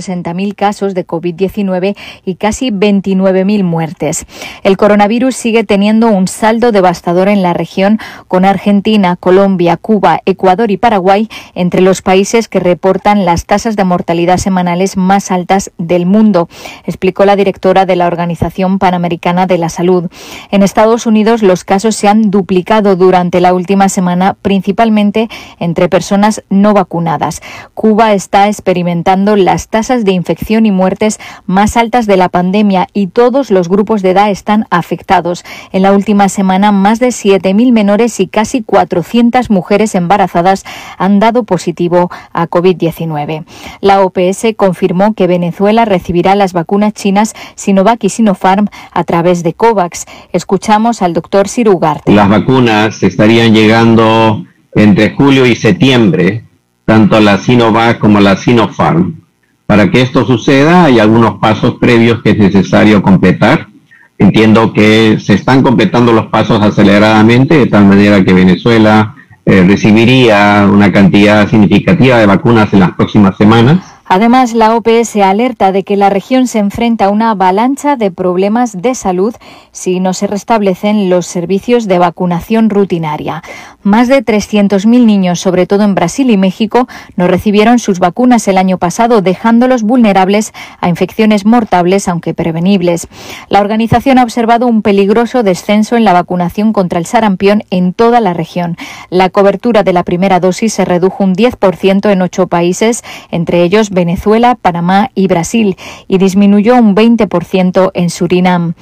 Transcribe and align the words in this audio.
60.000 0.00 0.54
casos 0.54 0.94
de 0.94 1.06
COVID-19 1.06 1.96
y 2.24 2.34
casi 2.34 2.70
29.000 2.70 3.62
muertes. 3.62 4.26
El 4.62 4.76
coronavirus 4.76 5.36
sigue 5.36 5.64
teniendo 5.64 6.08
un 6.08 6.28
saldo 6.28 6.72
devastador 6.72 7.28
en 7.28 7.42
la 7.42 7.52
región, 7.52 7.98
con 8.28 8.44
Argentina, 8.44 9.16
Colombia, 9.16 9.76
Cuba, 9.76 10.20
Ecuador 10.26 10.70
y 10.70 10.76
Paraguay 10.76 11.28
entre 11.54 11.80
los 11.80 12.02
países 12.02 12.48
que 12.48 12.60
reportan 12.60 13.24
las 13.24 13.46
tasas 13.46 13.76
de 13.76 13.84
mortalidad 13.84 14.38
semanales 14.38 14.96
más 14.96 15.30
altas 15.30 15.70
del 15.78 16.06
mundo, 16.06 16.48
explicó 16.86 17.24
la 17.24 17.36
directora 17.36 17.86
de 17.86 17.96
la 17.96 18.06
Organización 18.06 18.78
Panamericana 18.78 19.46
de 19.46 19.58
la 19.58 19.68
Salud. 19.68 20.10
En 20.50 20.62
Estados 20.62 21.06
Unidos 21.06 21.42
los 21.42 21.64
casos 21.64 21.96
se 21.96 22.08
han 22.08 22.30
duplicado 22.30 22.96
durante 22.96 23.40
la 23.40 23.54
última 23.54 23.88
semana, 23.88 24.36
principalmente 24.40 25.28
entre 25.58 25.88
personas 25.88 26.42
no 26.48 26.74
vacunadas. 26.74 27.42
Cuba 27.74 28.12
está 28.12 28.48
experimentando 28.48 29.36
las 29.36 29.68
tasas 29.68 29.89
de 29.90 30.12
infección 30.12 30.66
y 30.66 30.70
muertes 30.70 31.18
más 31.46 31.76
altas 31.76 32.06
de 32.06 32.16
la 32.16 32.28
pandemia 32.28 32.86
y 32.92 33.08
todos 33.08 33.50
los 33.50 33.68
grupos 33.68 34.02
de 34.02 34.10
edad 34.10 34.30
están 34.30 34.66
afectados. 34.70 35.44
En 35.72 35.82
la 35.82 35.92
última 35.92 36.28
semana, 36.28 36.70
más 36.70 37.00
de 37.00 37.08
7.000 37.08 37.72
menores 37.72 38.20
y 38.20 38.28
casi 38.28 38.62
400 38.62 39.50
mujeres 39.50 39.96
embarazadas 39.96 40.64
han 40.96 41.18
dado 41.18 41.42
positivo 41.42 42.10
a 42.32 42.46
COVID-19. 42.46 43.44
La 43.80 44.02
OPS 44.02 44.54
confirmó 44.56 45.14
que 45.14 45.26
Venezuela 45.26 45.84
recibirá 45.84 46.36
las 46.36 46.52
vacunas 46.52 46.92
chinas 46.92 47.34
Sinovac 47.56 48.04
y 48.04 48.10
Sinopharm 48.10 48.68
a 48.92 49.04
través 49.04 49.42
de 49.42 49.54
COVAX. 49.54 50.06
Escuchamos 50.32 51.02
al 51.02 51.14
doctor 51.14 51.48
Sirugarte. 51.48 52.12
Las 52.12 52.28
vacunas 52.28 53.02
estarían 53.02 53.52
llegando 53.54 54.44
entre 54.74 55.14
julio 55.14 55.46
y 55.46 55.56
septiembre, 55.56 56.44
tanto 56.84 57.20
la 57.20 57.38
Sinovac 57.38 57.98
como 57.98 58.20
la 58.20 58.36
Sinopharm. 58.36 59.20
Para 59.70 59.88
que 59.88 60.02
esto 60.02 60.26
suceda 60.26 60.86
hay 60.86 60.98
algunos 60.98 61.38
pasos 61.38 61.76
previos 61.76 62.22
que 62.24 62.30
es 62.30 62.38
necesario 62.38 63.00
completar. 63.02 63.68
Entiendo 64.18 64.72
que 64.72 65.18
se 65.20 65.34
están 65.34 65.62
completando 65.62 66.12
los 66.12 66.26
pasos 66.26 66.60
aceleradamente, 66.60 67.56
de 67.56 67.66
tal 67.66 67.84
manera 67.84 68.24
que 68.24 68.32
Venezuela 68.32 69.14
eh, 69.46 69.62
recibiría 69.62 70.68
una 70.68 70.90
cantidad 70.90 71.48
significativa 71.48 72.18
de 72.18 72.26
vacunas 72.26 72.72
en 72.72 72.80
las 72.80 72.94
próximas 72.94 73.36
semanas. 73.36 73.89
Además, 74.12 74.54
la 74.54 74.74
OPS 74.74 75.14
alerta 75.18 75.70
de 75.70 75.84
que 75.84 75.96
la 75.96 76.10
región 76.10 76.48
se 76.48 76.58
enfrenta 76.58 77.04
a 77.04 77.10
una 77.10 77.30
avalancha 77.30 77.94
de 77.94 78.10
problemas 78.10 78.82
de 78.82 78.96
salud 78.96 79.36
si 79.70 80.00
no 80.00 80.14
se 80.14 80.26
restablecen 80.26 81.08
los 81.08 81.26
servicios 81.26 81.86
de 81.86 82.00
vacunación 82.00 82.70
rutinaria. 82.70 83.44
Más 83.84 84.08
de 84.08 84.24
300.000 84.24 85.06
niños, 85.06 85.38
sobre 85.38 85.68
todo 85.68 85.84
en 85.84 85.94
Brasil 85.94 86.28
y 86.30 86.36
México, 86.36 86.88
no 87.14 87.28
recibieron 87.28 87.78
sus 87.78 88.00
vacunas 88.00 88.48
el 88.48 88.58
año 88.58 88.78
pasado, 88.78 89.22
dejándolos 89.22 89.84
vulnerables 89.84 90.52
a 90.80 90.88
infecciones 90.88 91.46
mortales, 91.46 92.08
aunque 92.08 92.34
prevenibles. 92.34 93.06
La 93.48 93.60
organización 93.60 94.18
ha 94.18 94.24
observado 94.24 94.66
un 94.66 94.82
peligroso 94.82 95.44
descenso 95.44 95.96
en 95.96 96.02
la 96.02 96.14
vacunación 96.14 96.72
contra 96.72 96.98
el 96.98 97.06
sarampión 97.06 97.62
en 97.70 97.92
toda 97.92 98.18
la 98.18 98.34
región. 98.34 98.76
La 99.08 99.30
cobertura 99.30 99.84
de 99.84 99.92
la 99.92 100.02
primera 100.02 100.40
dosis 100.40 100.72
se 100.72 100.84
redujo 100.84 101.22
un 101.22 101.36
10% 101.36 102.10
en 102.10 102.22
ocho 102.22 102.48
países, 102.48 103.04
entre 103.30 103.62
ellos 103.62 103.90
Venezuela, 104.04 104.54
Panamá 104.54 105.10
y 105.14 105.28
Brasil, 105.28 105.76
y 106.08 106.18
disminuyó 106.18 106.76
un 106.76 106.94
20% 106.94 107.90
en 107.94 108.10
Surinam. 108.10 108.74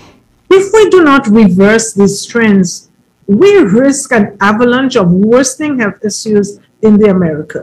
If 0.51 0.73
we 0.73 0.89
do 0.91 1.03
not 1.03 1.27
reverse 1.27 1.93
these 1.95 2.27
trends, 2.27 2.89
we 3.27 3.49
risk 3.65 4.13
an 4.13 4.35
avalanche 4.41 4.99
of 4.99 5.09
worsening 5.11 5.79
health 5.81 6.05
issues 6.05 6.61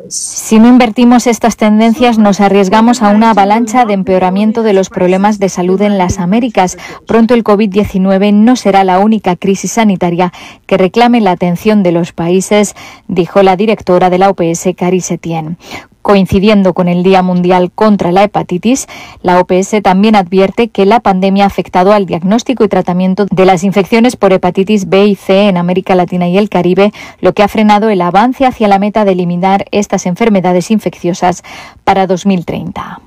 si 0.10 0.60
no 0.60 0.68
invertimos 0.68 1.26
estas 1.26 1.56
tendencias, 1.56 2.18
nos 2.18 2.42
arriesgamos 2.42 3.02
a 3.02 3.12
una 3.12 3.30
avalancha 3.30 3.86
de 3.86 3.94
empeoramiento 3.94 4.62
de 4.62 4.74
los 4.74 4.90
problemas 4.90 5.40
de 5.40 5.48
salud 5.48 5.82
en 5.82 5.98
las 5.98 6.20
Américas. 6.20 6.78
Pronto 7.08 7.34
el 7.34 7.46
COVID-19 7.46 8.34
no 8.34 8.58
será 8.58 8.84
la 8.84 9.00
única 9.00 9.38
crisis 9.38 9.72
sanitaria 9.72 10.34
que 10.66 10.78
reclame 10.78 11.22
la 11.22 11.32
atención 11.32 11.82
de 11.82 11.94
los 11.94 12.12
países, 12.12 12.76
dijo 13.08 13.42
la 13.42 13.56
directora 13.56 14.10
de 14.10 14.18
la 14.18 14.30
OPS, 14.30 14.68
Cari 14.76 15.00
Setien. 15.00 15.58
Coincidiendo 16.06 16.76
con 16.76 16.88
el 16.88 17.02
Día 17.02 17.24
Mundial 17.24 17.72
contra 17.74 18.12
la 18.12 18.22
Hepatitis, 18.22 18.86
la 19.24 19.40
OPS 19.40 19.82
también 19.82 20.16
advierte 20.16 20.68
que 20.68 20.86
la 20.86 21.00
pandemia 21.00 21.46
ha 21.46 21.48
afectado 21.48 21.94
al 21.94 22.06
diagnóstico 22.06 22.64
y 22.64 22.68
tratamiento 22.68 23.26
de 23.32 23.44
las 23.44 23.64
infecciones 23.64 24.16
por 24.16 24.32
hepatitis 24.32 24.88
B 24.88 25.08
y 25.08 25.16
C 25.16 25.50
en 25.50 25.58
América 25.58 25.96
Latina 25.96 26.28
y 26.28 26.38
el 26.38 26.48
Caribe, 26.48 26.94
lo 27.22 27.34
que 27.34 27.42
ha 27.42 27.48
frenado 27.48 27.90
el 27.90 28.02
avance 28.02 28.46
hacia 28.46 28.68
la 28.68 28.78
meta 28.78 29.04
de 29.04 29.14
eliminar 29.14 29.66
estas 29.72 30.06
enfermedades 30.06 30.70
infecciosas 30.70 31.44
para 31.84 32.06
2030. 32.06 33.02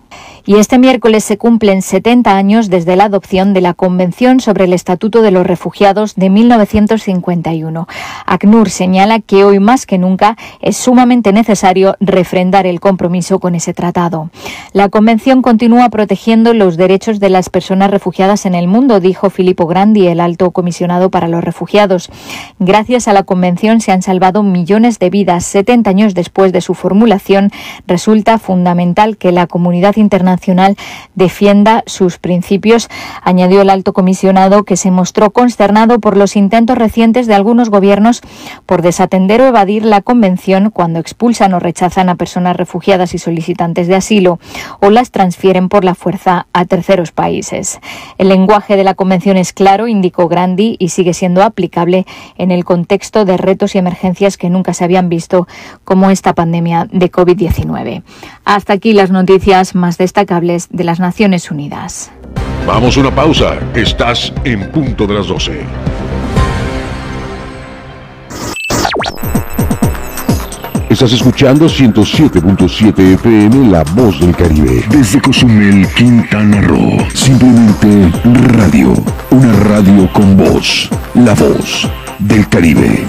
Y 0.49 0.57
este 0.57 0.79
miércoles 0.79 1.25
se 1.25 1.37
cumplen 1.37 1.83
70 1.83 2.35
años 2.35 2.71
desde 2.71 2.97
la 2.97 3.05
adopción 3.05 3.53
de 3.53 3.61
la 3.61 3.75
Convención 3.75 4.41
sobre 4.41 4.65
el 4.65 4.73
Estatuto 4.73 5.21
de 5.21 5.31
los 5.31 5.47
Refugiados 5.47 6.15
de 6.15 6.31
1951. 6.31 7.87
ACNUR 8.25 8.71
señala 8.71 9.21
que 9.21 9.45
hoy 9.45 9.59
más 9.59 9.85
que 9.85 9.99
nunca 9.99 10.39
es 10.61 10.79
sumamente 10.79 11.35
necesario 11.35 11.97
refrendar 12.01 12.67
el 12.67 12.81
compromiso 12.89 13.39
con 13.39 13.55
ese 13.55 13.75
tratado. 13.75 14.31
La 14.73 14.89
Convención 14.89 15.43
continúa 15.43 15.91
protegiendo 15.91 16.55
los 16.55 16.79
derechos 16.79 17.21
de 17.21 17.29
las 17.29 17.51
personas 17.51 17.91
refugiadas 17.91 18.47
en 18.47 18.55
el 18.55 18.67
mundo, 18.67 18.99
dijo 18.99 19.29
Filippo 19.29 19.67
Grandi, 19.67 20.07
el 20.07 20.21
alto 20.21 20.53
comisionado 20.53 21.11
para 21.11 21.29
los 21.29 21.45
refugiados. 21.45 22.11
Gracias 22.59 23.07
a 23.07 23.13
la 23.13 23.25
Convención 23.25 23.83
se 23.83 23.93
han 23.93 24.01
salvado 24.01 24.43
millones 24.43 24.99
de 24.99 25.11
vidas. 25.11 25.45
70 25.45 25.91
años 25.91 26.15
después 26.15 26.51
de 26.55 26.63
su 26.63 26.73
formulación, 26.73 27.51
resulta 27.87 28.39
fundamental 28.39 29.19
que 29.19 29.33
la 29.33 29.47
comunidad 29.47 29.97
internacional 29.97 30.79
defienda 31.15 31.83
sus 31.85 32.17
principios, 32.17 32.89
añadió 33.23 33.61
el 33.61 33.69
alto 33.69 33.93
comisionado 33.93 34.65
que 34.65 34.79
se 34.79 34.91
mostró 34.91 35.31
consternado 35.31 35.99
por 35.99 36.17
los 36.17 36.37
intentos 36.37 36.79
recientes 36.79 37.27
de 37.27 37.35
algunos 37.35 37.69
gobiernos 37.69 38.23
por 38.65 38.81
desatender 38.81 39.43
o 39.43 39.47
evadir 39.47 39.85
la 39.85 40.01
convención 40.01 40.71
cuando 40.71 41.01
expulsan 41.01 41.53
o 41.53 41.59
rechazan 41.59 42.09
a 42.09 42.15
personas 42.15 42.57
refugiadas 42.57 42.78
y 43.15 43.19
solicitantes 43.19 43.89
de 43.89 43.97
asilo 43.97 44.39
o 44.81 44.91
las 44.91 45.11
transfieren 45.11 45.69
por 45.69 45.85
la 45.85 45.95
fuerza 45.95 46.47
a 46.53 46.65
terceros 46.65 47.11
países. 47.11 47.81
El 48.19 48.29
lenguaje 48.29 48.77
de 48.77 48.85
la 48.85 48.95
convención 48.95 49.37
es 49.37 49.53
claro, 49.53 49.89
indicó 49.89 50.29
Grandi, 50.29 50.77
y 50.79 50.91
sigue 50.91 51.15
siendo 51.15 51.43
aplicable 51.43 52.07
en 52.37 52.51
el 52.51 52.65
contexto 52.65 53.25
de 53.25 53.37
retos 53.37 53.75
y 53.75 53.79
emergencias 53.79 54.37
que 54.37 54.51
nunca 54.51 54.73
se 54.73 54.85
habían 54.85 55.09
visto 55.09 55.49
como 55.85 56.11
esta 56.11 56.35
pandemia 56.35 56.87
de 56.91 57.11
COVID-19. 57.11 58.03
Hasta 58.45 58.73
aquí 58.73 58.93
las 58.93 59.11
noticias 59.11 59.75
más 59.75 59.99
destacadas 59.99 60.29
de 60.71 60.85
las 60.85 61.01
Naciones 61.01 61.51
Unidas. 61.51 62.11
Vamos 62.67 62.97
a 62.97 63.01
una 63.01 63.15
pausa. 63.15 63.59
Estás 63.75 64.33
en 64.45 64.71
punto 64.71 65.07
de 65.07 65.15
las 65.15 65.27
12. 65.27 65.63
Estás 70.99 71.13
escuchando 71.13 71.67
107.7 71.67 73.15
FM 73.15 73.71
La 73.71 73.85
Voz 73.95 74.21
del 74.21 74.35
Caribe. 74.35 74.83
Desde 74.91 75.23
Cozumel, 75.23 75.87
Quintana 75.97 76.61
Roo. 76.61 76.99
Simplemente 77.15 78.11
radio. 78.57 78.95
Una 79.31 79.53
radio 79.61 80.13
con 80.13 80.37
voz. 80.37 80.91
La 81.15 81.35
Voz 81.35 81.89
del 82.19 82.49
Caribe. 82.49 83.07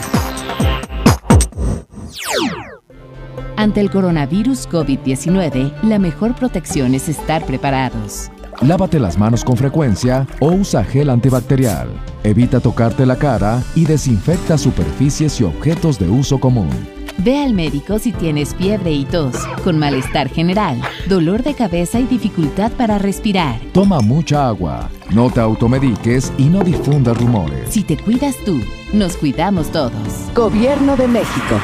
Ante 3.57 3.81
el 3.81 3.89
coronavirus 3.89 4.69
COVID-19, 4.69 5.73
la 5.81 5.97
mejor 5.97 6.35
protección 6.35 6.93
es 6.93 7.09
estar 7.09 7.43
preparados. 7.43 8.29
Lávate 8.61 8.99
las 8.99 9.17
manos 9.17 9.43
con 9.43 9.57
frecuencia 9.57 10.27
o 10.39 10.51
usa 10.51 10.83
gel 10.83 11.09
antibacterial. 11.09 11.89
Evita 12.23 12.59
tocarte 12.59 13.07
la 13.07 13.15
cara 13.15 13.63
y 13.73 13.85
desinfecta 13.85 14.59
superficies 14.59 15.41
y 15.41 15.43
objetos 15.43 15.97
de 15.97 16.07
uso 16.07 16.39
común. 16.39 16.98
Ve 17.21 17.43
al 17.43 17.53
médico 17.53 17.99
si 17.99 18.13
tienes 18.13 18.55
fiebre 18.55 18.93
y 18.93 19.03
tos, 19.03 19.35
con 19.65 19.77
malestar 19.77 20.29
general, 20.29 20.79
dolor 21.09 21.43
de 21.43 21.53
cabeza 21.53 21.99
y 21.99 22.03
dificultad 22.03 22.71
para 22.71 22.97
respirar. 22.97 23.59
Toma 23.73 23.99
mucha 23.99 24.47
agua, 24.47 24.89
no 25.09 25.29
te 25.29 25.41
automediques 25.41 26.31
y 26.37 26.45
no 26.45 26.63
difundas 26.63 27.17
rumores. 27.17 27.67
Si 27.71 27.83
te 27.83 27.97
cuidas 27.97 28.37
tú, 28.45 28.57
nos 28.93 29.17
cuidamos 29.17 29.69
todos. 29.69 29.91
Gobierno 30.33 30.95
de 30.95 31.09
México. 31.09 31.59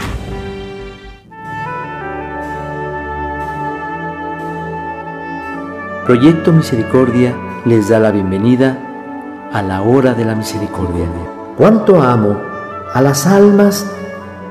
Proyecto 6.06 6.51
Misericordia 6.51 7.33
les 7.63 7.88
da 7.88 8.00
la 8.00 8.12
bienvenida 8.12 8.77
a 9.53 9.62
la 9.62 9.83
hora 9.83 10.13
de 10.13 10.25
la 10.25 10.35
misericordia. 10.35 11.06
Cuánto 11.57 12.01
amo 12.01 12.38
a 12.94 13.01
las 13.01 13.25
almas 13.25 13.89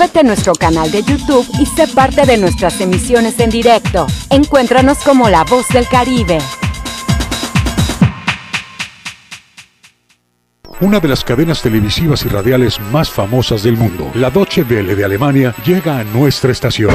Suscríbete 0.00 0.20
a 0.20 0.22
nuestro 0.22 0.54
canal 0.54 0.90
de 0.90 1.02
YouTube 1.02 1.46
y 1.60 1.66
sé 1.66 1.86
parte 1.86 2.24
de 2.24 2.38
nuestras 2.38 2.80
emisiones 2.80 3.38
en 3.38 3.50
directo. 3.50 4.06
Encuéntranos 4.30 4.96
como 5.04 5.28
La 5.28 5.44
Voz 5.44 5.68
del 5.68 5.86
Caribe. 5.88 6.38
Una 10.80 11.00
de 11.00 11.08
las 11.08 11.22
cadenas 11.22 11.60
televisivas 11.60 12.24
y 12.24 12.28
radiales 12.28 12.80
más 12.80 13.10
famosas 13.10 13.62
del 13.62 13.76
mundo, 13.76 14.10
la 14.14 14.30
Deutsche 14.30 14.62
Welle 14.62 14.96
de 14.96 15.04
Alemania, 15.04 15.54
llega 15.66 15.98
a 15.98 16.04
nuestra 16.04 16.50
estación. 16.50 16.94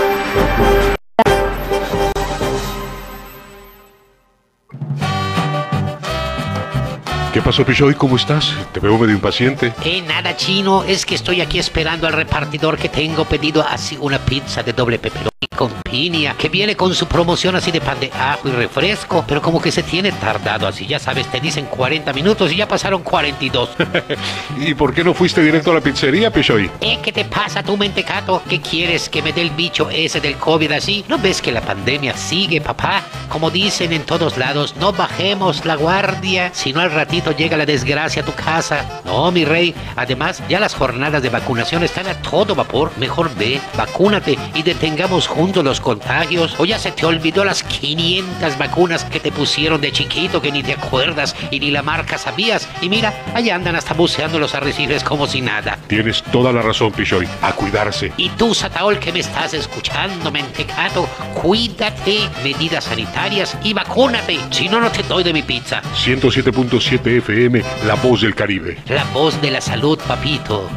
¿Qué 7.33 7.41
pasó, 7.41 7.65
Pichoy? 7.65 7.95
¿Cómo 7.95 8.17
estás? 8.17 8.53
Te 8.73 8.81
veo 8.81 8.97
medio 8.97 9.15
impaciente. 9.15 9.73
Eh, 9.85 10.01
nada, 10.01 10.35
chino. 10.35 10.83
Es 10.83 11.05
que 11.05 11.15
estoy 11.15 11.39
aquí 11.39 11.59
esperando 11.59 12.05
al 12.05 12.11
repartidor 12.11 12.77
que 12.77 12.89
tengo 12.89 13.23
pedido 13.23 13.65
así 13.65 13.97
una 14.01 14.19
pizza 14.19 14.63
de 14.63 14.73
doble 14.73 14.99
pepperoni 14.99 15.31
con 15.55 15.71
piña, 15.83 16.35
que 16.37 16.49
viene 16.49 16.75
con 16.75 16.95
su 16.95 17.05
promoción 17.07 17.55
así 17.55 17.71
de 17.71 17.81
pan 17.81 17.99
de 17.99 18.11
ajo 18.11 18.47
y 18.47 18.51
refresco, 18.51 19.23
pero 19.27 19.41
como 19.41 19.61
que 19.61 19.71
se 19.71 19.83
tiene 19.83 20.11
tardado 20.11 20.65
así, 20.67 20.87
ya 20.87 20.97
sabes, 20.97 21.27
te 21.27 21.39
dicen 21.39 21.65
40 21.65 22.13
minutos 22.13 22.51
y 22.51 22.55
ya 22.55 22.67
pasaron 22.67 23.03
42. 23.03 23.69
¿Y 24.57 24.73
por 24.73 24.93
qué 24.93 25.03
no 25.03 25.13
fuiste 25.13 25.43
directo 25.43 25.69
a 25.69 25.75
la 25.75 25.81
pizzería, 25.81 26.31
Pichoy? 26.31 26.71
Eh, 26.79 26.97
¿qué 27.03 27.11
te 27.11 27.25
pasa 27.25 27.61
tú, 27.61 27.77
mentecato? 27.77 28.41
¿Qué 28.49 28.59
quieres? 28.59 29.07
¿Que 29.07 29.21
me 29.21 29.33
dé 29.33 29.41
el 29.41 29.51
bicho 29.51 29.89
ese 29.91 30.19
del 30.19 30.37
COVID 30.37 30.71
así? 30.71 31.05
¿No 31.07 31.19
ves 31.19 31.41
que 31.41 31.51
la 31.51 31.61
pandemia 31.61 32.17
sigue, 32.17 32.59
papá? 32.59 33.03
Como 33.29 33.51
dicen 33.51 33.93
en 33.93 34.03
todos 34.03 34.37
lados, 34.37 34.75
no 34.77 34.93
bajemos 34.93 35.65
la 35.65 35.75
guardia, 35.75 36.49
si 36.53 36.73
no 36.73 36.81
al 36.81 36.91
ratito 36.91 37.20
llega 37.29 37.57
la 37.57 37.67
desgracia 37.67 38.23
a 38.23 38.25
tu 38.25 38.33
casa. 38.33 39.01
No, 39.05 39.31
mi 39.31 39.45
rey. 39.45 39.75
Además, 39.95 40.41
ya 40.49 40.59
las 40.59 40.73
jornadas 40.73 41.21
de 41.21 41.29
vacunación 41.29 41.83
están 41.83 42.07
a 42.07 42.15
todo 42.15 42.55
vapor. 42.55 42.91
Mejor 42.97 43.29
ve, 43.35 43.61
vacúnate 43.77 44.37
y 44.55 44.63
detengamos 44.63 45.27
juntos 45.27 45.63
los 45.63 45.79
contagios. 45.79 46.55
O 46.57 46.65
ya 46.65 46.79
se 46.79 46.91
te 46.91 47.05
olvidó 47.05 47.45
las 47.45 47.61
500 47.61 48.57
vacunas 48.57 49.05
que 49.05 49.19
te 49.19 49.31
pusieron 49.31 49.79
de 49.79 49.91
chiquito 49.91 50.41
que 50.41 50.51
ni 50.51 50.63
te 50.63 50.73
acuerdas 50.73 51.35
y 51.51 51.59
ni 51.59 51.69
la 51.69 51.83
marca 51.83 52.17
sabías. 52.17 52.67
Y 52.81 52.89
mira, 52.89 53.13
allá 53.35 53.53
andan 53.55 53.75
hasta 53.75 53.93
buceando 53.93 54.39
los 54.39 54.55
arrecifes 54.55 55.03
como 55.03 55.27
si 55.27 55.41
nada. 55.41 55.77
Tienes 55.87 56.23
toda 56.23 56.51
la 56.51 56.61
razón, 56.61 56.91
Pichoy. 56.91 57.27
A 57.41 57.53
cuidarse. 57.53 58.11
Y 58.17 58.29
tú, 58.29 58.55
Sataol, 58.55 58.97
que 58.97 59.11
me 59.11 59.19
estás 59.19 59.53
escuchando, 59.53 60.31
mentecato, 60.31 61.07
cuídate, 61.41 62.29
medidas 62.43 62.85
sanitarias 62.85 63.57
y 63.63 63.73
vacúnate. 63.73 64.39
Si 64.51 64.69
no, 64.69 64.79
no 64.79 64.91
te 64.91 65.03
doy 65.03 65.23
de 65.23 65.33
mi 65.33 65.43
pizza. 65.43 65.81
107.7 65.95 67.10
FM, 67.17 67.61
La 67.85 67.95
Voz 67.95 68.21
del 68.21 68.33
Caribe. 68.33 68.77
La 68.87 69.03
voz 69.13 69.39
de 69.41 69.51
la 69.51 69.59
salud, 69.59 69.99
papito. 70.07 70.69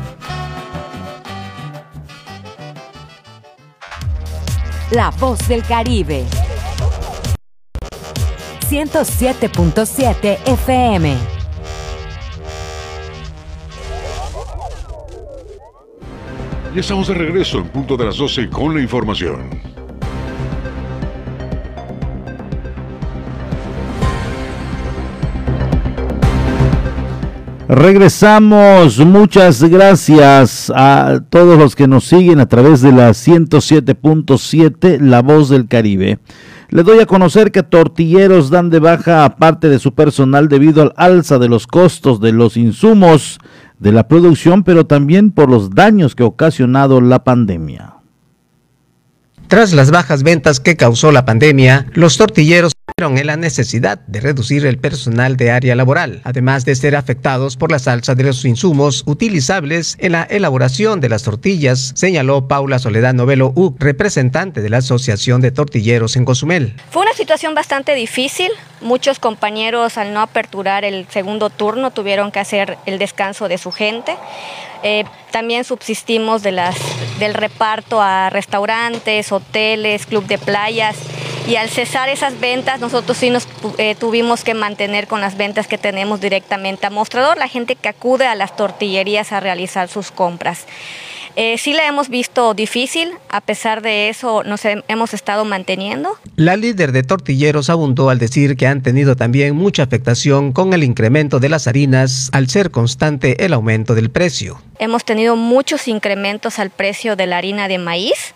La 4.91 5.11
Voz 5.11 5.47
del 5.47 5.63
Caribe. 5.63 6.25
107.7 8.69 10.39
FM. 10.47 11.17
Ya 16.75 16.81
estamos 16.81 17.07
de 17.07 17.15
regreso 17.15 17.59
en 17.59 17.69
punto 17.69 17.97
de 17.97 18.07
las 18.07 18.17
12 18.17 18.51
con 18.51 18.75
la 18.75 18.81
información. 18.81 19.74
Regresamos, 27.75 29.01
muchas 29.01 29.61
gracias 29.65 30.71
a 30.73 31.19
todos 31.29 31.59
los 31.59 31.75
que 31.75 31.89
nos 31.89 32.05
siguen 32.05 32.39
a 32.39 32.47
través 32.47 32.83
de 32.83 32.93
la 32.93 33.11
107.7 33.11 35.01
La 35.01 35.23
Voz 35.23 35.49
del 35.49 35.67
Caribe. 35.67 36.21
Le 36.69 36.85
doy 36.85 37.01
a 37.01 37.07
conocer 37.07 37.51
que 37.51 37.65
Tortilleros 37.65 38.51
dan 38.51 38.71
de 38.71 38.79
baja 38.79 39.25
a 39.25 39.35
parte 39.39 39.69
de 39.69 39.81
su 39.81 39.93
personal 39.93 40.49
debido 40.49 40.83
al 40.83 40.95
alza 40.97 41.41
de 41.41 41.49
los 41.49 41.67
costos 41.67 42.21
de 42.21 42.31
los 42.31 42.57
insumos 42.57 43.41
de 43.81 43.91
la 43.91 44.07
producción, 44.07 44.63
pero 44.63 44.87
también 44.87 45.33
por 45.33 45.51
los 45.51 45.71
daños 45.71 46.15
que 46.15 46.23
ha 46.23 46.27
ocasionado 46.27 47.01
la 47.01 47.25
pandemia. 47.25 47.95
Tras 49.49 49.73
las 49.73 49.91
bajas 49.91 50.23
ventas 50.23 50.61
que 50.61 50.77
causó 50.77 51.11
la 51.11 51.25
pandemia, 51.25 51.87
los 51.95 52.19
tortilleros 52.19 52.75
en 52.97 53.27
la 53.27 53.37
necesidad 53.37 53.99
de 54.07 54.21
reducir 54.21 54.65
el 54.65 54.79
personal 54.79 55.37
de 55.37 55.51
área 55.51 55.75
laboral, 55.75 56.21
además 56.23 56.65
de 56.65 56.77
ser 56.77 56.95
afectados 56.95 57.57
por 57.57 57.73
las 57.73 57.89
alzas 57.89 58.17
de 58.17 58.23
los 58.23 58.45
insumos 58.45 59.03
utilizables 59.07 59.97
en 59.99 60.13
la 60.13 60.23
elaboración 60.23 61.01
de 61.01 61.09
las 61.09 61.25
tortillas, 61.25 61.91
señaló 61.97 62.47
Paula 62.47 62.79
Soledad 62.79 63.13
Novelo 63.13 63.53
U, 63.57 63.75
representante 63.81 64.63
de 64.63 64.71
la 64.71 64.77
Asociación 64.77 65.41
de 65.41 65.51
Tortilleros 65.51 66.15
en 66.15 66.25
Cozumel. 66.25 66.77
Fue 66.91 67.03
una 67.03 67.13
situación 67.15 67.53
bastante 67.57 67.97
difícil. 67.97 68.53
Muchos 68.81 69.19
compañeros 69.19 69.99
al 69.99 70.15
no 70.15 70.21
aperturar 70.21 70.85
el 70.85 71.09
segundo 71.09 71.51
turno 71.51 71.91
tuvieron 71.91 72.31
que 72.31 72.39
hacer 72.39 72.79
el 72.87 73.01
descanso 73.01 73.49
de 73.49 73.59
su 73.59 73.73
gente. 73.73 74.17
Eh, 74.85 75.05
también 75.33 75.65
subsistimos 75.65 76.45
de 76.45 76.53
las, 76.53 76.77
del 77.19 77.35
reparto 77.35 78.01
a 78.01 78.31
restaurantes, 78.31 79.33
hoteles, 79.33 80.07
club 80.07 80.29
de 80.29 80.39
playas 80.39 80.97
y 81.47 81.57
al 81.57 81.69
cesar 81.69 82.09
esas 82.09 82.41
ventas 82.41 82.81
nosotros 82.81 83.19
sí 83.19 83.31
nos 83.31 83.47
eh, 83.79 83.95
tuvimos 83.95 84.45
que 84.45 84.55
mantener 84.55 85.07
con 85.07 85.21
las 85.21 85.37
ventas 85.37 85.67
que 85.67 85.79
tenemos 85.79 86.21
directamente 86.21 86.87
a 86.87 86.91
mostrador, 86.91 87.37
la 87.37 87.49
gente 87.49 87.77
que 87.77 87.89
acude 87.89 88.27
a 88.27 88.35
las 88.35 88.57
tortillerías 88.57 89.33
a 89.33 89.41
realizar 89.41 89.89
sus 89.89 90.11
compras. 90.11 90.67
Eh, 91.37 91.59
sí 91.59 91.73
la 91.73 91.87
hemos 91.89 92.09
visto 92.09 92.55
difícil, 92.55 93.11
a 93.29 93.41
pesar 93.41 93.83
de 93.83 94.09
eso 94.09 94.45
nos 94.45 94.63
hemos 94.65 95.15
estado 95.15 95.45
manteniendo. 95.45 96.11
La 96.37 96.57
líder 96.57 96.93
de 96.93 97.03
tortilleros 97.03 97.71
abundó 97.71 98.09
al 98.09 98.21
decir 98.21 98.57
que 98.57 98.69
han 98.69 98.83
tenido 98.83 99.17
también 99.17 99.57
mucha 99.57 99.83
afectación 99.83 100.53
con 100.53 100.73
el 100.75 100.85
incremento 100.85 101.41
de 101.41 101.49
las 101.49 101.67
harinas 101.67 102.31
al 102.33 102.49
ser 102.49 102.71
constante 102.71 103.45
el 103.45 103.53
aumento 103.53 103.97
del 103.97 104.11
precio. 104.11 104.63
Hemos 104.79 105.05
tenido 105.05 105.35
muchos 105.35 105.89
incrementos 105.89 106.61
al 106.61 106.71
precio 106.71 107.17
de 107.17 107.27
la 107.27 107.39
harina 107.39 107.67
de 107.67 107.79
maíz. 107.79 108.35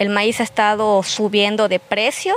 El 0.00 0.08
maíz 0.08 0.40
ha 0.40 0.44
estado 0.44 1.02
subiendo 1.02 1.68
de 1.68 1.78
precio. 1.78 2.34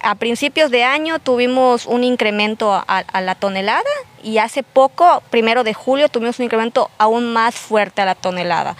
A 0.00 0.16
principios 0.16 0.72
de 0.72 0.82
año 0.82 1.20
tuvimos 1.20 1.86
un 1.86 2.02
incremento 2.02 2.72
a, 2.74 3.20
la 3.20 3.36
tonelada 3.36 3.84
y 4.24 4.38
hace 4.38 4.64
poco, 4.64 5.22
primero 5.30 5.62
de 5.62 5.72
julio, 5.72 6.08
tuvimos 6.08 6.40
un 6.40 6.46
incremento 6.46 6.90
aún 6.98 7.32
más 7.32 7.54
fuerte 7.54 8.02
a 8.02 8.06
la 8.06 8.16
tonelada. 8.16 8.74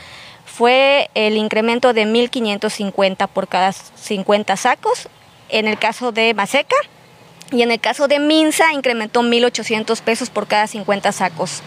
Fue 0.45 1.09
el 1.14 1.37
incremento 1.37 1.93
de 1.93 2.05
1.550 2.05 3.29
por 3.29 3.47
cada 3.47 3.73
50 3.73 4.57
sacos. 4.57 5.09
En 5.49 5.69
el 5.69 5.79
caso 5.79 6.11
de 6.11 6.35
Maseca 6.35 6.76
y 7.52 7.62
en 7.62 7.71
el 7.71 7.79
caso 7.79 8.09
de 8.09 8.19
Minsa 8.19 8.73
incrementó 8.73 9.23
1.800 9.23 10.00
pesos 10.00 10.31
por 10.31 10.49
cada 10.49 10.67
50 10.67 11.12
sacos 11.12 11.62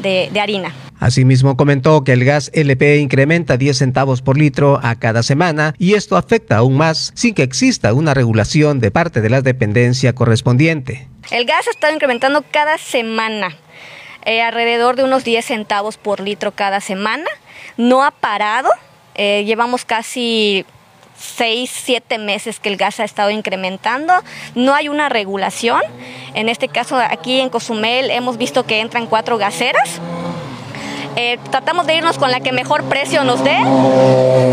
de, 0.00 0.30
de 0.32 0.40
harina. 0.40 0.72
Asimismo 1.00 1.56
comentó 1.56 2.02
que 2.02 2.12
el 2.12 2.24
gas 2.24 2.50
LP 2.54 2.98
incrementa 2.98 3.56
10 3.56 3.78
centavos 3.78 4.20
por 4.20 4.36
litro 4.36 4.80
a 4.82 4.96
cada 4.96 5.22
semana 5.22 5.74
y 5.78 5.94
esto 5.94 6.16
afecta 6.16 6.56
aún 6.56 6.76
más 6.76 7.12
sin 7.14 7.34
que 7.34 7.44
exista 7.44 7.92
una 7.92 8.14
regulación 8.14 8.80
de 8.80 8.90
parte 8.90 9.20
de 9.20 9.30
la 9.30 9.40
dependencia 9.40 10.12
correspondiente. 10.14 11.08
El 11.30 11.44
gas 11.44 11.68
ha 11.68 11.70
estado 11.70 11.94
incrementando 11.94 12.44
cada 12.50 12.78
semana, 12.78 13.56
eh, 14.24 14.42
alrededor 14.42 14.96
de 14.96 15.04
unos 15.04 15.24
10 15.24 15.44
centavos 15.44 15.98
por 15.98 16.20
litro 16.20 16.52
cada 16.52 16.80
semana 16.80 17.26
no 17.78 18.04
ha 18.04 18.10
parado. 18.10 18.68
Eh, 19.14 19.44
llevamos 19.46 19.84
casi 19.84 20.66
seis, 21.18 21.70
siete 21.70 22.18
meses 22.18 22.60
que 22.60 22.68
el 22.68 22.76
gas 22.76 23.00
ha 23.00 23.04
estado 23.04 23.30
incrementando. 23.30 24.12
No 24.54 24.74
hay 24.74 24.88
una 24.88 25.08
regulación. 25.08 25.82
En 26.34 26.48
este 26.48 26.68
caso, 26.68 26.96
aquí 26.96 27.40
en 27.40 27.50
Cozumel 27.50 28.10
hemos 28.10 28.38
visto 28.38 28.64
que 28.64 28.80
entran 28.80 29.06
cuatro 29.06 29.38
gaseras. 29.38 30.00
Eh, 31.20 31.36
tratamos 31.50 31.84
de 31.88 31.96
irnos 31.96 32.16
con 32.16 32.30
la 32.30 32.38
que 32.38 32.52
mejor 32.52 32.84
precio 32.84 33.24
nos 33.24 33.42
dé, 33.42 33.56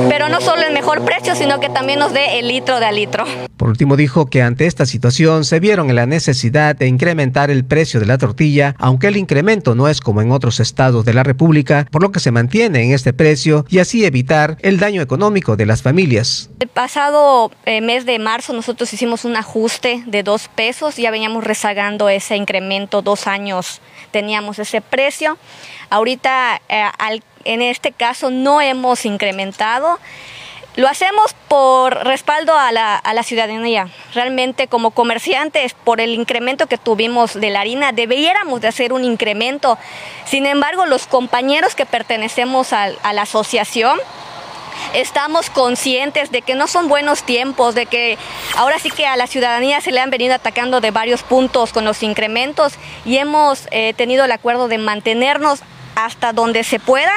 pero 0.10 0.30
no 0.30 0.42
solo 0.42 0.64
el 0.64 0.74
mejor 0.74 1.06
precio, 1.06 1.36
sino 1.36 1.60
que 1.60 1.70
también 1.70 2.00
nos 2.00 2.12
dé 2.12 2.40
el 2.40 2.48
litro 2.48 2.80
de 2.80 2.88
a 2.88 2.92
litro. 2.92 3.24
Por 3.56 3.70
último, 3.70 3.96
dijo 3.96 4.26
que 4.26 4.42
ante 4.42 4.66
esta 4.66 4.88
situación 4.88 5.46
se 5.46 5.60
vieron 5.60 5.92
en 5.92 5.96
la 5.96 6.08
necesidad 6.08 6.76
de 6.76 6.88
incrementar 6.88 7.52
el 7.52 7.66
precio 7.66 8.00
de 8.00 8.08
la 8.08 8.18
tortilla, 8.18 8.76
aunque 8.80 9.08
el 9.08 9.18
incremento 9.18 9.76
no 9.76 9.88
es 9.88 10.02
como 10.02 10.24
en 10.24 10.32
otros 10.32 10.60
estados 10.60 11.06
de 11.06 11.14
la 11.14 11.22
República, 11.22 11.86
por 11.92 12.02
lo 12.02 12.12
que 12.12 12.20
se 12.20 12.32
mantiene 12.32 12.84
en 12.84 12.94
este 12.94 13.14
precio 13.14 13.66
y 13.70 13.78
así 13.78 14.04
evitar 14.04 14.58
el 14.62 14.80
daño 14.80 15.04
económico 15.04 15.56
de 15.56 15.68
las 15.68 15.84
familias. 15.84 16.50
El 16.60 16.70
pasado 16.70 17.52
eh, 17.66 17.82
mes 17.82 18.08
de 18.08 18.18
marzo 18.18 18.54
nosotros 18.54 18.92
hicimos 18.92 19.24
un 19.24 19.36
ajuste 19.36 20.04
de 20.08 20.24
dos 20.24 20.48
pesos, 20.48 20.96
ya 20.98 21.12
veníamos 21.12 21.44
rezagando 21.44 22.10
ese 22.10 22.36
incremento, 22.36 23.04
dos 23.04 23.28
años 23.28 23.82
teníamos 24.16 24.60
ese 24.60 24.80
precio. 24.80 25.38
Ahorita, 25.96 26.60
eh, 26.68 26.84
en 27.46 27.62
este 27.62 27.94
caso, 27.94 28.30
no 28.30 28.60
hemos 28.60 29.06
incrementado. 29.06 29.98
Lo 30.76 30.90
hacemos 30.90 31.34
por 31.48 32.04
respaldo 32.04 32.54
a 32.54 32.74
la, 32.74 33.24
ciudadanía. 33.24 33.88
Realmente 34.14 34.68
como 34.68 34.92
comerciantes, 34.92 35.74
por 35.74 36.02
el 36.02 36.14
incremento 36.14 36.68
que 36.68 36.78
tuvimos 36.78 37.34
de 37.36 37.50
la 37.50 37.62
harina, 37.62 37.94
debiéramos 37.94 38.60
de 38.60 38.68
hacer 38.68 38.92
un 38.92 39.06
incremento. 39.06 39.78
Sin 40.26 40.46
embargo, 40.46 40.86
los 40.86 41.08
compañeros 41.08 41.76
que 41.76 41.86
pertenecemos 41.86 42.74
a, 42.74 42.90
a 43.02 43.14
la 43.14 43.22
asociación, 43.22 43.98
estamos 44.94 45.50
conscientes 45.50 46.30
de 46.30 46.42
que 46.42 46.56
no 46.56 46.68
son 46.68 46.90
buenos 46.90 47.24
tiempos, 47.24 47.74
de 47.74 47.86
que 47.86 48.18
ahora 48.58 48.80
sí 48.80 48.92
que 48.92 49.06
a 49.06 49.16
la 49.16 49.28
ciudadanía 49.28 49.80
se 49.80 49.94
le 49.94 50.02
han 50.02 50.10
venido 50.10 50.34
atacando 50.34 50.82
de 50.82 50.92
varios 50.92 51.24
puntos 51.24 51.72
con 51.72 51.86
los 51.86 52.04
incrementos 52.04 52.74
y 53.06 53.16
hemos 53.16 53.70
eh, 53.72 53.94
tenido 53.94 54.26
el 54.26 54.32
acuerdo 54.34 54.68
de 54.68 54.78
mantenernos 54.78 55.62
hasta 55.96 56.34
donde 56.34 56.64
se 56.64 56.80
pueda 56.80 57.14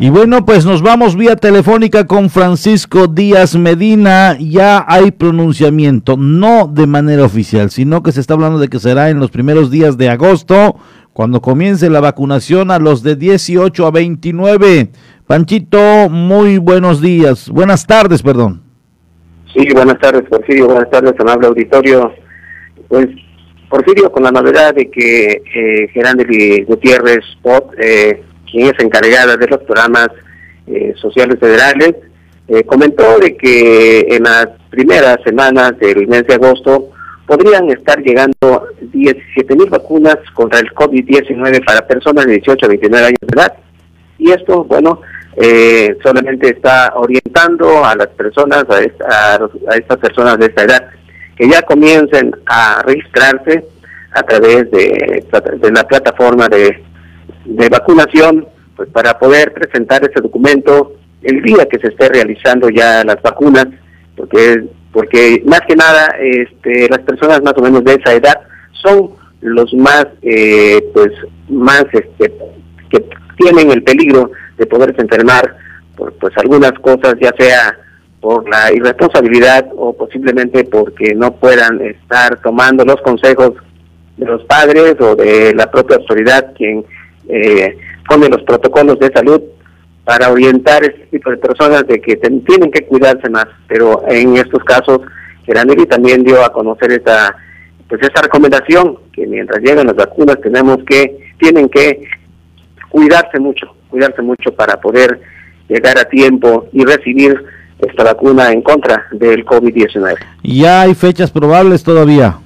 Y 0.00 0.10
bueno, 0.10 0.44
pues 0.44 0.64
nos 0.64 0.80
vamos 0.80 1.16
vía 1.16 1.34
telefónica 1.34 2.06
con 2.06 2.30
Francisco 2.30 3.08
Díaz 3.08 3.56
Medina. 3.56 4.36
Ya 4.38 4.84
hay 4.86 5.10
pronunciamiento, 5.10 6.16
no 6.16 6.70
de 6.72 6.86
manera 6.86 7.24
oficial, 7.24 7.72
sino 7.72 8.00
que 8.04 8.12
se 8.12 8.20
está 8.20 8.34
hablando 8.34 8.60
de 8.60 8.68
que 8.68 8.78
será 8.78 9.10
en 9.10 9.18
los 9.18 9.32
primeros 9.32 9.72
días 9.72 9.98
de 9.98 10.08
agosto, 10.08 10.76
cuando 11.12 11.42
comience 11.42 11.90
la 11.90 11.98
vacunación 11.98 12.70
a 12.70 12.78
los 12.78 13.02
de 13.02 13.16
18 13.16 13.86
a 13.86 13.90
29. 13.90 14.92
Panchito, 15.26 16.08
muy 16.08 16.58
buenos 16.58 17.00
días. 17.00 17.48
Buenas 17.48 17.84
tardes, 17.84 18.22
perdón. 18.22 18.67
Sí, 19.52 19.66
buenas 19.72 19.98
tardes, 19.98 20.28
Porfirio. 20.28 20.66
Buenas 20.66 20.90
tardes, 20.90 21.14
amable 21.18 21.46
auditorio. 21.46 22.12
Pues, 22.86 23.08
Porfirio, 23.70 24.12
con 24.12 24.22
la 24.22 24.30
novedad 24.30 24.74
de 24.74 24.90
que 24.90 25.42
eh, 25.54 26.64
Gutiérrez 26.66 27.24
Pot, 27.42 27.72
eh, 27.78 28.22
quien 28.50 28.66
es 28.66 28.78
encargada 28.78 29.36
de 29.36 29.46
los 29.46 29.60
programas 29.60 30.08
eh, 30.66 30.92
sociales 30.96 31.38
federales, 31.40 31.94
eh, 32.48 32.62
comentó 32.64 33.18
de 33.18 33.36
que 33.36 34.06
en 34.10 34.24
las 34.24 34.48
primeras 34.70 35.18
semanas 35.24 35.78
del 35.78 36.06
mes 36.06 36.26
de 36.26 36.34
agosto 36.34 36.90
podrían 37.26 37.70
estar 37.70 38.02
llegando 38.02 38.68
17 38.80 39.56
mil 39.56 39.68
vacunas 39.70 40.16
contra 40.34 40.60
el 40.60 40.70
COVID-19 40.74 41.64
para 41.64 41.86
personas 41.86 42.26
de 42.26 42.32
18 42.32 42.66
a 42.66 42.68
29 42.68 43.06
años 43.06 43.18
de 43.20 43.40
edad. 43.40 43.54
Y 44.18 44.30
esto, 44.30 44.64
bueno, 44.64 45.00
eh, 45.40 45.96
solamente 46.02 46.50
está 46.50 46.92
orientando 46.96 47.84
a 47.84 47.94
las 47.94 48.08
personas, 48.08 48.64
a, 48.68 49.34
a, 49.34 49.76
estas 49.76 49.98
personas 49.98 50.38
de 50.38 50.46
esta 50.46 50.64
edad, 50.64 50.90
que 51.36 51.48
ya 51.48 51.62
comiencen 51.62 52.32
a 52.46 52.82
registrarse 52.84 53.64
a 54.12 54.22
través 54.22 54.70
de, 54.70 55.24
la 55.72 55.84
plataforma 55.84 56.48
de 56.48 56.88
de 57.48 57.68
vacunación, 57.68 58.46
pues 58.76 58.88
para 58.90 59.18
poder 59.18 59.52
presentar 59.52 60.04
ese 60.04 60.20
documento 60.20 60.92
el 61.22 61.42
día 61.42 61.66
que 61.66 61.78
se 61.78 61.88
esté 61.88 62.08
realizando 62.08 62.68
ya 62.68 63.02
las 63.04 63.20
vacunas, 63.22 63.66
porque 64.16 64.64
porque 64.92 65.42
más 65.44 65.60
que 65.62 65.76
nada 65.76 66.14
este, 66.20 66.88
las 66.88 67.00
personas 67.00 67.42
más 67.42 67.54
o 67.56 67.62
menos 67.62 67.84
de 67.84 67.94
esa 67.94 68.14
edad 68.14 68.40
son 68.72 69.10
los 69.40 69.72
más 69.74 70.06
eh, 70.22 70.82
pues 70.94 71.10
más 71.48 71.84
este 71.92 72.32
que 72.90 73.04
tienen 73.36 73.70
el 73.70 73.82
peligro 73.82 74.30
de 74.58 74.66
poderse 74.66 75.00
enfermar 75.00 75.56
por 75.96 76.12
pues 76.14 76.36
algunas 76.36 76.72
cosas 76.72 77.14
ya 77.20 77.32
sea 77.38 77.78
por 78.20 78.48
la 78.48 78.72
irresponsabilidad 78.72 79.66
o 79.76 79.96
posiblemente 79.96 80.64
porque 80.64 81.14
no 81.14 81.32
puedan 81.36 81.80
estar 81.80 82.40
tomando 82.42 82.84
los 82.84 83.00
consejos 83.02 83.52
de 84.16 84.26
los 84.26 84.44
padres 84.44 84.96
o 85.00 85.14
de 85.14 85.54
la 85.54 85.70
propia 85.70 85.96
autoridad 85.96 86.52
quien 86.56 86.84
eh, 87.28 87.76
pone 88.08 88.28
los 88.28 88.42
protocolos 88.42 88.98
de 88.98 89.12
salud 89.12 89.40
para 90.04 90.30
orientar 90.30 90.82
a 90.82 90.86
este 90.86 91.06
tipo 91.06 91.30
de 91.30 91.36
personas 91.36 91.86
de 91.86 92.00
que 92.00 92.16
tienen 92.16 92.70
que 92.70 92.86
cuidarse 92.86 93.28
más, 93.28 93.46
pero 93.68 94.02
en 94.08 94.36
estos 94.36 94.64
casos 94.64 95.00
Geranelli 95.44 95.86
también 95.86 96.24
dio 96.24 96.42
a 96.44 96.52
conocer 96.52 96.92
esta 96.92 97.36
pues 97.88 98.02
esta 98.02 98.22
recomendación 98.22 98.98
que 99.12 99.26
mientras 99.26 99.62
llegan 99.62 99.86
las 99.86 99.96
vacunas 99.96 100.40
tenemos 100.40 100.78
que 100.84 101.32
tienen 101.38 101.68
que 101.68 102.02
cuidarse 102.88 103.38
mucho, 103.38 103.74
cuidarse 103.90 104.22
mucho 104.22 104.52
para 104.54 104.80
poder 104.80 105.20
llegar 105.68 105.98
a 105.98 106.04
tiempo 106.04 106.68
y 106.72 106.84
recibir 106.84 107.44
esta 107.78 108.04
vacuna 108.04 108.50
en 108.52 108.62
contra 108.62 109.06
del 109.12 109.44
COVID-19. 109.44 110.16
¿Ya 110.42 110.82
hay 110.82 110.94
fechas 110.94 111.30
probables 111.30 111.82
todavía? 111.82 112.38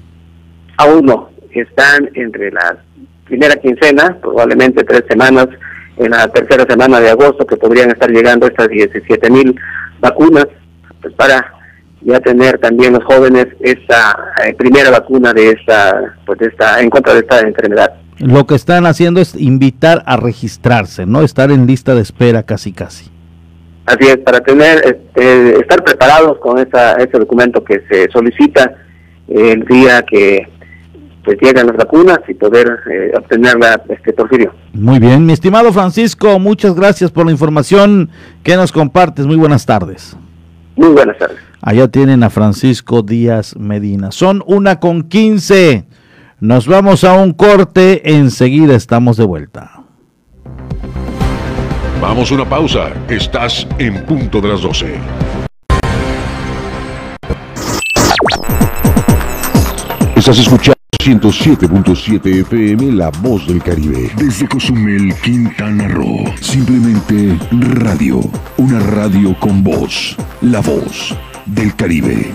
Aún 0.77 1.07
no, 1.07 1.31
están 1.51 2.11
entre 2.15 2.51
las 2.51 2.77
primera 3.25 3.57
quincena, 3.57 4.19
probablemente 4.21 4.85
tres 4.85 5.05
semanas, 5.09 5.49
en 5.97 6.11
la 6.11 6.29
tercera 6.29 6.67
semana 6.69 7.01
de 7.01 7.11
agosto, 7.11 7.47
que 7.47 7.57
podrían 7.57 7.91
estar 7.91 8.11
llegando 8.11 8.47
estas 8.47 8.69
17 8.69 9.31
mil 9.31 9.59
vacunas, 10.01 10.47
pues 11.01 11.15
para 11.15 11.53
ya 12.03 12.21
tener 12.21 12.59
también 12.59 12.93
los 12.93 13.05
jóvenes 13.05 13.47
esta 13.61 14.35
eh, 14.45 14.55
primera 14.55 14.91
vacuna 14.91 15.33
de 15.33 15.51
esta, 15.51 16.15
pues 16.27 16.39
de 16.41 16.47
esta, 16.47 16.81
en 16.81 16.91
contra 16.91 17.15
de 17.15 17.21
esta 17.21 17.41
enfermedad. 17.41 17.95
Lo 18.23 18.47
que 18.47 18.55
están 18.55 18.87
haciendo 18.87 19.21
es 19.21 19.35
invitar 19.35 20.05
a 20.07 20.17
registrarse, 20.17 21.07
no 21.07 21.23
estar 21.23 21.51
en 21.51 21.67
lista 21.67 21.95
de 21.97 22.03
espera 22.03 22.45
casi 22.45 22.73
casi. 22.73 23.11
Así 23.85 24.07
es, 24.07 24.19
para 24.19 24.39
tener, 24.39 24.79
este, 24.85 25.59
estar 25.59 25.83
preparados 25.83 26.39
con 26.39 26.57
esa, 26.59 26.95
ese 26.95 27.19
documento 27.19 27.65
que 27.65 27.83
se 27.91 28.09
solicita 28.13 28.77
el 29.27 29.65
día 29.65 30.03
que 30.03 30.47
pues 31.25 31.37
llegan 31.41 31.67
las 31.67 31.77
vacunas 31.77 32.21
y 32.29 32.35
poder 32.35 32.79
eh, 32.91 33.13
obtenerla, 33.17 33.83
este 33.89 34.13
Porfirio. 34.13 34.53
Muy 34.73 35.01
bien, 35.01 35.27
mi 35.27 35.33
estimado 35.33 35.73
Francisco, 35.73 36.39
muchas 36.39 36.75
gracias 36.77 37.11
por 37.11 37.27
la 37.27 37.33
información 37.33 38.09
que 38.45 38.55
nos 38.57 38.71
compartes. 38.71 39.27
Muy 39.27 39.37
buenas 39.37 39.67
tardes. 39.67 40.17
Muy 40.77 40.91
buenas 40.91 41.19
tardes. 41.19 41.39
Allá 41.61 41.89
tienen 41.89 42.23
a 42.23 42.31
Francisco 42.31 43.03
Díaz 43.03 43.57
Medina. 43.57 44.11
Son 44.11 44.43
una 44.47 44.81
con 44.81 45.05
quince. 45.05 45.87
Nos 46.43 46.67
vamos 46.67 47.05
a 47.05 47.13
un 47.13 47.35
corte, 47.35 48.17
enseguida 48.17 48.75
estamos 48.75 49.17
de 49.17 49.25
vuelta. 49.25 49.85
Vamos 52.01 52.33
a 52.33 52.35
una 52.35 52.49
pausa. 52.49 52.93
Estás 53.09 53.65
en 53.79 54.05
punto 54.05 54.41
de 54.41 54.49
las 54.49 54.63
doce. 54.63 54.97
Estás 60.17 60.41
escuchando 60.41 60.75
107.7 61.01 62.41
FM 62.41 62.91
La 62.91 63.11
Voz 63.11 63.47
del 63.47 63.63
Caribe. 63.63 64.11
Desde 64.17 64.49
Cozumel, 64.49 65.15
Quintana 65.23 65.87
Roo. 65.87 66.25
Simplemente 66.41 67.39
radio. 67.53 68.21
Una 68.57 68.81
radio 68.81 69.39
con 69.39 69.63
voz. 69.63 70.17
La 70.41 70.59
Voz 70.59 71.17
del 71.47 71.73
Caribe. 71.77 72.35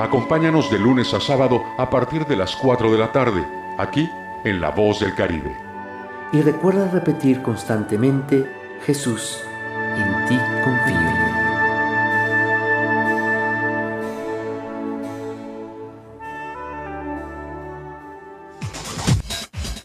Acompáñanos 0.00 0.70
de 0.70 0.78
lunes 0.78 1.14
a 1.14 1.20
sábado 1.20 1.62
a 1.78 1.88
partir 1.88 2.26
de 2.26 2.34
las 2.34 2.56
4 2.56 2.90
de 2.90 2.98
la 2.98 3.12
tarde, 3.12 3.46
aquí 3.78 4.10
en 4.44 4.60
La 4.60 4.70
Voz 4.70 4.98
del 4.98 5.14
Caribe. 5.14 5.56
Y 6.32 6.42
recuerda 6.42 6.90
repetir 6.90 7.42
constantemente, 7.42 8.50
Jesús, 8.84 9.38
en 9.96 10.26
ti 10.26 10.36
confío. 10.64 11.34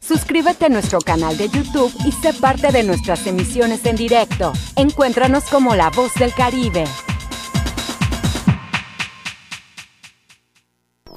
Suscríbete 0.02 0.66
a 0.66 0.70
nuestro 0.70 1.00
canal 1.02 1.38
de 1.38 1.50
YouTube 1.50 1.94
y 2.04 2.12
sé 2.14 2.34
parte 2.34 2.72
de 2.72 2.82
nuestras 2.82 3.28
emisiones 3.28 3.86
en 3.86 3.96
directo. 3.96 4.54
Encuéntranos 4.76 5.44
como 5.46 5.76
La 5.76 5.92
Voz 5.92 6.16
del 6.16 6.34
Caribe. 6.34 6.86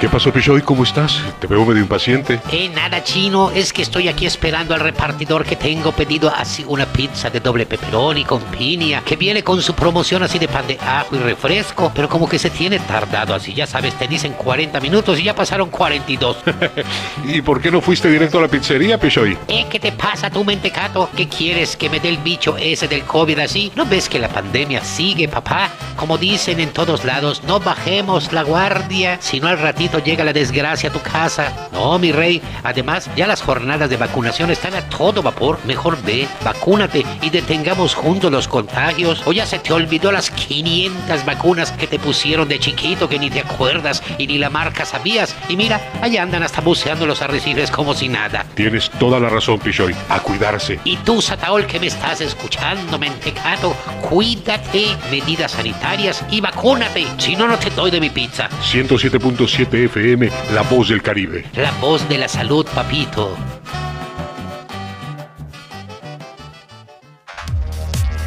¿Qué 0.00 0.08
pasó, 0.08 0.32
Pichoy? 0.32 0.62
¿Cómo 0.62 0.82
estás? 0.82 1.20
Te 1.40 1.46
veo 1.46 1.62
medio 1.66 1.82
impaciente. 1.82 2.40
Eh, 2.50 2.70
nada 2.74 3.04
chino, 3.04 3.50
es 3.50 3.70
que 3.70 3.82
estoy 3.82 4.08
aquí 4.08 4.24
esperando 4.24 4.72
al 4.72 4.80
repartidor 4.80 5.44
que 5.44 5.56
tengo 5.56 5.92
pedido 5.92 6.32
así 6.34 6.64
una 6.66 6.86
pizza 6.86 7.28
de 7.28 7.38
doble 7.38 7.66
pepperoni 7.66 8.24
con 8.24 8.40
piña, 8.44 9.02
que 9.04 9.16
viene 9.16 9.44
con 9.44 9.60
su 9.60 9.74
promoción 9.74 10.22
así 10.22 10.38
de 10.38 10.48
pan 10.48 10.66
de 10.66 10.78
ajo 10.80 11.16
y 11.16 11.18
refresco, 11.18 11.92
pero 11.94 12.08
como 12.08 12.26
que 12.26 12.38
se 12.38 12.48
tiene 12.48 12.78
tardado 12.78 13.34
así, 13.34 13.52
ya 13.52 13.66
sabes, 13.66 13.92
te 13.92 14.08
dicen 14.08 14.32
40 14.32 14.80
minutos 14.80 15.20
y 15.20 15.24
ya 15.24 15.34
pasaron 15.34 15.68
42. 15.68 16.38
¿Y 17.26 17.42
por 17.42 17.60
qué 17.60 17.70
no 17.70 17.82
fuiste 17.82 18.08
directo 18.08 18.38
a 18.38 18.40
la 18.40 18.48
pizzería, 18.48 18.98
Pichoy? 18.98 19.36
Eh, 19.48 19.66
¿qué 19.68 19.78
te 19.78 19.92
pasa 19.92 20.30
tú, 20.30 20.46
mentecato? 20.46 21.10
¿Qué 21.14 21.28
quieres 21.28 21.76
que 21.76 21.90
me 21.90 22.00
dé 22.00 22.08
el 22.08 22.16
bicho 22.16 22.56
ese 22.56 22.88
del 22.88 23.02
COVID 23.02 23.40
así? 23.40 23.70
¿No 23.76 23.84
ves 23.84 24.08
que 24.08 24.18
la 24.18 24.30
pandemia 24.30 24.82
sigue, 24.82 25.28
papá? 25.28 25.68
Como 25.96 26.16
dicen 26.16 26.58
en 26.58 26.70
todos 26.70 27.04
lados, 27.04 27.42
no 27.46 27.60
bajemos 27.60 28.32
la 28.32 28.44
guardia, 28.44 29.18
sino 29.20 29.48
al 29.48 29.58
ratito 29.58 29.89
llega 29.98 30.24
la 30.24 30.32
desgracia 30.32 30.88
a 30.88 30.92
tu 30.92 31.00
casa. 31.00 31.68
No, 31.72 31.98
mi 31.98 32.12
rey. 32.12 32.40
Además, 32.62 33.10
ya 33.16 33.26
las 33.26 33.42
jornadas 33.42 33.90
de 33.90 33.96
vacunación 33.96 34.50
están 34.50 34.74
a 34.74 34.82
todo 34.88 35.22
vapor. 35.22 35.58
Mejor 35.64 36.00
ve, 36.02 36.28
vacúnate 36.44 37.04
y 37.22 37.30
detengamos 37.30 37.94
juntos 37.94 38.30
los 38.30 38.48
contagios. 38.48 39.22
O 39.26 39.32
ya 39.32 39.46
se 39.46 39.58
te 39.58 39.72
olvidó 39.72 40.12
las 40.12 40.30
500 40.30 41.24
vacunas 41.24 41.72
que 41.72 41.86
te 41.86 41.98
pusieron 41.98 42.48
de 42.48 42.58
chiquito 42.58 43.08
que 43.08 43.18
ni 43.18 43.30
te 43.30 43.40
acuerdas 43.40 44.02
y 44.18 44.26
ni 44.26 44.38
la 44.38 44.50
marca 44.50 44.84
sabías. 44.84 45.36
Y 45.48 45.56
mira, 45.56 45.80
allá 46.00 46.22
andan 46.22 46.42
hasta 46.42 46.60
buceando 46.60 47.06
los 47.06 47.22
arrecifes 47.22 47.70
como 47.70 47.94
si 47.94 48.08
nada. 48.08 48.46
Tienes 48.54 48.90
toda 48.90 49.18
la 49.18 49.28
razón, 49.28 49.58
Pichoy. 49.58 49.94
A 50.08 50.20
cuidarse. 50.20 50.80
Y 50.84 50.96
tú, 50.98 51.20
Sataol, 51.20 51.66
que 51.66 51.80
me 51.80 51.86
estás 51.86 52.20
escuchando, 52.20 52.98
mentecato, 52.98 53.74
cuídate, 54.08 54.96
medidas 55.10 55.52
sanitarias 55.52 56.24
y 56.30 56.40
vacúnate. 56.40 57.06
Si 57.18 57.36
no, 57.36 57.46
no 57.46 57.58
te 57.58 57.70
doy 57.70 57.90
de 57.90 58.00
mi 58.00 58.10
pizza. 58.10 58.48
107.7 58.72 59.79
FM, 59.84 60.28
La 60.52 60.62
Voz 60.62 60.90
del 60.90 61.02
Caribe. 61.02 61.44
La 61.54 61.70
voz 61.80 62.06
de 62.08 62.18
la 62.18 62.28
salud, 62.28 62.66
papito. 62.74 63.34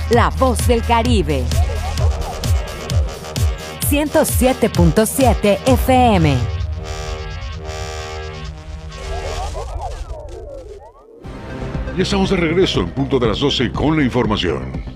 La 0.10 0.30
Voz 0.30 0.68
del 0.68 0.82
Caribe. 0.84 1.44
107.7 3.90 5.60
FM. 5.68 6.38
Y 11.96 12.02
estamos 12.02 12.32
de 12.32 12.38
regreso 12.38 12.80
en 12.80 12.90
punto 12.90 13.20
de 13.20 13.28
las 13.28 13.40
12 13.40 13.72
con 13.72 13.96
la 13.96 14.04
información. 14.04 14.93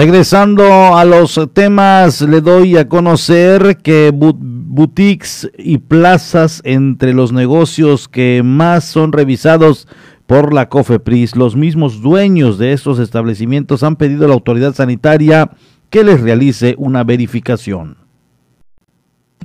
Regresando 0.00 0.96
a 0.96 1.04
los 1.04 1.38
temas, 1.52 2.22
le 2.22 2.40
doy 2.40 2.78
a 2.78 2.88
conocer 2.88 3.76
que 3.82 4.10
boutiques 4.14 5.50
y 5.58 5.76
plazas 5.76 6.62
entre 6.64 7.12
los 7.12 7.34
negocios 7.34 8.08
que 8.08 8.40
más 8.42 8.84
son 8.86 9.12
revisados 9.12 9.86
por 10.26 10.54
la 10.54 10.70
COFEPRIS, 10.70 11.36
los 11.36 11.54
mismos 11.54 12.00
dueños 12.00 12.56
de 12.56 12.72
estos 12.72 12.98
establecimientos 12.98 13.82
han 13.82 13.96
pedido 13.96 14.24
a 14.24 14.28
la 14.28 14.34
autoridad 14.34 14.72
sanitaria 14.72 15.50
que 15.90 16.02
les 16.02 16.22
realice 16.22 16.76
una 16.78 17.04
verificación. 17.04 17.99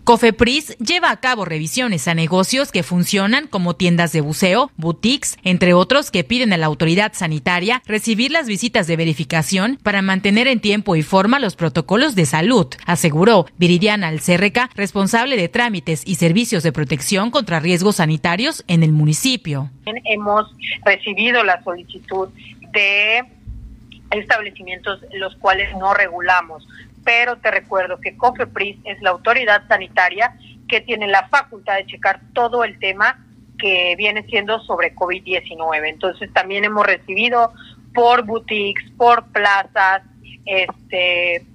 Cofepris 0.05 0.77
lleva 0.77 1.09
a 1.09 1.19
cabo 1.19 1.45
revisiones 1.45 2.07
a 2.07 2.13
negocios 2.13 2.71
que 2.71 2.83
funcionan 2.83 3.47
como 3.47 3.75
tiendas 3.75 4.11
de 4.11 4.21
buceo, 4.21 4.69
boutiques, 4.77 5.35
entre 5.43 5.73
otros 5.73 6.11
que 6.11 6.23
piden 6.23 6.53
a 6.53 6.57
la 6.57 6.67
autoridad 6.67 7.13
sanitaria 7.13 7.81
recibir 7.87 8.29
las 8.29 8.45
visitas 8.45 8.85
de 8.85 8.97
verificación 8.97 9.79
para 9.81 10.03
mantener 10.03 10.47
en 10.47 10.59
tiempo 10.59 10.95
y 10.95 11.01
forma 11.01 11.39
los 11.39 11.55
protocolos 11.55 12.13
de 12.13 12.27
salud, 12.27 12.67
aseguró 12.85 13.47
Viridiana 13.57 14.09
Alcerreca, 14.09 14.69
responsable 14.75 15.37
de 15.37 15.49
trámites 15.49 16.03
y 16.05 16.15
servicios 16.15 16.61
de 16.61 16.71
protección 16.71 17.31
contra 17.31 17.59
riesgos 17.59 17.95
sanitarios 17.95 18.63
en 18.67 18.83
el 18.83 18.91
municipio. 18.91 19.71
Hemos 20.03 20.53
recibido 20.85 21.43
la 21.43 21.63
solicitud 21.63 22.29
de 22.73 23.23
establecimientos 24.11 24.99
los 25.13 25.35
cuales 25.37 25.75
no 25.79 25.95
regulamos 25.95 26.63
pero 27.05 27.37
te 27.37 27.51
recuerdo 27.51 28.01
que 28.01 28.17
COFEPRIS 28.17 28.79
es 28.83 29.01
la 29.01 29.11
autoridad 29.11 29.65
sanitaria 29.67 30.35
que 30.67 30.81
tiene 30.81 31.07
la 31.07 31.27
facultad 31.29 31.75
de 31.75 31.85
checar 31.85 32.19
todo 32.33 32.63
el 32.63 32.77
tema 32.79 33.23
que 33.57 33.95
viene 33.95 34.23
siendo 34.23 34.59
sobre 34.61 34.93
COVID-19. 34.95 35.87
Entonces 35.87 36.33
también 36.33 36.65
hemos 36.65 36.85
recibido 36.85 37.53
por 37.93 38.23
boutiques, 38.23 38.91
por 38.97 39.31
plazas, 39.31 40.01
este 40.45 41.45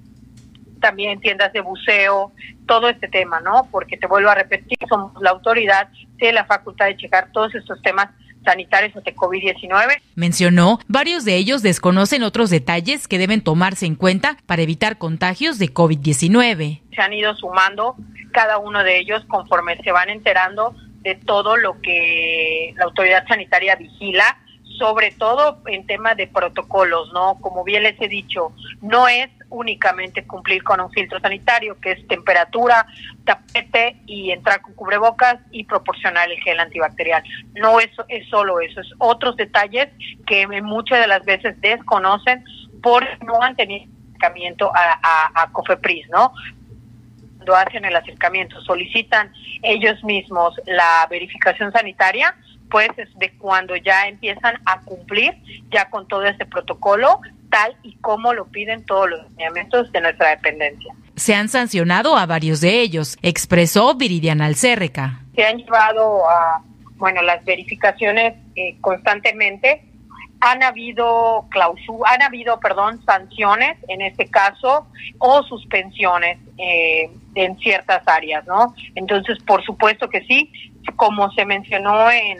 también 0.80 1.20
tiendas 1.20 1.52
de 1.52 1.60
buceo, 1.60 2.32
todo 2.66 2.88
este 2.88 3.06
tema, 3.08 3.40
¿no? 3.40 3.68
Porque 3.70 3.98
te 3.98 4.06
vuelvo 4.06 4.30
a 4.30 4.34
repetir, 4.34 4.78
somos 4.88 5.12
la 5.20 5.30
autoridad, 5.30 5.90
tiene 6.16 6.32
la 6.32 6.46
facultad 6.46 6.86
de 6.86 6.96
checar 6.96 7.30
todos 7.32 7.54
estos 7.54 7.82
temas 7.82 8.08
sanitarios 8.44 8.96
ante 8.96 9.14
COVID-19. 9.14 10.00
Mencionó, 10.14 10.78
varios 10.88 11.24
de 11.24 11.36
ellos 11.36 11.62
desconocen 11.62 12.22
otros 12.22 12.50
detalles 12.50 13.08
que 13.08 13.18
deben 13.18 13.42
tomarse 13.42 13.86
en 13.86 13.94
cuenta 13.94 14.36
para 14.46 14.62
evitar 14.62 14.98
contagios 14.98 15.58
de 15.58 15.72
COVID-19. 15.72 16.80
Se 16.94 17.00
han 17.00 17.12
ido 17.12 17.34
sumando 17.36 17.96
cada 18.32 18.58
uno 18.58 18.82
de 18.82 18.98
ellos 18.98 19.24
conforme 19.28 19.76
se 19.82 19.92
van 19.92 20.08
enterando 20.08 20.74
de 21.02 21.14
todo 21.14 21.56
lo 21.56 21.80
que 21.80 22.74
la 22.76 22.84
autoridad 22.84 23.26
sanitaria 23.26 23.76
vigila 23.76 24.38
sobre 24.80 25.10
todo 25.10 25.60
en 25.66 25.86
tema 25.86 26.14
de 26.14 26.26
protocolos, 26.26 27.12
¿no? 27.12 27.38
Como 27.42 27.64
bien 27.64 27.82
les 27.82 28.00
he 28.00 28.08
dicho, 28.08 28.54
no 28.80 29.06
es 29.08 29.28
únicamente 29.50 30.26
cumplir 30.26 30.64
con 30.64 30.80
un 30.80 30.90
filtro 30.90 31.20
sanitario, 31.20 31.78
que 31.80 31.92
es 31.92 32.08
temperatura, 32.08 32.86
tapete 33.24 34.00
y 34.06 34.30
entrar 34.30 34.62
con 34.62 34.72
cubrebocas 34.72 35.36
y 35.50 35.64
proporcionar 35.64 36.30
el 36.30 36.40
gel 36.40 36.58
antibacterial. 36.58 37.22
No 37.54 37.78
es, 37.78 37.90
es 38.08 38.26
solo 38.30 38.58
eso, 38.60 38.80
es 38.80 38.90
otros 38.96 39.36
detalles 39.36 39.88
que 40.26 40.46
muchas 40.62 41.00
de 41.00 41.08
las 41.08 41.26
veces 41.26 41.60
desconocen 41.60 42.42
por 42.82 43.06
no 43.22 43.42
han 43.42 43.56
tenido 43.56 43.84
acercamiento 44.12 44.72
a, 44.74 44.98
a, 45.02 45.42
a 45.42 45.52
COFEPRIS, 45.52 46.08
¿no? 46.08 46.32
Cuando 47.36 47.54
hacen 47.54 47.84
el 47.84 47.96
acercamiento, 47.96 48.58
solicitan 48.62 49.30
ellos 49.62 50.02
mismos 50.04 50.54
la 50.64 51.06
verificación 51.10 51.70
sanitaria, 51.70 52.34
pues 52.70 52.88
es 52.96 53.08
de 53.18 53.32
cuando 53.36 53.76
ya 53.76 54.06
empiezan 54.06 54.54
a 54.64 54.80
cumplir 54.82 55.34
ya 55.70 55.90
con 55.90 56.06
todo 56.08 56.24
este 56.24 56.46
protocolo 56.46 57.20
tal 57.50 57.76
y 57.82 57.96
como 57.96 58.32
lo 58.32 58.46
piden 58.46 58.84
todos 58.86 59.10
los 59.10 59.28
lineamientos 59.30 59.90
de 59.92 60.00
nuestra 60.00 60.30
dependencia. 60.30 60.94
Se 61.16 61.34
han 61.34 61.48
sancionado 61.48 62.16
a 62.16 62.24
varios 62.26 62.60
de 62.60 62.80
ellos, 62.80 63.18
expresó 63.22 63.94
Viridiana 63.94 64.46
Alcérreca. 64.46 65.20
Se 65.34 65.44
han 65.44 65.58
llevado 65.58 66.28
a, 66.30 66.62
bueno, 66.96 67.22
las 67.22 67.44
verificaciones 67.44 68.34
eh, 68.56 68.76
constantemente. 68.80 69.84
Han 70.40 70.62
habido 70.62 71.46
clausura, 71.50 72.12
han 72.12 72.22
habido, 72.22 72.58
perdón, 72.60 73.04
sanciones 73.04 73.76
en 73.88 74.00
este 74.00 74.26
caso 74.30 74.86
o 75.18 75.42
suspensiones 75.42 76.38
eh, 76.56 77.10
en 77.34 77.58
ciertas 77.58 78.06
áreas, 78.06 78.46
¿no? 78.46 78.74
Entonces, 78.94 79.38
por 79.44 79.62
supuesto 79.64 80.08
que 80.08 80.22
sí, 80.22 80.50
como 80.96 81.30
se 81.32 81.44
mencionó 81.44 82.10
en, 82.10 82.38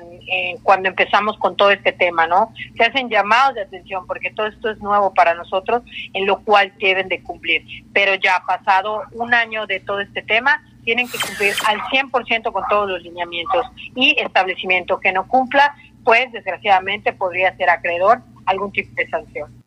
cuando 0.62 0.88
empezamos 0.88 1.37
con 1.38 1.57
todo 1.57 1.71
este 1.71 1.93
tema, 1.93 2.27
¿no? 2.27 2.53
Se 2.77 2.85
hacen 2.85 3.09
llamados 3.09 3.55
de 3.55 3.62
atención 3.62 4.07
porque 4.07 4.31
todo 4.31 4.47
esto 4.47 4.71
es 4.71 4.79
nuevo 4.79 5.12
para 5.14 5.35
nosotros, 5.35 5.83
en 6.12 6.27
lo 6.27 6.40
cual 6.40 6.73
deben 6.79 7.09
de 7.09 7.23
cumplir. 7.23 7.64
Pero 7.93 8.14
ya 8.14 8.43
pasado 8.47 9.03
un 9.12 9.35
año 9.35 9.66
de 9.66 9.81
todo 9.81 10.01
este 10.01 10.23
tema, 10.23 10.62
tienen 10.85 11.09
que 11.09 11.19
cumplir 11.19 11.55
al 11.66 11.81
100% 11.81 12.53
con 12.53 12.64
todos 12.69 12.88
los 12.88 13.03
lineamientos 13.03 13.66
y 13.95 14.16
establecimiento 14.19 14.99
que 14.99 15.12
no 15.12 15.29
cumpla, 15.29 15.75
pues 16.05 16.33
desgraciadamente 16.33 17.12
podría 17.12 17.57
ser 17.57 17.71
acreedor 17.71 18.23
algún 18.47 18.73
tipo 18.73 18.95
de 18.95 19.09
sanción. 19.09 19.60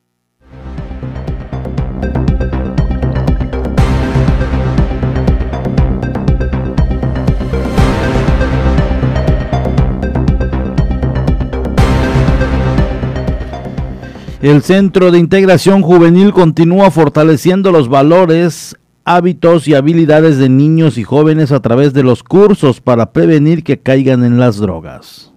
El 14.43 14.62
Centro 14.62 15.12
de 15.12 15.19
Integración 15.19 15.82
Juvenil 15.82 16.34
continúa 16.34 16.91
fortaleciendo 16.91 17.71
los 17.71 17.88
valores, 17.88 18.75
hábitos 19.06 19.69
y 19.69 19.73
habilidades 19.73 20.38
de 20.38 20.49
niños 20.49 20.97
y 20.97 21.06
jóvenes 21.06 21.53
a 21.53 21.62
través 21.62 21.93
de 21.93 22.03
los 22.03 22.23
cursos 22.23 22.82
para 22.82 23.13
prevenir 23.13 23.63
que 23.63 23.79
caigan 23.79 24.25
en 24.25 24.39
las 24.39 24.58
drogas. 24.58 25.32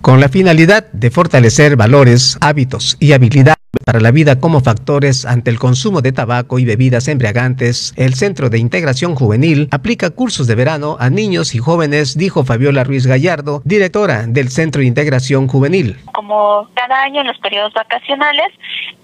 Con 0.00 0.20
la 0.20 0.28
finalidad 0.28 0.86
de 0.92 1.10
fortalecer 1.10 1.74
valores, 1.74 2.38
hábitos 2.40 2.96
y 3.00 3.14
habilidades 3.14 3.55
para 3.84 4.00
la 4.00 4.10
vida 4.10 4.40
como 4.40 4.60
factores 4.60 5.24
ante 5.24 5.50
el 5.50 5.58
consumo 5.58 6.02
de 6.02 6.12
tabaco 6.12 6.58
y 6.58 6.64
bebidas 6.64 7.08
embriagantes, 7.08 7.92
el 7.96 8.14
Centro 8.14 8.50
de 8.50 8.58
Integración 8.58 9.14
Juvenil 9.14 9.68
aplica 9.70 10.10
cursos 10.10 10.46
de 10.46 10.54
verano 10.54 10.96
a 10.98 11.10
niños 11.10 11.54
y 11.54 11.58
jóvenes, 11.58 12.16
dijo 12.16 12.44
Fabiola 12.44 12.84
Ruiz 12.84 13.06
Gallardo, 13.06 13.62
directora 13.64 14.26
del 14.26 14.48
Centro 14.48 14.80
de 14.80 14.86
Integración 14.86 15.48
Juvenil. 15.48 15.96
Como 16.12 16.68
cada 16.74 17.02
año 17.02 17.20
en 17.20 17.26
los 17.26 17.38
periodos 17.38 17.72
vacacionales, 17.74 18.52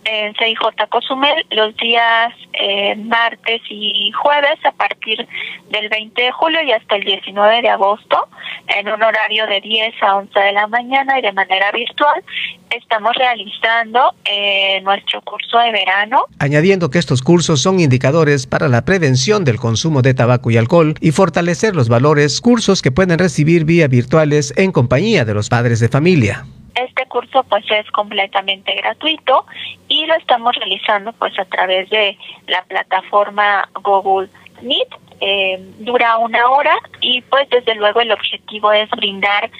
en 0.04 0.34
CIJ 0.34 0.58
Cozumel 0.88 1.46
los 1.50 1.76
días 1.76 2.34
eh, 2.52 2.96
martes 2.96 3.60
y 3.68 4.10
jueves 4.12 4.58
a 4.64 4.72
partir 4.72 5.26
del 5.70 5.88
20 5.88 6.20
de 6.20 6.32
julio 6.32 6.62
y 6.62 6.72
hasta 6.72 6.96
el 6.96 7.04
19 7.04 7.62
de 7.62 7.68
agosto 7.68 8.28
en 8.68 8.88
un 8.88 9.02
horario 9.02 9.46
de 9.46 9.60
10 9.60 9.94
a 10.02 10.16
11 10.16 10.38
de 10.38 10.52
la 10.52 10.66
mañana 10.66 11.18
y 11.18 11.22
de 11.22 11.32
manera 11.32 11.70
virtual 11.72 12.22
estamos 12.70 13.12
realizando 13.16 14.14
eh, 14.24 14.80
nuestro 14.82 15.20
curso 15.22 15.58
de 15.58 15.72
verano. 15.72 16.24
Añadiendo 16.38 16.90
que 16.90 16.98
estos 16.98 17.22
cursos 17.22 17.60
son 17.60 17.80
indicadores 17.80 18.46
para 18.46 18.68
la 18.68 18.84
prevención 18.84 19.44
del 19.44 19.58
consumo 19.58 20.02
de 20.02 20.14
tabaco 20.14 20.50
y 20.50 20.56
alcohol 20.56 20.94
y 21.00 21.12
fortalecer 21.12 21.76
los 21.76 21.88
valores, 21.88 22.40
cursos 22.40 22.82
que 22.82 22.90
pueden 22.90 23.18
recibir 23.18 23.64
vía 23.64 23.88
virtuales 23.88 24.54
en 24.56 24.72
compañía 24.72 25.24
de 25.24 25.34
los 25.34 25.48
padres 25.48 25.80
de 25.80 25.88
familia. 25.88 26.44
Este 26.74 27.06
curso 27.06 27.42
pues 27.44 27.64
es 27.70 27.90
completamente 27.90 28.74
gratuito 28.74 29.46
y 29.88 30.06
lo 30.06 30.14
estamos 30.14 30.54
realizando 30.56 31.12
pues 31.12 31.38
a 31.38 31.44
través 31.44 31.90
de 31.90 32.16
la 32.46 32.62
plataforma 32.64 33.68
Google 33.82 34.28
Meet. 34.62 34.88
Eh, 35.24 35.56
dura 35.78 36.16
una 36.18 36.50
hora 36.50 36.76
y 37.00 37.20
pues 37.22 37.48
desde 37.48 37.76
luego 37.76 38.00
el 38.00 38.10
objetivo 38.10 38.72
es 38.72 38.90
brindar 38.90 39.50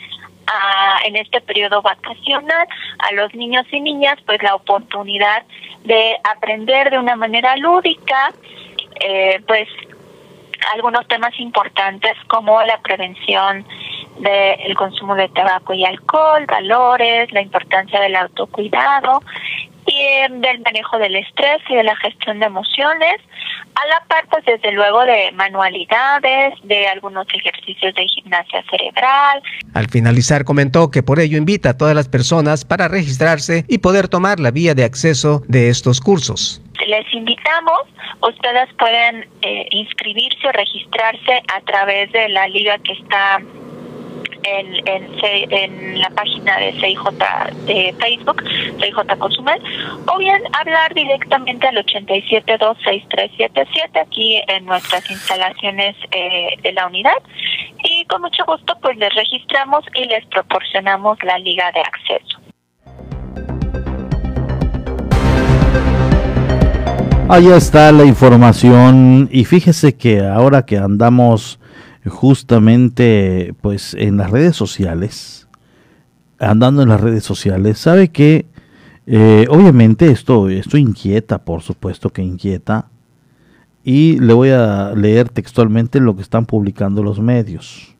a, 0.46 0.98
en 1.05 1.14
este 1.14 1.40
periodo 1.40 1.83
vacacional 1.83 2.66
a 2.98 3.12
los 3.12 3.33
niños 3.33 3.64
y 3.70 3.81
niñas 3.81 4.18
pues 4.27 4.42
la 4.42 4.57
oportunidad 4.57 5.44
de 5.85 6.16
aprender 6.25 6.90
de 6.90 6.98
una 6.98 7.14
manera 7.14 7.57
lúdica 7.57 8.33
eh, 9.01 9.40
pues 9.46 9.68
algunos 10.75 11.07
temas 11.09 11.38
importantes 11.38 12.16
como 12.29 12.61
la 12.62 12.79
prevención 12.79 13.64
del 14.23 14.77
consumo 14.77 15.15
de 15.15 15.29
tabaco 15.29 15.75
y 15.75 15.85
alcohol, 15.85 16.47
valores, 16.47 17.33
la 17.33 17.43
importancia 17.43 18.01
del 18.01 18.17
autocuidado 18.17 19.21
y 19.87 20.41
del 20.41 20.61
manejo 20.61 20.99
del 20.99 21.17
estrés 21.17 21.61
y 21.69 21.75
de 21.75 21.83
la 21.83 21.97
gestión 21.97 22.39
de 22.39 22.47
emociones, 22.47 23.17
a 23.75 23.87
la 23.89 24.05
par, 24.07 24.27
pues 24.31 24.45
desde 24.45 24.71
luego 24.73 25.05
de 25.05 25.33
manualidades, 25.33 26.55
de 26.63 26.87
algunos 26.87 27.27
ejercicios 27.35 27.95
de 27.95 28.07
gimnasia 28.07 28.63
cerebral. 28.71 29.43
Al 29.75 29.89
finalizar 29.89 30.45
comentó 30.45 30.91
que 30.91 31.03
por 31.03 31.19
ello 31.19 31.37
invita 31.37 31.71
a 31.71 31.77
todas 31.77 31.97
las 31.97 32.09
personas 32.09 32.65
para 32.65 32.89
registrarse 32.89 33.65
y 33.69 33.79
poder 33.79 34.09
tomar 34.09 34.39
la 34.39 34.51
vía 34.51 34.75
de 34.75 34.85
acceso 34.85 35.43
de 35.49 35.69
estos 35.69 36.01
cursos. 36.01 36.63
Les 36.87 37.13
invitamos, 37.13 37.83
ustedes 38.21 38.69
pueden 38.79 39.27
eh, 39.43 39.67
inscribirse 39.71 40.49
o 40.49 40.53
registrarse 40.53 41.43
a 41.55 41.61
través 41.63 42.11
de 42.13 42.29
la 42.29 42.47
liga 42.49 42.79
que 42.79 42.93
está 42.93 43.41
en, 44.43 44.87
en, 44.87 46.01
la 46.01 46.11
página 46.11 46.59
de 46.59 46.73
CIJ 46.73 47.05
de 47.67 47.95
Facebook, 47.99 48.43
CIJ 48.81 49.19
Consumel, 49.19 49.61
o 50.07 50.19
bien 50.19 50.43
hablar 50.53 50.95
directamente 50.95 51.67
al 51.67 51.77
8726377 51.87 54.01
aquí 54.01 54.41
en 54.49 54.67
nuestras 54.67 55.11
instalaciones 55.11 55.97
eh, 56.11 56.57
de 56.63 56.73
la 56.73 56.87
unidad 56.87 57.17
y 57.85 58.05
con 58.07 58.23
mucho 58.23 58.45
gusto 58.47 58.77
pues 58.81 58.97
les 58.97 59.13
registramos 59.15 59.85
y 59.95 60.05
les 60.05 60.25
proporcionamos 60.27 61.19
la 61.23 61.39
liga 61.39 61.71
de 61.73 61.81
acceso. 61.81 62.39
Ahí 67.29 67.49
está 67.49 67.93
la 67.93 68.05
información 68.05 69.29
y 69.33 69.45
fíjese 69.45 69.97
que 69.97 70.21
ahora 70.21 70.67
que 70.67 70.77
andamos 70.77 71.59
justamente 72.07 73.55
pues 73.61 73.95
en 73.95 74.17
las 74.17 74.31
redes 74.31 74.57
sociales, 74.57 75.49
andando 76.38 76.83
en 76.83 76.88
las 76.88 77.01
redes 77.01 77.25
sociales, 77.25 77.79
sabe 77.79 78.09
que 78.09 78.47
eh, 79.07 79.47
obviamente 79.49 80.11
esto, 80.11 80.49
esto 80.49 80.77
inquieta, 80.77 81.45
por 81.45 81.62
supuesto 81.62 82.11
que 82.11 82.23
inquieta, 82.23 82.88
y 83.85 84.19
le 84.21 84.33
voy 84.33 84.51
a 84.51 84.93
leer 84.95 85.29
textualmente 85.29 86.01
lo 86.01 86.15
que 86.15 86.23
están 86.23 86.47
publicando 86.47 87.03
los 87.03 87.21
medios. 87.21 87.97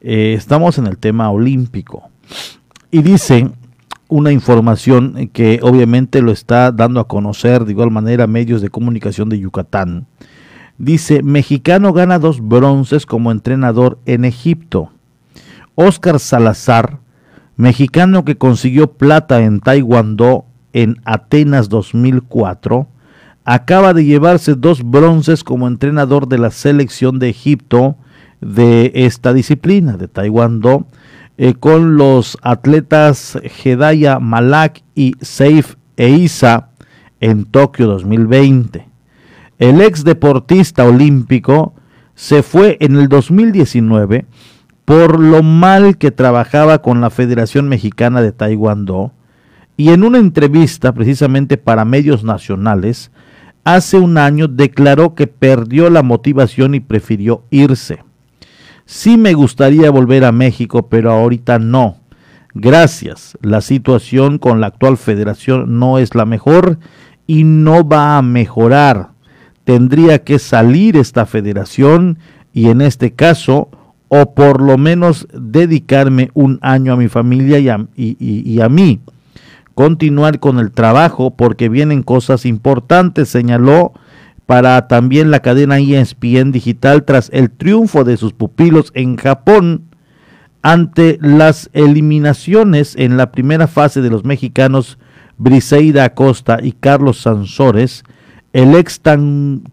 Eh, 0.00 0.34
estamos 0.36 0.78
en 0.78 0.88
el 0.88 0.98
tema 0.98 1.30
olímpico. 1.30 2.10
Y 2.90 3.02
dice 3.02 3.48
una 4.08 4.32
información 4.32 5.30
que 5.32 5.60
obviamente 5.62 6.20
lo 6.20 6.32
está 6.32 6.72
dando 6.72 7.00
a 7.00 7.08
conocer 7.08 7.64
de 7.64 7.72
igual 7.72 7.90
manera 7.90 8.26
medios 8.26 8.60
de 8.60 8.68
comunicación 8.68 9.28
de 9.28 9.38
Yucatán 9.38 10.06
Dice, 10.78 11.22
mexicano 11.22 11.92
gana 11.92 12.18
dos 12.18 12.40
bronces 12.40 13.06
como 13.06 13.30
entrenador 13.30 13.98
en 14.06 14.24
Egipto. 14.24 14.90
Oscar 15.74 16.18
Salazar, 16.18 16.98
mexicano 17.56 18.24
que 18.24 18.36
consiguió 18.36 18.92
plata 18.92 19.42
en 19.42 19.60
Taekwondo 19.60 20.46
en 20.72 21.00
Atenas 21.04 21.68
2004, 21.68 22.88
acaba 23.44 23.94
de 23.94 24.04
llevarse 24.04 24.54
dos 24.54 24.82
bronces 24.82 25.44
como 25.44 25.66
entrenador 25.66 26.28
de 26.28 26.38
la 26.38 26.50
selección 26.50 27.18
de 27.18 27.28
Egipto 27.28 27.96
de 28.40 28.92
esta 28.94 29.32
disciplina, 29.32 29.96
de 29.96 30.08
Taekwondo, 30.08 30.86
eh, 31.38 31.54
con 31.54 31.96
los 31.96 32.38
atletas 32.42 33.38
Hedaya 33.64 34.18
Malak 34.18 34.82
y 34.94 35.14
Seif 35.20 35.76
Eisa 35.96 36.70
en 37.20 37.44
Tokio 37.44 37.86
2020. 37.86 38.91
El 39.62 39.80
ex 39.80 40.02
deportista 40.02 40.84
olímpico 40.84 41.72
se 42.16 42.42
fue 42.42 42.78
en 42.80 42.96
el 42.96 43.06
2019 43.06 44.26
por 44.84 45.20
lo 45.20 45.44
mal 45.44 45.98
que 45.98 46.10
trabajaba 46.10 46.82
con 46.82 47.00
la 47.00 47.10
Federación 47.10 47.68
Mexicana 47.68 48.22
de 48.22 48.32
Taekwondo 48.32 49.12
y 49.76 49.90
en 49.90 50.02
una 50.02 50.18
entrevista 50.18 50.92
precisamente 50.92 51.58
para 51.58 51.84
medios 51.84 52.24
nacionales, 52.24 53.12
hace 53.62 54.00
un 54.00 54.18
año 54.18 54.48
declaró 54.48 55.14
que 55.14 55.28
perdió 55.28 55.90
la 55.90 56.02
motivación 56.02 56.74
y 56.74 56.80
prefirió 56.80 57.44
irse. 57.50 58.02
Sí 58.84 59.16
me 59.16 59.32
gustaría 59.32 59.92
volver 59.92 60.24
a 60.24 60.32
México, 60.32 60.88
pero 60.88 61.12
ahorita 61.12 61.60
no. 61.60 61.98
Gracias. 62.52 63.38
La 63.42 63.60
situación 63.60 64.38
con 64.38 64.60
la 64.60 64.66
actual 64.66 64.96
federación 64.96 65.78
no 65.78 65.98
es 65.98 66.16
la 66.16 66.24
mejor 66.24 66.80
y 67.28 67.44
no 67.44 67.86
va 67.86 68.18
a 68.18 68.22
mejorar 68.22 69.11
tendría 69.64 70.22
que 70.24 70.38
salir 70.38 70.96
esta 70.96 71.26
federación 71.26 72.18
y 72.52 72.68
en 72.68 72.80
este 72.80 73.12
caso 73.12 73.68
o 74.08 74.34
por 74.34 74.60
lo 74.60 74.76
menos 74.76 75.26
dedicarme 75.32 76.30
un 76.34 76.58
año 76.60 76.92
a 76.92 76.96
mi 76.96 77.08
familia 77.08 77.58
y 77.58 77.68
a, 78.60 78.68
mí. 78.68 79.00
Continuar 79.74 80.38
con 80.38 80.58
el 80.58 80.70
trabajo 80.70 81.30
porque 81.34 81.70
vienen 81.70 82.02
cosas 82.02 82.44
importantes, 82.44 83.30
señaló 83.30 83.94
para 84.44 84.86
también 84.86 85.30
la 85.30 85.40
cadena 85.40 85.78
ESPN 85.78 86.52
Digital 86.52 87.04
tras 87.04 87.30
el 87.32 87.50
triunfo 87.50 88.04
de 88.04 88.18
sus 88.18 88.34
pupilos 88.34 88.90
en 88.94 89.16
Japón 89.16 89.84
ante 90.60 91.18
las 91.22 91.70
eliminaciones 91.72 92.94
en 92.96 93.16
la 93.16 93.32
primera 93.32 93.66
fase 93.66 94.02
de 94.02 94.10
los 94.10 94.26
mexicanos 94.26 94.98
Briseida 95.38 96.04
Acosta 96.04 96.58
y 96.62 96.72
Carlos 96.72 97.22
Sansores, 97.22 98.04
el 98.52 98.74
ex 98.74 99.00
tan- 99.00 99.64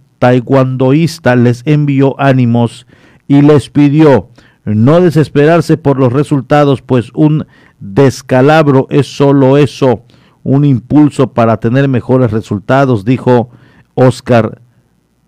les 1.37 1.61
envió 1.65 2.19
ánimos 2.19 2.85
y 3.27 3.41
les 3.41 3.69
pidió 3.69 4.29
no 4.65 5.01
desesperarse 5.01 5.77
por 5.77 5.97
los 5.97 6.13
resultados, 6.13 6.81
pues 6.81 7.11
un 7.13 7.47
descalabro 7.79 8.87
es 8.89 9.07
solo 9.07 9.57
eso, 9.57 10.03
un 10.43 10.65
impulso 10.65 11.33
para 11.33 11.57
tener 11.59 11.87
mejores 11.87 12.31
resultados, 12.31 13.05
dijo 13.05 13.49
Oscar 13.95 14.61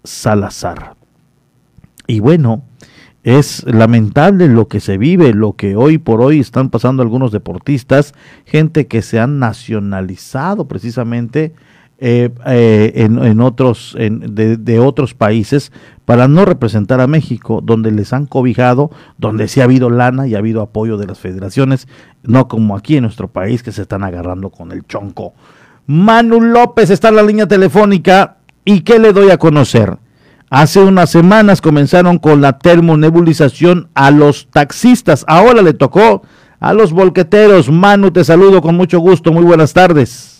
Salazar. 0.03 0.95
Y 2.07 2.19
bueno, 2.19 2.63
es 3.23 3.63
lamentable 3.65 4.47
lo 4.47 4.67
que 4.67 4.79
se 4.79 4.97
vive, 4.97 5.33
lo 5.33 5.53
que 5.53 5.75
hoy 5.75 5.97
por 5.97 6.21
hoy 6.21 6.39
están 6.39 6.69
pasando 6.69 7.03
algunos 7.03 7.31
deportistas, 7.31 8.13
gente 8.45 8.87
que 8.87 9.01
se 9.01 9.19
han 9.19 9.39
nacionalizado 9.39 10.67
precisamente 10.67 11.53
eh, 12.03 12.31
eh, 12.47 12.93
en, 12.95 13.41
otros 13.41 13.95
de 13.95 14.79
otros 14.79 15.13
países 15.13 15.71
para 16.03 16.27
no 16.27 16.45
representar 16.45 16.99
a 16.99 17.05
México, 17.05 17.61
donde 17.63 17.91
les 17.91 18.11
han 18.11 18.25
cobijado, 18.25 18.89
donde 19.19 19.47
sí 19.47 19.61
ha 19.61 19.65
habido 19.65 19.91
lana 19.91 20.27
y 20.27 20.33
ha 20.33 20.39
habido 20.39 20.63
apoyo 20.63 20.97
de 20.97 21.05
las 21.05 21.19
federaciones, 21.19 21.87
no 22.23 22.47
como 22.47 22.75
aquí 22.75 22.97
en 22.97 23.03
nuestro 23.03 23.27
país 23.27 23.61
que 23.61 23.71
se 23.71 23.83
están 23.83 24.03
agarrando 24.03 24.49
con 24.49 24.71
el 24.71 24.83
chonco. 24.87 25.33
Manu 25.85 26.41
López 26.41 26.89
está 26.89 27.09
en 27.09 27.17
la 27.17 27.23
línea 27.23 27.47
telefónica 27.47 28.37
y 28.65 28.81
¿qué 28.81 28.97
le 28.97 29.13
doy 29.13 29.29
a 29.29 29.37
conocer? 29.37 29.97
Hace 30.49 30.81
unas 30.81 31.11
semanas 31.11 31.61
comenzaron 31.61 32.17
con 32.17 32.41
la 32.41 32.57
termonebulización 32.57 33.89
a 33.93 34.09
los 34.09 34.47
taxistas. 34.49 35.23
Ahora 35.27 35.61
le 35.61 35.73
tocó 35.73 36.23
a 36.59 36.73
los 36.73 36.93
volqueteros. 36.93 37.69
Manu, 37.69 38.09
te 38.09 38.23
saludo 38.23 38.59
con 38.61 38.75
mucho 38.75 38.99
gusto. 38.99 39.31
Muy 39.31 39.43
buenas 39.43 39.71
tardes. 39.71 40.30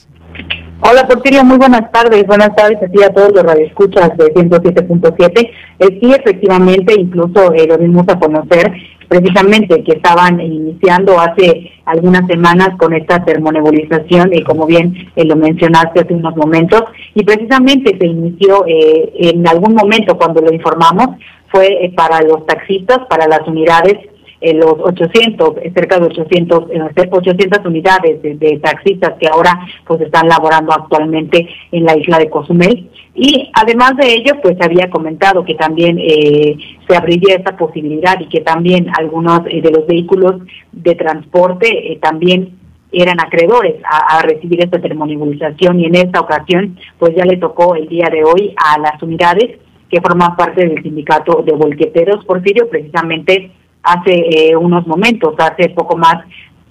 Hola 0.83 1.07
Porfirio, 1.07 1.43
muy 1.43 1.57
buenas 1.57 1.91
tardes. 1.91 2.25
Buenas 2.25 2.55
tardes 2.55 2.79
a 2.81 3.05
a 3.05 3.13
todos 3.13 3.31
los 3.35 3.43
radioescuchas 3.43 4.17
de 4.17 4.33
107.7. 4.33 5.51
Eh, 5.77 5.99
sí, 6.01 6.11
efectivamente, 6.11 6.95
incluso 6.99 7.53
eh, 7.53 7.67
lo 7.67 7.77
dimos 7.77 8.05
a 8.09 8.17
conocer 8.17 8.73
precisamente 9.07 9.83
que 9.83 9.91
estaban 9.91 10.39
iniciando 10.39 11.19
hace 11.19 11.69
algunas 11.85 12.25
semanas 12.27 12.69
con 12.79 12.93
esta 12.93 13.23
termonebulización 13.25 14.33
y 14.33 14.41
como 14.41 14.65
bien 14.65 15.11
eh, 15.15 15.25
lo 15.25 15.35
mencionaste 15.35 15.99
hace 15.99 16.13
unos 16.13 16.35
momentos 16.35 16.83
y 17.13 17.23
precisamente 17.23 17.97
se 17.99 18.07
inició 18.07 18.65
eh, 18.65 19.11
en 19.17 19.45
algún 19.47 19.75
momento 19.75 20.17
cuando 20.17 20.41
lo 20.41 20.53
informamos 20.53 21.17
fue 21.51 21.67
eh, 21.67 21.93
para 21.95 22.21
los 22.21 22.45
taxistas, 22.45 22.99
para 23.09 23.27
las 23.27 23.45
unidades 23.45 23.97
eh, 24.41 24.53
los 24.53 24.73
800, 24.79 25.53
eh, 25.61 25.71
cerca 25.73 25.99
de 25.99 26.07
800, 26.07 26.63
eh, 26.71 27.09
800 27.11 27.65
unidades 27.65 28.21
de, 28.21 28.59
taxistas 28.61 29.13
que 29.19 29.27
ahora 29.27 29.59
pues 29.85 30.01
están 30.01 30.27
laborando 30.27 30.73
actualmente 30.73 31.47
en 31.71 31.85
la 31.85 31.97
isla 31.97 32.17
de 32.19 32.29
Cozumel. 32.29 32.89
Y 33.13 33.51
además 33.53 33.97
de 33.97 34.13
ello, 34.13 34.35
pues 34.41 34.55
había 34.61 34.89
comentado 34.89 35.43
que 35.43 35.55
también 35.55 35.97
eh, 35.99 36.57
se 36.87 36.95
abriría 36.95 37.35
esta 37.35 37.57
posibilidad 37.57 38.19
y 38.19 38.27
que 38.29 38.39
también 38.41 38.87
algunos 38.97 39.41
eh, 39.47 39.61
de 39.61 39.69
los 39.69 39.85
vehículos 39.85 40.41
de 40.71 40.95
transporte 40.95 41.91
eh, 41.91 41.99
también 42.01 42.57
eran 42.93 43.19
acreedores 43.21 43.75
a, 43.85 44.21
recibir 44.21 44.61
esta 44.61 44.81
termonibilización 44.81 45.79
y 45.79 45.85
en 45.85 45.95
esta 45.95 46.19
ocasión 46.19 46.77
pues 46.99 47.15
ya 47.15 47.23
le 47.23 47.37
tocó 47.37 47.75
el 47.75 47.87
día 47.87 48.09
de 48.11 48.23
hoy 48.25 48.53
a 48.57 48.77
las 48.79 49.01
unidades 49.01 49.59
que 49.89 50.01
forman 50.01 50.35
parte 50.35 50.67
del 50.67 50.83
sindicato 50.83 51.41
de 51.41 51.53
volqueteros 51.53 52.25
Porfirio 52.25 52.69
precisamente 52.69 53.51
hace 53.83 54.13
eh, 54.13 54.55
unos 54.55 54.85
momentos, 54.87 55.35
hace 55.37 55.69
poco 55.69 55.97
más 55.97 56.25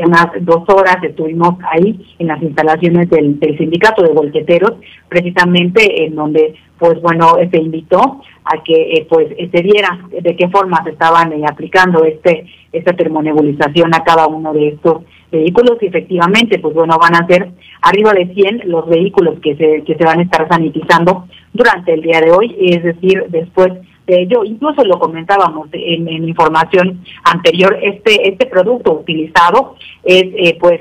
unas 0.05 0.29
dos 0.41 0.65
horas 0.69 0.97
estuvimos 1.03 1.57
ahí 1.71 2.15
en 2.19 2.29
las 2.29 2.43
instalaciones 2.43 3.09
del, 3.11 3.39
del 3.39 3.59
sindicato 3.59 4.03
de 4.03 4.13
volqueteros, 4.13 4.73
precisamente 5.09 6.05
en 6.05 6.15
donde, 6.15 6.55
pues 6.79 7.01
bueno, 7.03 7.35
se 7.51 7.59
invitó 7.59 8.21
a 8.45 8.63
que 8.63 8.95
eh, 8.95 9.07
pues 9.09 9.29
se 9.29 9.63
viera 9.63 10.07
de 10.11 10.37
qué 10.37 10.49
forma 10.49 10.83
se 10.85 10.91
estaban 10.91 11.33
eh, 11.33 11.43
aplicando 11.47 12.05
este 12.05 12.47
esta 12.73 12.93
termonebulización 12.93 13.93
a 13.95 14.05
cada 14.05 14.29
uno 14.29 14.53
de 14.53 14.69
estos 14.69 15.03
vehículos. 15.31 15.77
Y 15.81 15.87
efectivamente, 15.87 16.61
pues 16.61 16.73
bueno, 16.75 16.97
van 17.01 17.17
a 17.17 17.27
ser 17.27 17.51
arriba 17.83 18.13
de 18.13 18.33
100 18.33 18.63
los 18.67 18.89
vehículos 18.89 19.41
que 19.41 19.57
se, 19.57 19.83
que 19.83 19.97
se 19.97 20.05
van 20.05 20.21
a 20.21 20.23
estar 20.23 20.49
sanitizando 20.49 21.27
durante 21.53 21.95
el 21.95 22.03
día 22.03 22.21
de 22.21 22.31
hoy, 22.31 22.57
es 22.61 22.85
decir, 22.85 23.25
después 23.29 23.73
de 24.11 24.29
incluso 24.45 24.85
lo 24.85 24.99
comentábamos 24.99 25.69
en, 25.73 26.09
información 26.09 27.03
anterior, 27.25 27.79
este, 27.83 28.29
este 28.29 28.47
producto 28.47 28.93
utilizado 28.93 29.77
es, 30.03 30.25
eh, 30.25 30.57
pues, 30.61 30.81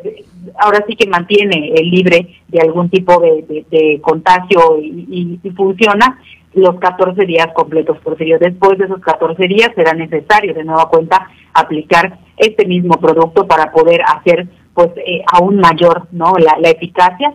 ahora 0.57 0.83
sí 0.87 0.95
que 0.95 1.07
mantiene 1.07 1.73
libre 1.83 2.35
de 2.47 2.61
algún 2.61 2.89
tipo 2.89 3.19
de, 3.19 3.65
de- 3.69 4.01
contagio 4.01 4.79
y, 4.81 5.39
funciona 5.55 6.19
los 6.53 6.79
14 6.79 7.25
días 7.25 7.49
completos 7.53 7.97
por 7.99 8.17
serio. 8.17 8.37
Después 8.39 8.77
de 8.77 8.85
esos 8.85 9.01
14 9.01 9.47
días 9.47 9.71
será 9.75 9.93
necesario 9.93 10.53
de 10.53 10.63
nueva 10.63 10.89
cuenta 10.89 11.27
aplicar 11.53 12.17
este 12.37 12.65
mismo 12.65 12.95
producto 12.95 13.45
para 13.45 13.71
poder 13.71 14.01
hacer 14.01 14.47
pues 14.73 14.89
eh, 14.97 15.23
aún 15.31 15.57
mayor 15.57 16.07
no 16.11 16.33
la, 16.37 16.57
la 16.59 16.69
eficacia 16.69 17.33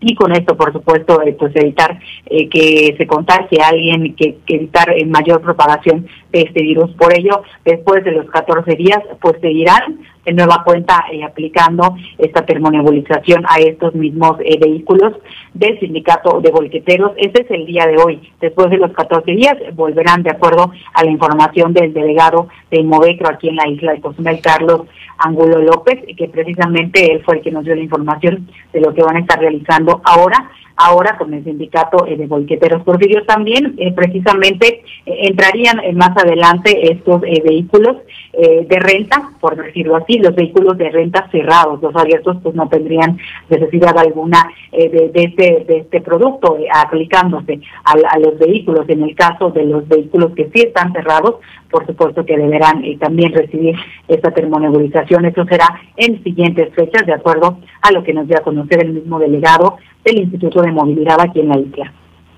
y 0.00 0.14
con 0.14 0.32
esto, 0.32 0.56
por 0.56 0.72
supuesto, 0.72 1.22
eh, 1.22 1.34
pues 1.38 1.54
evitar 1.56 1.98
eh, 2.26 2.48
que 2.48 2.94
se 2.98 3.06
contagie 3.06 3.62
a 3.62 3.68
alguien, 3.68 4.14
que, 4.14 4.38
que 4.46 4.56
evitar 4.56 4.90
eh, 4.90 5.06
mayor 5.06 5.40
propagación 5.40 6.06
de 6.32 6.42
este 6.42 6.62
virus. 6.62 6.90
Por 6.92 7.16
ello, 7.18 7.42
después 7.64 8.04
de 8.04 8.12
los 8.12 8.26
14 8.26 8.76
días, 8.76 9.00
pues 9.20 9.40
seguirán 9.40 10.00
de 10.26 10.32
nueva 10.32 10.62
cuenta 10.64 11.04
eh, 11.10 11.22
aplicando 11.22 11.96
esta 12.18 12.44
termonebulización 12.44 13.44
a 13.48 13.60
estos 13.60 13.94
mismos 13.94 14.36
eh, 14.40 14.58
vehículos 14.60 15.14
del 15.54 15.78
sindicato 15.78 16.40
de 16.40 16.50
volqueteros. 16.50 17.12
Ese 17.16 17.42
es 17.42 17.50
el 17.50 17.64
día 17.64 17.86
de 17.86 17.96
hoy. 17.96 18.32
Después 18.40 18.68
de 18.70 18.78
los 18.78 18.92
14 18.92 19.30
días, 19.30 19.56
volverán 19.74 20.24
de 20.24 20.30
acuerdo 20.30 20.72
a 20.92 21.04
la 21.04 21.10
información 21.10 21.72
del 21.72 21.94
delegado 21.94 22.48
de 22.70 22.80
Inmovecro 22.80 23.28
aquí 23.28 23.48
en 23.48 23.56
la 23.56 23.68
isla 23.68 23.92
de 23.92 24.00
Cozumel, 24.00 24.40
Carlos 24.40 24.82
Angulo 25.18 25.62
López, 25.62 26.00
que 26.16 26.28
precisamente 26.28 27.12
él 27.12 27.22
fue 27.24 27.36
el 27.36 27.42
que 27.42 27.52
nos 27.52 27.64
dio 27.64 27.76
la 27.76 27.82
información 27.82 28.48
de 28.72 28.80
lo 28.80 28.92
que 28.92 29.02
van 29.02 29.16
a 29.16 29.20
estar 29.20 29.38
realizando 29.38 30.02
ahora 30.04 30.50
ahora 30.76 31.16
con 31.16 31.32
el 31.32 31.42
sindicato 31.44 32.06
eh, 32.06 32.16
de 32.16 32.26
volqueteros 32.26 32.82
Porfirio 32.82 33.24
también 33.24 33.74
eh, 33.78 33.92
precisamente 33.92 34.82
eh, 35.06 35.18
entrarían 35.22 35.80
más 35.96 36.16
adelante 36.16 36.92
estos 36.92 37.22
eh, 37.24 37.42
vehículos 37.44 37.96
eh, 38.32 38.66
de 38.68 38.78
renta 38.78 39.30
por 39.40 39.56
decirlo 39.56 39.96
así 39.96 40.18
los 40.18 40.34
vehículos 40.34 40.76
de 40.76 40.90
renta 40.90 41.28
cerrados 41.30 41.80
los 41.80 41.96
abiertos 41.96 42.36
pues 42.42 42.54
no 42.54 42.68
tendrían 42.68 43.18
necesidad 43.48 43.96
alguna 43.98 44.50
de, 44.72 45.10
de 45.12 45.22
este 45.24 45.64
de 45.66 45.78
este 45.78 46.00
producto 46.02 46.58
aplicándose 46.72 47.60
a, 47.84 47.92
a 47.92 48.18
los 48.18 48.38
vehículos 48.38 48.86
en 48.88 49.02
el 49.02 49.14
caso 49.14 49.50
de 49.50 49.64
los 49.64 49.88
vehículos 49.88 50.32
que 50.34 50.50
sí 50.52 50.60
están 50.60 50.92
cerrados 50.92 51.36
por 51.70 51.86
supuesto 51.86 52.24
que 52.24 52.36
deberán 52.36 52.82
también 52.98 53.32
recibir 53.32 53.76
esta 54.08 54.30
termonebulización. 54.30 55.26
Eso 55.26 55.44
será 55.44 55.80
en 55.96 56.22
siguientes 56.22 56.72
fechas, 56.74 57.06
de 57.06 57.12
acuerdo 57.12 57.58
a 57.82 57.92
lo 57.92 58.02
que 58.02 58.12
nos 58.12 58.26
dio 58.28 58.38
a 58.38 58.42
conocer 58.42 58.82
el 58.84 58.92
mismo 58.92 59.18
delegado 59.18 59.76
del 60.04 60.20
Instituto 60.20 60.62
de 60.66 60.72
Movilidad 60.72 61.20
aquí 61.20 61.40
en 61.40 61.48
la 61.48 61.58
isla. 61.58 61.92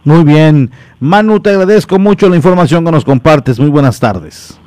Muy 0.04 0.24
bien. 0.24 0.70
Manu, 1.00 1.40
te 1.40 1.50
agradezco 1.50 1.98
mucho 1.98 2.28
la 2.28 2.36
información 2.36 2.84
que 2.84 2.92
nos 2.92 3.04
compartes. 3.04 3.58
Muy 3.58 3.68
buenas 3.68 3.98
tardes. 4.00 4.58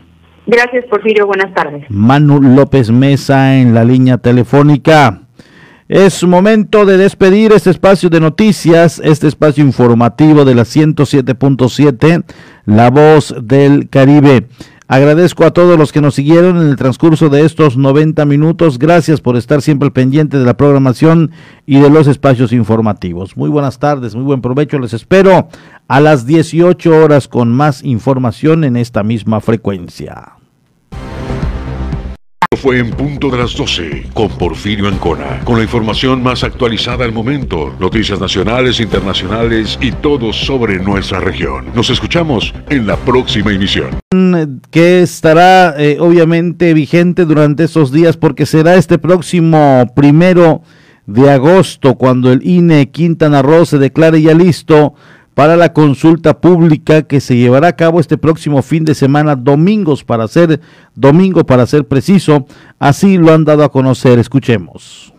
Gracias, 0.46 0.86
Porfirio. 0.90 1.26
Buenas 1.28 1.54
tardes. 1.54 1.86
Manu 1.90 2.42
López 2.42 2.92
Mesa 2.92 3.56
en 3.56 3.74
la 3.74 3.84
línea 3.84 4.18
telefónica. 4.18 5.22
Es 5.88 6.24
momento 6.24 6.86
de 6.86 6.98
despedir 6.98 7.52
este 7.52 7.70
espacio 7.70 8.10
de 8.10 8.22
noticias, 8.22 9.02
este 9.04 9.28
espacio 9.28 9.64
informativo 9.64 10.46
de 10.46 10.56
la 10.56 10.64
107.7, 10.64 12.24
La 12.66 12.90
Voz 12.90 13.36
del 13.42 13.90
Caribe. 13.90 14.48
Agradezco 14.92 15.46
a 15.46 15.52
todos 15.52 15.80
los 15.80 15.94
que 15.94 16.02
nos 16.02 16.16
siguieron 16.16 16.58
en 16.58 16.68
el 16.68 16.76
transcurso 16.76 17.30
de 17.30 17.46
estos 17.46 17.78
90 17.78 18.26
minutos. 18.26 18.78
Gracias 18.78 19.22
por 19.22 19.38
estar 19.38 19.62
siempre 19.62 19.86
al 19.86 19.94
pendiente 19.94 20.38
de 20.38 20.44
la 20.44 20.58
programación 20.58 21.32
y 21.66 21.80
de 21.80 21.90
los 21.90 22.08
espacios 22.08 22.52
informativos. 22.52 23.38
Muy 23.38 23.50
buenas 23.50 23.80
tardes, 23.80 24.16
muy 24.16 24.26
buen 24.26 24.42
provecho. 24.42 24.80
Les 24.80 24.92
espero 24.92 25.48
a 25.88 26.02
las 26.02 26.26
18 26.26 26.94
horas 26.94 27.30
con 27.30 27.54
más 27.54 27.86
información 27.86 28.66
en 28.66 28.76
esta 28.76 29.02
misma 29.02 29.40
frecuencia. 29.40 30.41
Fue 32.58 32.80
en 32.80 32.92
punto 32.92 33.30
de 33.30 33.38
las 33.38 33.56
12 33.56 34.08
con 34.14 34.28
Porfirio 34.28 34.90
Ancona, 34.90 35.40
con 35.46 35.56
la 35.56 35.64
información 35.64 36.22
más 36.22 36.44
actualizada 36.44 37.06
al 37.06 37.14
momento, 37.14 37.74
noticias 37.80 38.20
nacionales, 38.20 38.82
internacionales 38.82 39.80
y 39.82 39.94
todo 39.94 40.34
sobre 40.34 40.78
nuestra 40.78 41.22
región. 41.22 41.68
Nos 41.74 41.90
escuchamos 41.90 42.54
en 42.70 42.86
la 42.86 42.98
próxima 42.98 43.54
emisión. 43.54 43.92
Que 44.70 45.02
estará 45.02 45.76
eh, 45.78 45.98
obviamente 46.02 46.74
vigente 46.74 47.24
durante 47.24 47.64
esos 47.64 47.90
días 47.90 48.18
porque 48.18 48.46
será 48.46 48.76
este 48.76 49.00
próximo 49.00 49.90
primero 49.96 50.62
de 51.06 51.32
agosto 51.32 51.96
cuando 51.96 52.34
el 52.34 52.46
INE 52.46 52.92
Quintana 52.92 53.42
Roo 53.42 53.66
se 53.66 53.80
declare 53.80 54.22
ya 54.22 54.34
listo 54.34 54.94
para 55.34 55.56
la 55.56 55.74
consulta 55.74 56.42
pública 56.42 57.04
que 57.04 57.22
se 57.22 57.38
llevará 57.38 57.70
a 57.70 57.76
cabo 57.76 58.00
este 58.00 58.18
próximo 58.18 58.62
fin 58.62 58.84
de 58.86 58.96
semana, 58.96 59.36
domingos 59.36 60.04
para 60.04 60.28
ser 60.28 60.60
domingo 60.96 61.46
para 61.46 61.66
ser 61.66 61.88
preciso, 61.88 62.46
así 62.80 63.18
lo 63.18 63.34
han 63.34 63.46
dado 63.46 63.64
a 63.64 63.72
conocer. 63.72 64.20
Escuchemos. 64.20 65.14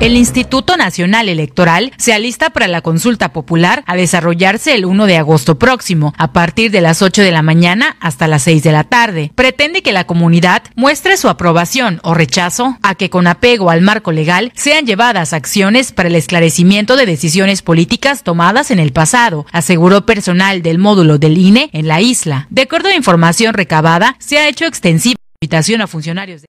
El 0.00 0.16
Instituto 0.16 0.76
Nacional 0.76 1.28
Electoral 1.28 1.90
se 1.98 2.12
alista 2.12 2.50
para 2.50 2.68
la 2.68 2.82
consulta 2.82 3.32
popular 3.32 3.82
a 3.88 3.96
desarrollarse 3.96 4.76
el 4.76 4.84
1 4.84 5.06
de 5.06 5.16
agosto 5.16 5.58
próximo, 5.58 6.14
a 6.16 6.32
partir 6.32 6.70
de 6.70 6.80
las 6.80 7.02
8 7.02 7.22
de 7.22 7.32
la 7.32 7.42
mañana 7.42 7.96
hasta 7.98 8.28
las 8.28 8.44
6 8.44 8.62
de 8.62 8.70
la 8.70 8.84
tarde. 8.84 9.32
Pretende 9.34 9.82
que 9.82 9.90
la 9.90 10.06
comunidad 10.06 10.62
muestre 10.76 11.16
su 11.16 11.28
aprobación 11.28 11.98
o 12.04 12.14
rechazo 12.14 12.78
a 12.82 12.94
que 12.94 13.10
con 13.10 13.26
apego 13.26 13.70
al 13.70 13.82
marco 13.82 14.12
legal 14.12 14.52
sean 14.54 14.86
llevadas 14.86 15.32
acciones 15.32 15.90
para 15.90 16.08
el 16.08 16.14
esclarecimiento 16.14 16.94
de 16.94 17.04
decisiones 17.04 17.62
políticas 17.62 18.22
tomadas 18.22 18.70
en 18.70 18.78
el 18.78 18.92
pasado, 18.92 19.46
aseguró 19.50 20.06
personal 20.06 20.62
del 20.62 20.78
módulo 20.78 21.18
del 21.18 21.36
INE 21.38 21.70
en 21.72 21.88
la 21.88 22.00
isla. 22.00 22.46
De 22.50 22.62
acuerdo 22.62 22.88
a 22.88 22.94
información 22.94 23.52
recabada, 23.52 24.14
se 24.20 24.38
ha 24.38 24.46
hecho 24.46 24.64
extensiva 24.64 25.16
invitación 25.40 25.80
a 25.80 25.88
funcionarios 25.88 26.42
de 26.42 26.46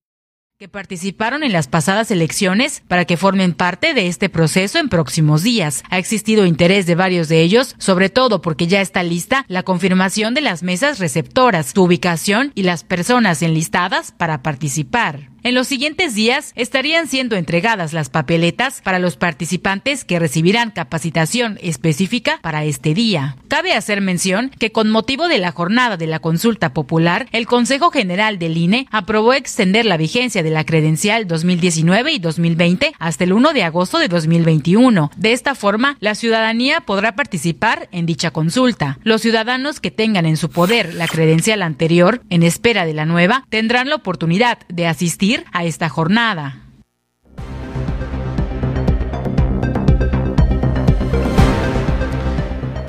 que 0.59 0.67
participaron 0.67 1.43
en 1.43 1.53
las 1.53 1.69
pasadas 1.69 2.11
elecciones 2.11 2.83
para 2.89 3.05
que 3.05 3.15
formen 3.15 3.53
parte 3.53 3.93
de 3.93 4.07
este 4.07 4.27
proceso 4.27 4.77
en 4.77 4.89
próximos 4.89 5.41
días. 5.41 5.83
Ha 5.89 5.97
existido 5.97 6.45
interés 6.45 6.85
de 6.85 6.95
varios 6.95 7.29
de 7.29 7.39
ellos, 7.43 7.75
sobre 7.77 8.09
todo 8.09 8.41
porque 8.41 8.67
ya 8.67 8.81
está 8.81 9.01
lista 9.01 9.45
la 9.47 9.63
confirmación 9.63 10.33
de 10.33 10.41
las 10.41 10.61
mesas 10.61 10.99
receptoras, 10.99 11.67
su 11.73 11.83
ubicación 11.83 12.51
y 12.55 12.63
las 12.63 12.83
personas 12.83 13.41
enlistadas 13.41 14.11
para 14.11 14.43
participar. 14.43 15.28
En 15.41 15.55
los 15.55 15.67
siguientes 15.67 16.15
días 16.15 16.51
estarían 16.55 17.07
siendo 17.07 17.37
entregadas 17.37 17.93
las 17.93 18.09
papeletas 18.09 18.81
para 18.83 18.99
los 18.99 19.15
participantes 19.15 20.03
que 20.03 20.19
recibirán 20.19 20.71
capacitación 20.71 21.57
específica 21.61 22.39
para 22.41 22.65
este 22.65 22.93
día. 22.93 23.37
Cabe 23.47 23.73
hacer 23.73 24.01
mención 24.01 24.51
que 24.59 24.73
con 24.73 24.89
motivo 24.89 25.29
de 25.29 25.37
la 25.37 25.51
jornada 25.51 25.95
de 25.95 26.07
la 26.07 26.19
consulta 26.19 26.73
popular, 26.73 27.27
el 27.31 27.47
Consejo 27.47 27.89
General 27.89 28.37
del 28.37 28.57
INE 28.57 28.87
aprobó 28.91 29.33
extender 29.33 29.85
la 29.85 29.95
vigencia 29.95 30.43
de 30.43 30.49
la 30.49 30.65
credencial 30.65 31.25
2019 31.25 32.11
y 32.11 32.19
2020 32.19 32.93
hasta 32.99 33.23
el 33.23 33.31
1 33.31 33.53
de 33.53 33.63
agosto 33.63 33.97
de 33.97 34.09
2021. 34.09 35.09
De 35.15 35.31
esta 35.31 35.55
forma, 35.55 35.95
la 36.01 36.15
ciudadanía 36.15 36.81
podrá 36.81 37.15
participar 37.15 37.87
en 37.93 38.05
dicha 38.05 38.31
consulta. 38.31 38.99
Los 39.03 39.21
ciudadanos 39.21 39.79
que 39.79 39.89
tengan 39.89 40.25
en 40.25 40.35
su 40.35 40.49
poder 40.49 40.93
la 40.95 41.07
credencial 41.07 41.61
anterior, 41.61 42.21
en 42.29 42.43
espera 42.43 42.85
de 42.85 42.93
la 42.93 43.05
nueva, 43.05 43.45
tendrán 43.49 43.87
la 43.87 43.95
oportunidad 43.95 44.59
de 44.67 44.85
asistir 44.85 45.28
a 45.51 45.63
esta 45.63 45.89
jornada. 45.89 46.57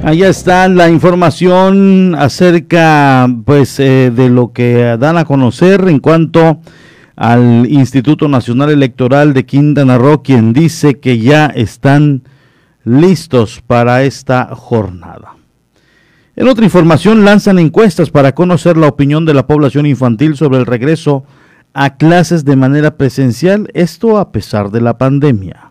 Allá 0.03 0.31
está 0.31 0.67
la 0.69 0.89
información 0.89 2.15
acerca 2.19 3.29
pues 3.45 3.79
eh, 3.79 4.11
de 4.11 4.31
lo 4.31 4.53
que 4.53 4.97
dan 4.99 5.19
a 5.19 5.27
conocer 5.27 5.87
en 5.89 5.99
cuanto 5.99 6.61
al 7.17 7.67
Instituto 7.69 8.27
Nacional 8.27 8.71
Electoral 8.71 9.35
de 9.35 9.45
Quintana 9.45 9.99
Roo, 9.99 10.23
quien 10.23 10.55
dice 10.55 10.99
que 11.01 11.19
ya 11.19 11.47
están 11.47 12.23
listos 12.83 13.63
para 13.67 14.05
esta 14.05 14.55
jornada. 14.55 15.37
En 16.35 16.49
otra 16.49 16.65
información, 16.65 17.27
lanzan 17.27 17.59
encuestas 17.59 18.09
para 18.09 18.35
conocer 18.35 18.79
la 18.79 18.87
opinión 18.87 19.27
de 19.27 19.35
la 19.35 19.47
población 19.47 19.85
infantil 19.85 20.35
sobre 20.35 20.59
el 20.59 20.65
regreso 20.65 21.25
clases 21.97 22.45
de 22.45 22.57
manera 22.57 22.97
presencial, 22.97 23.71
esto 23.75 24.19
a 24.19 24.33
pesar 24.33 24.71
de 24.71 24.81
la 24.81 24.99
pandemia. 24.99 25.70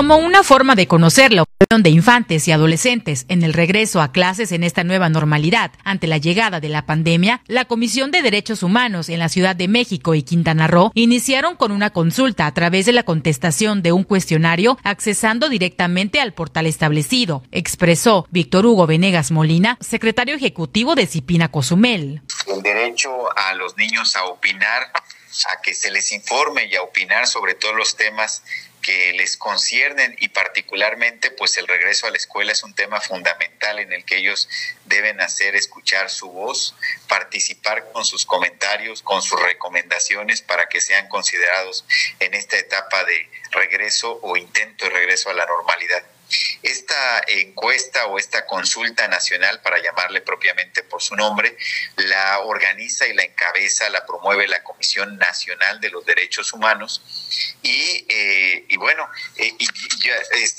Como 0.00 0.16
una 0.16 0.42
forma 0.42 0.76
de 0.76 0.86
conocer 0.86 1.30
la 1.30 1.42
opinión 1.42 1.82
de 1.82 1.90
infantes 1.90 2.48
y 2.48 2.52
adolescentes 2.52 3.26
en 3.28 3.42
el 3.42 3.52
regreso 3.52 4.00
a 4.00 4.12
clases 4.12 4.50
en 4.50 4.64
esta 4.64 4.82
nueva 4.82 5.10
normalidad 5.10 5.72
ante 5.84 6.06
la 6.06 6.16
llegada 6.16 6.58
de 6.58 6.70
la 6.70 6.86
pandemia, 6.86 7.42
la 7.46 7.66
Comisión 7.66 8.10
de 8.10 8.22
Derechos 8.22 8.62
Humanos 8.62 9.10
en 9.10 9.18
la 9.18 9.28
Ciudad 9.28 9.54
de 9.56 9.68
México 9.68 10.14
y 10.14 10.22
Quintana 10.22 10.68
Roo 10.68 10.90
iniciaron 10.94 11.54
con 11.54 11.70
una 11.70 11.90
consulta 11.90 12.46
a 12.46 12.54
través 12.54 12.86
de 12.86 12.92
la 12.92 13.02
contestación 13.02 13.82
de 13.82 13.92
un 13.92 14.04
cuestionario 14.04 14.78
accesando 14.84 15.50
directamente 15.50 16.18
al 16.18 16.32
portal 16.32 16.64
establecido, 16.64 17.42
expresó 17.52 18.26
Víctor 18.30 18.64
Hugo 18.64 18.86
Venegas 18.86 19.30
Molina, 19.30 19.76
secretario 19.80 20.34
ejecutivo 20.34 20.94
de 20.94 21.06
Cipina 21.06 21.48
Cozumel. 21.50 22.22
El 22.46 22.62
derecho 22.62 23.10
a 23.36 23.52
los 23.52 23.76
niños 23.76 24.16
a 24.16 24.24
opinar, 24.24 24.92
a 24.94 25.60
que 25.60 25.74
se 25.74 25.90
les 25.90 26.10
informe 26.12 26.70
y 26.72 26.76
a 26.76 26.80
opinar 26.80 27.26
sobre 27.26 27.54
todos 27.54 27.76
los 27.76 27.96
temas 27.96 28.42
que 28.80 29.12
les 29.12 29.36
conciernen 29.36 30.16
y 30.20 30.28
particularmente 30.28 31.30
pues 31.30 31.56
el 31.58 31.66
regreso 31.66 32.06
a 32.06 32.10
la 32.10 32.16
escuela 32.16 32.52
es 32.52 32.62
un 32.62 32.74
tema 32.74 33.00
fundamental 33.00 33.78
en 33.78 33.92
el 33.92 34.04
que 34.04 34.16
ellos 34.16 34.48
deben 34.86 35.20
hacer 35.20 35.56
escuchar 35.56 36.10
su 36.10 36.30
voz, 36.30 36.74
participar 37.08 37.92
con 37.92 38.04
sus 38.04 38.26
comentarios, 38.26 39.02
con 39.02 39.22
sus 39.22 39.40
recomendaciones 39.40 40.42
para 40.42 40.68
que 40.68 40.80
sean 40.80 41.08
considerados 41.08 41.84
en 42.18 42.34
esta 42.34 42.56
etapa 42.58 43.04
de 43.04 43.28
regreso 43.50 44.18
o 44.22 44.36
intento 44.36 44.86
de 44.86 44.90
regreso 44.90 45.30
a 45.30 45.34
la 45.34 45.46
normalidad. 45.46 46.02
Esta 46.62 47.22
encuesta 47.28 48.06
o 48.06 48.18
esta 48.18 48.46
consulta 48.46 49.08
nacional, 49.08 49.60
para 49.62 49.82
llamarle 49.82 50.20
propiamente 50.20 50.82
por 50.82 51.02
su 51.02 51.16
nombre, 51.16 51.56
la 51.96 52.40
organiza 52.40 53.06
y 53.06 53.14
la 53.14 53.24
encabeza, 53.24 53.88
la 53.90 54.04
promueve 54.06 54.46
la 54.48 54.62
Comisión 54.62 55.16
Nacional 55.18 55.80
de 55.80 55.90
los 55.90 56.04
Derechos 56.04 56.52
Humanos. 56.52 57.02
Y, 57.62 58.06
eh, 58.08 58.66
bueno, 58.78 59.08
eh, 59.36 59.52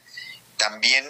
También 0.56 1.08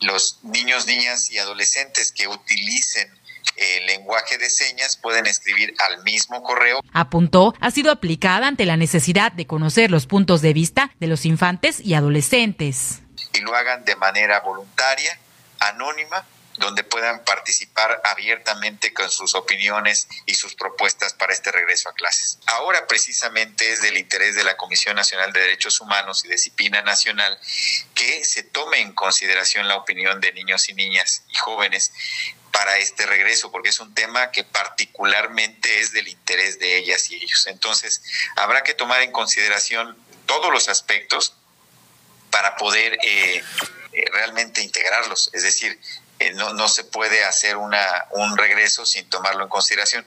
los 0.00 0.38
niños, 0.44 0.86
niñas 0.86 1.30
y 1.30 1.36
adolescentes 1.36 2.12
que 2.12 2.26
utilicen 2.26 3.12
eh, 3.56 3.84
lenguaje 3.86 4.38
de 4.38 4.48
señas 4.48 4.96
pueden 4.96 5.26
escribir 5.26 5.74
al 5.86 6.02
mismo 6.04 6.42
correo. 6.42 6.80
Apuntó, 6.94 7.52
ha 7.60 7.70
sido 7.70 7.92
aplicada 7.92 8.46
ante 8.46 8.64
la 8.64 8.78
necesidad 8.78 9.32
de 9.32 9.46
conocer 9.46 9.90
los 9.90 10.06
puntos 10.06 10.40
de 10.40 10.54
vista 10.54 10.90
de 11.00 11.08
los 11.08 11.26
infantes 11.26 11.80
y 11.80 11.92
adolescentes. 11.92 13.00
Y 13.34 13.40
lo 13.40 13.54
hagan 13.54 13.84
de 13.84 13.94
manera 13.96 14.40
voluntaria, 14.40 15.18
anónima 15.58 16.24
donde 16.58 16.84
puedan 16.84 17.24
participar 17.24 18.00
abiertamente 18.04 18.92
con 18.92 19.10
sus 19.10 19.34
opiniones 19.34 20.08
y 20.26 20.34
sus 20.34 20.54
propuestas 20.54 21.14
para 21.14 21.32
este 21.32 21.52
regreso 21.52 21.88
a 21.88 21.94
clases. 21.94 22.38
Ahora 22.46 22.86
precisamente 22.86 23.72
es 23.72 23.82
del 23.82 23.96
interés 23.96 24.34
de 24.36 24.44
la 24.44 24.56
Comisión 24.56 24.96
Nacional 24.96 25.32
de 25.32 25.40
Derechos 25.40 25.80
Humanos 25.80 26.24
y 26.24 26.28
Disciplina 26.28 26.82
Nacional 26.82 27.38
que 27.94 28.24
se 28.24 28.42
tome 28.42 28.80
en 28.80 28.92
consideración 28.92 29.68
la 29.68 29.76
opinión 29.76 30.20
de 30.20 30.32
niños 30.32 30.68
y 30.68 30.74
niñas 30.74 31.22
y 31.28 31.36
jóvenes 31.36 31.92
para 32.52 32.78
este 32.78 33.06
regreso, 33.06 33.52
porque 33.52 33.68
es 33.68 33.78
un 33.78 33.94
tema 33.94 34.30
que 34.32 34.42
particularmente 34.42 35.80
es 35.80 35.92
del 35.92 36.08
interés 36.08 36.58
de 36.58 36.78
ellas 36.78 37.10
y 37.10 37.16
ellos. 37.16 37.46
Entonces, 37.46 38.02
habrá 38.36 38.62
que 38.62 38.74
tomar 38.74 39.02
en 39.02 39.12
consideración 39.12 39.96
todos 40.26 40.52
los 40.52 40.68
aspectos 40.68 41.34
para 42.30 42.56
poder 42.56 42.98
eh, 43.04 43.42
eh, 43.92 44.04
realmente 44.12 44.62
integrarlos. 44.62 45.30
Es 45.32 45.42
decir, 45.42 45.78
no, 46.34 46.52
no 46.54 46.68
se 46.68 46.84
puede 46.84 47.24
hacer 47.24 47.56
una, 47.56 48.06
un 48.12 48.36
regreso 48.36 48.84
sin 48.84 49.08
tomarlo 49.08 49.44
en 49.44 49.48
consideración. 49.48 50.04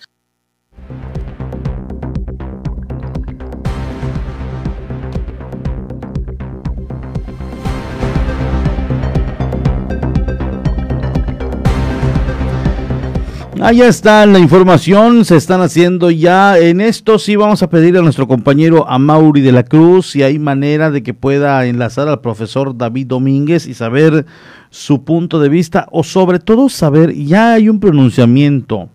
Ahí 13.63 13.83
está 13.83 14.25
la 14.25 14.39
información, 14.39 15.23
se 15.23 15.35
están 15.35 15.61
haciendo 15.61 16.09
ya. 16.09 16.57
En 16.57 16.81
esto 16.81 17.19
sí 17.19 17.35
vamos 17.35 17.61
a 17.61 17.69
pedir 17.69 17.95
a 17.95 18.01
nuestro 18.01 18.27
compañero 18.27 18.89
Amauri 18.89 19.41
de 19.41 19.51
la 19.51 19.61
Cruz 19.61 20.09
si 20.09 20.23
hay 20.23 20.39
manera 20.39 20.89
de 20.89 21.03
que 21.03 21.13
pueda 21.13 21.63
enlazar 21.67 22.07
al 22.07 22.21
profesor 22.21 22.75
David 22.75 23.05
Domínguez 23.05 23.67
y 23.67 23.75
saber 23.75 24.25
su 24.71 25.03
punto 25.03 25.39
de 25.39 25.49
vista 25.49 25.87
o 25.91 26.03
sobre 26.03 26.39
todo 26.39 26.69
saber, 26.69 27.13
ya 27.13 27.53
hay 27.53 27.69
un 27.69 27.79
pronunciamiento. 27.79 28.89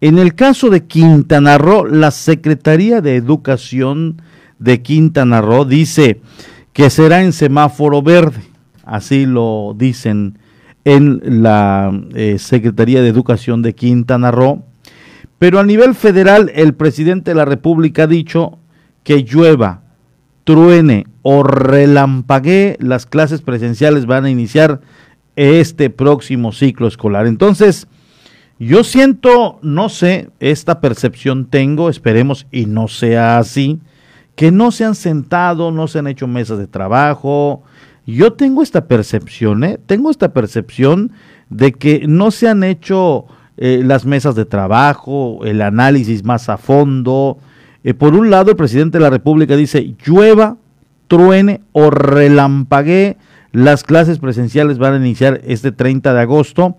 En 0.00 0.20
el 0.20 0.36
caso 0.36 0.70
de 0.70 0.86
Quintana 0.86 1.58
Roo, 1.58 1.84
la 1.84 2.12
Secretaría 2.12 3.00
de 3.00 3.16
Educación 3.16 4.22
de 4.60 4.80
Quintana 4.80 5.40
Roo 5.40 5.64
dice 5.64 6.20
que 6.72 6.88
será 6.88 7.24
en 7.24 7.32
semáforo 7.32 8.00
verde, 8.00 8.42
así 8.84 9.26
lo 9.26 9.74
dicen 9.76 10.38
en 10.84 11.42
la 11.42 11.92
eh, 12.14 12.38
Secretaría 12.38 13.02
de 13.02 13.08
Educación 13.08 13.62
de 13.62 13.74
Quintana 13.74 14.30
Roo. 14.30 14.64
Pero 15.38 15.58
a 15.58 15.64
nivel 15.64 15.94
federal, 15.94 16.50
el 16.54 16.74
presidente 16.74 17.30
de 17.30 17.34
la 17.34 17.44
República 17.44 18.04
ha 18.04 18.06
dicho 18.06 18.58
que 19.02 19.24
llueva, 19.24 19.82
truene 20.44 21.06
o 21.22 21.42
relampaguee, 21.42 22.76
las 22.80 23.06
clases 23.06 23.42
presenciales 23.42 24.06
van 24.06 24.24
a 24.24 24.30
iniciar 24.30 24.80
este 25.36 25.90
próximo 25.90 26.52
ciclo 26.52 26.86
escolar. 26.86 27.26
Entonces, 27.26 27.88
yo 28.58 28.84
siento, 28.84 29.58
no 29.62 29.88
sé, 29.88 30.30
esta 30.38 30.80
percepción 30.80 31.46
tengo, 31.46 31.88
esperemos 31.88 32.46
y 32.52 32.66
no 32.66 32.88
sea 32.88 33.38
así, 33.38 33.80
que 34.36 34.52
no 34.52 34.70
se 34.70 34.84
han 34.84 34.94
sentado, 34.94 35.70
no 35.70 35.88
se 35.88 35.98
han 35.98 36.06
hecho 36.06 36.26
mesas 36.26 36.58
de 36.58 36.66
trabajo, 36.66 37.62
yo 38.06 38.32
tengo 38.34 38.62
esta 38.62 38.86
percepción, 38.86 39.64
¿eh? 39.64 39.78
tengo 39.86 40.10
esta 40.10 40.32
percepción 40.32 41.12
de 41.48 41.72
que 41.72 42.06
no 42.06 42.30
se 42.30 42.48
han 42.48 42.62
hecho 42.62 43.26
eh, 43.56 43.82
las 43.84 44.04
mesas 44.04 44.34
de 44.34 44.44
trabajo, 44.44 45.40
el 45.44 45.62
análisis 45.62 46.24
más 46.24 46.48
a 46.48 46.56
fondo. 46.56 47.38
Eh, 47.82 47.94
por 47.94 48.14
un 48.14 48.30
lado, 48.30 48.50
el 48.50 48.56
presidente 48.56 48.98
de 48.98 49.04
la 49.04 49.10
República 49.10 49.56
dice, 49.56 49.94
llueva, 50.04 50.56
truene 51.08 51.60
o 51.72 51.90
relampaguee, 51.90 53.16
las 53.52 53.84
clases 53.84 54.18
presenciales 54.18 54.78
van 54.78 54.94
a 54.94 54.96
iniciar 54.96 55.40
este 55.44 55.70
30 55.72 56.12
de 56.12 56.20
agosto. 56.20 56.76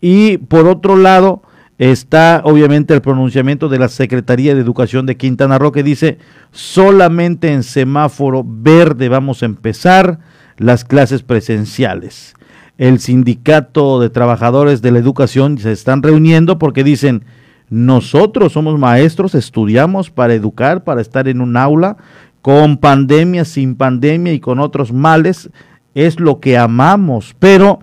Y 0.00 0.38
por 0.38 0.66
otro 0.66 0.96
lado, 0.96 1.42
está 1.78 2.40
obviamente 2.44 2.94
el 2.94 3.02
pronunciamiento 3.02 3.68
de 3.68 3.78
la 3.78 3.88
Secretaría 3.88 4.54
de 4.54 4.62
Educación 4.62 5.04
de 5.06 5.16
Quintana 5.16 5.58
Roo 5.58 5.72
que 5.72 5.82
dice, 5.82 6.18
solamente 6.50 7.52
en 7.52 7.62
semáforo 7.62 8.44
verde 8.46 9.08
vamos 9.08 9.42
a 9.42 9.46
empezar 9.46 10.18
las 10.56 10.84
clases 10.84 11.22
presenciales. 11.22 12.34
El 12.78 13.00
sindicato 13.00 14.00
de 14.00 14.10
trabajadores 14.10 14.82
de 14.82 14.90
la 14.90 14.98
educación 14.98 15.58
se 15.58 15.72
están 15.72 16.02
reuniendo 16.02 16.58
porque 16.58 16.84
dicen, 16.84 17.24
nosotros 17.68 18.52
somos 18.52 18.78
maestros, 18.78 19.34
estudiamos 19.34 20.10
para 20.10 20.34
educar, 20.34 20.84
para 20.84 21.00
estar 21.00 21.26
en 21.26 21.40
un 21.40 21.56
aula, 21.56 21.96
con 22.42 22.76
pandemia, 22.76 23.44
sin 23.44 23.74
pandemia 23.74 24.32
y 24.32 24.40
con 24.40 24.60
otros 24.60 24.92
males, 24.92 25.50
es 25.94 26.20
lo 26.20 26.38
que 26.38 26.56
amamos, 26.56 27.34
pero 27.38 27.80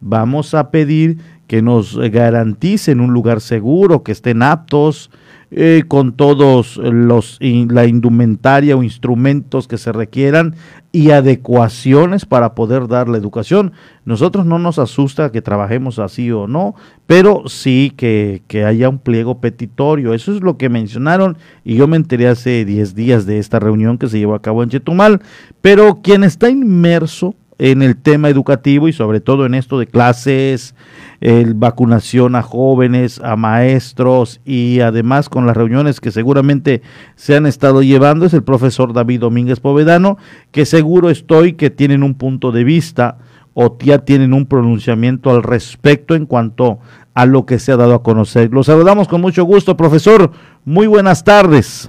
vamos 0.00 0.54
a 0.54 0.70
pedir 0.70 1.18
que 1.46 1.62
nos 1.62 1.98
garanticen 1.98 3.00
un 3.00 3.12
lugar 3.12 3.40
seguro, 3.40 4.02
que 4.02 4.12
estén 4.12 4.42
aptos, 4.42 5.10
eh, 5.56 5.84
con 5.86 6.14
todos 6.14 6.78
los 6.78 7.38
la 7.40 7.86
indumentaria 7.86 8.76
o 8.76 8.82
instrumentos 8.82 9.68
que 9.68 9.78
se 9.78 9.92
requieran 9.92 10.56
y 10.90 11.12
adecuaciones 11.12 12.26
para 12.26 12.56
poder 12.56 12.88
dar 12.88 13.08
la 13.08 13.18
educación. 13.18 13.72
Nosotros 14.04 14.46
no 14.46 14.58
nos 14.58 14.80
asusta 14.80 15.30
que 15.30 15.42
trabajemos 15.42 16.00
así 16.00 16.32
o 16.32 16.48
no, 16.48 16.74
pero 17.06 17.44
sí 17.46 17.92
que, 17.96 18.42
que 18.48 18.64
haya 18.64 18.88
un 18.88 18.98
pliego 18.98 19.40
petitorio. 19.40 20.12
Eso 20.12 20.34
es 20.34 20.42
lo 20.42 20.56
que 20.56 20.68
mencionaron 20.68 21.36
y 21.64 21.76
yo 21.76 21.86
me 21.86 21.98
enteré 21.98 22.26
hace 22.26 22.64
10 22.64 22.96
días 22.96 23.24
de 23.24 23.38
esta 23.38 23.60
reunión 23.60 23.96
que 23.96 24.08
se 24.08 24.18
llevó 24.18 24.34
a 24.34 24.42
cabo 24.42 24.64
en 24.64 24.70
Chetumal. 24.70 25.22
Pero 25.60 26.00
quien 26.02 26.24
está 26.24 26.50
inmerso 26.50 27.36
en 27.58 27.82
el 27.82 27.96
tema 27.96 28.28
educativo 28.28 28.88
y 28.88 28.92
sobre 28.92 29.20
todo 29.20 29.46
en 29.46 29.54
esto 29.54 29.78
de 29.78 29.86
clases, 29.86 30.74
el 31.20 31.54
vacunación 31.54 32.36
a 32.36 32.42
jóvenes, 32.42 33.20
a 33.22 33.36
maestros 33.36 34.40
y 34.44 34.80
además 34.80 35.28
con 35.28 35.46
las 35.46 35.56
reuniones 35.56 36.00
que 36.00 36.10
seguramente 36.10 36.82
se 37.14 37.36
han 37.36 37.46
estado 37.46 37.82
llevando 37.82 38.26
es 38.26 38.34
el 38.34 38.42
profesor 38.42 38.92
David 38.92 39.20
Domínguez 39.20 39.60
Povedano, 39.60 40.18
que 40.50 40.66
seguro 40.66 41.10
estoy 41.10 41.54
que 41.54 41.70
tienen 41.70 42.02
un 42.02 42.14
punto 42.14 42.52
de 42.52 42.64
vista 42.64 43.18
o 43.54 43.78
ya 43.78 43.98
tienen 43.98 44.34
un 44.34 44.46
pronunciamiento 44.46 45.30
al 45.30 45.42
respecto 45.42 46.14
en 46.14 46.26
cuanto 46.26 46.80
a 47.14 47.26
lo 47.26 47.46
que 47.46 47.60
se 47.60 47.72
ha 47.72 47.76
dado 47.76 47.94
a 47.94 48.02
conocer. 48.02 48.50
Los 48.52 48.66
saludamos 48.66 49.06
con 49.06 49.20
mucho 49.20 49.44
gusto, 49.44 49.76
profesor. 49.76 50.32
Muy 50.64 50.88
buenas 50.88 51.22
tardes. 51.22 51.88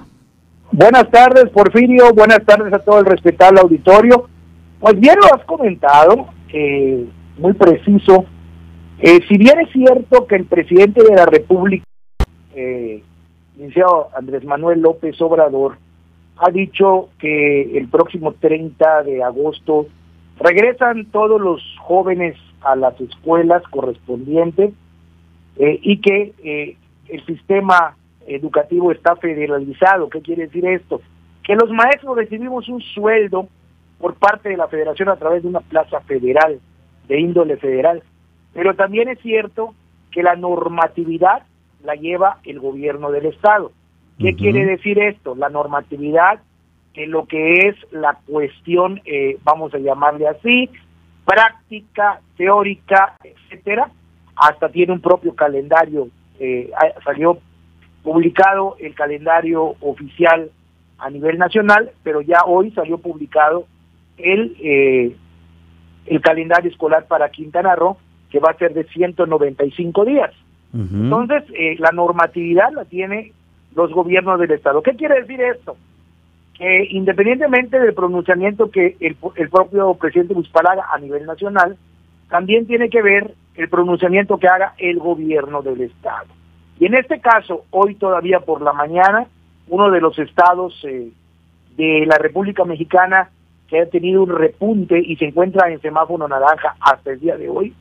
Buenas 0.70 1.10
tardes, 1.10 1.50
Porfirio. 1.50 2.12
Buenas 2.14 2.44
tardes 2.44 2.72
a 2.72 2.78
todo 2.78 3.00
el 3.00 3.06
respetable 3.06 3.60
auditorio. 3.60 4.28
Pues 4.86 5.00
bien 5.00 5.16
lo 5.20 5.34
has 5.34 5.44
comentado, 5.46 6.28
eh, 6.52 7.06
muy 7.38 7.54
preciso. 7.54 8.24
Eh, 9.00 9.18
si 9.26 9.36
bien 9.36 9.58
es 9.58 9.72
cierto 9.72 10.28
que 10.28 10.36
el 10.36 10.44
presidente 10.44 11.02
de 11.02 11.12
la 11.12 11.26
República, 11.26 11.84
eh, 12.54 13.02
licenciado 13.56 14.10
Andrés 14.16 14.44
Manuel 14.44 14.82
López 14.82 15.20
Obrador, 15.20 15.78
ha 16.36 16.52
dicho 16.52 17.08
que 17.18 17.76
el 17.76 17.88
próximo 17.88 18.34
30 18.34 19.02
de 19.02 19.24
agosto 19.24 19.88
regresan 20.38 21.06
todos 21.06 21.40
los 21.40 21.60
jóvenes 21.80 22.36
a 22.60 22.76
las 22.76 22.94
escuelas 23.00 23.64
correspondientes 23.64 24.72
eh, 25.56 25.80
y 25.82 26.00
que 26.00 26.76
el 27.08 27.26
sistema 27.26 27.96
educativo 28.28 28.92
está 28.92 29.16
federalizado. 29.16 30.08
¿Qué 30.10 30.20
quiere 30.20 30.46
decir 30.46 30.64
esto? 30.64 31.00
Que 31.42 31.56
los 31.56 31.72
maestros 31.72 32.16
recibimos 32.16 32.68
un 32.68 32.80
sueldo 32.80 33.48
por 33.98 34.14
parte 34.14 34.48
de 34.48 34.56
la 34.56 34.68
federación 34.68 35.08
a 35.08 35.16
través 35.16 35.42
de 35.42 35.48
una 35.48 35.60
plaza 35.60 36.00
federal, 36.00 36.60
de 37.08 37.20
índole 37.20 37.56
federal. 37.56 38.02
Pero 38.52 38.74
también 38.74 39.08
es 39.08 39.20
cierto 39.20 39.74
que 40.10 40.22
la 40.22 40.36
normatividad 40.36 41.42
la 41.84 41.94
lleva 41.94 42.38
el 42.44 42.60
gobierno 42.60 43.10
del 43.10 43.26
Estado. 43.26 43.72
¿Qué 44.18 44.34
quiere 44.34 44.64
decir 44.64 44.98
esto? 44.98 45.34
La 45.34 45.50
normatividad 45.50 46.40
en 46.94 47.10
lo 47.10 47.26
que 47.26 47.68
es 47.68 47.76
la 47.92 48.18
cuestión, 48.26 49.02
eh, 49.04 49.38
vamos 49.44 49.74
a 49.74 49.78
llamarle 49.78 50.26
así, 50.26 50.70
práctica, 51.26 52.20
teórica, 52.36 53.16
etcétera, 53.22 53.90
hasta 54.34 54.70
tiene 54.70 54.94
un 54.94 55.00
propio 55.00 55.34
calendario, 55.34 56.08
eh, 56.40 56.70
salió 57.04 57.38
publicado 58.02 58.76
el 58.78 58.94
calendario 58.94 59.74
oficial 59.80 60.50
a 60.98 61.10
nivel 61.10 61.36
nacional, 61.36 61.90
pero 62.02 62.20
ya 62.22 62.38
hoy 62.46 62.70
salió 62.70 62.98
publicado 62.98 63.66
el, 64.18 64.56
eh, 64.60 65.16
el 66.06 66.20
calendario 66.20 66.70
escolar 66.70 67.06
para 67.06 67.28
Quintana 67.30 67.74
Roo, 67.74 67.96
que 68.30 68.38
va 68.38 68.50
a 68.50 68.58
ser 68.58 68.74
de 68.74 68.84
195 68.84 70.04
días. 70.04 70.32
Entonces, 70.74 71.44
eh, 71.54 71.76
la 71.78 71.90
normatividad 71.90 72.70
la 72.72 72.84
tiene 72.84 73.32
los 73.74 73.90
gobiernos 73.92 74.38
del 74.38 74.50
Estado. 74.50 74.82
¿Qué 74.82 74.92
quiere 74.92 75.22
decir 75.22 75.40
esto? 75.40 75.76
Que 76.52 76.88
independientemente 76.90 77.78
del 77.78 77.94
pronunciamiento 77.94 78.70
que 78.70 78.94
el, 79.00 79.16
el 79.36 79.48
propio 79.48 79.94
presidente 79.94 80.34
Buspalaga 80.34 80.86
a 80.92 80.98
nivel 80.98 81.24
nacional 81.24 81.78
también 82.28 82.66
tiene 82.66 82.90
que 82.90 83.00
ver 83.00 83.32
el 83.54 83.68
pronunciamiento 83.70 84.38
que 84.38 84.48
haga 84.48 84.74
el 84.76 84.98
gobierno 84.98 85.62
del 85.62 85.80
estado. 85.80 86.26
Y 86.78 86.86
en 86.86 86.94
este 86.94 87.20
caso, 87.20 87.64
hoy 87.70 87.94
todavía 87.94 88.40
por 88.40 88.60
la 88.60 88.72
mañana, 88.72 89.26
uno 89.68 89.90
de 89.90 90.00
los 90.00 90.18
estados 90.18 90.74
eh, 90.84 91.10
de 91.76 92.04
la 92.06 92.18
República 92.18 92.64
Mexicana 92.64 93.30
que 93.68 93.80
ha 93.80 93.86
tenido 93.86 94.22
un 94.22 94.30
repunte 94.30 94.98
y 94.98 95.16
se 95.16 95.26
encuentra 95.26 95.70
en 95.70 95.80
semáforo 95.80 96.28
naranja 96.28 96.76
hasta 96.80 97.12
el 97.12 97.20
día 97.20 97.36
de 97.36 97.48
hoy, 97.48 97.74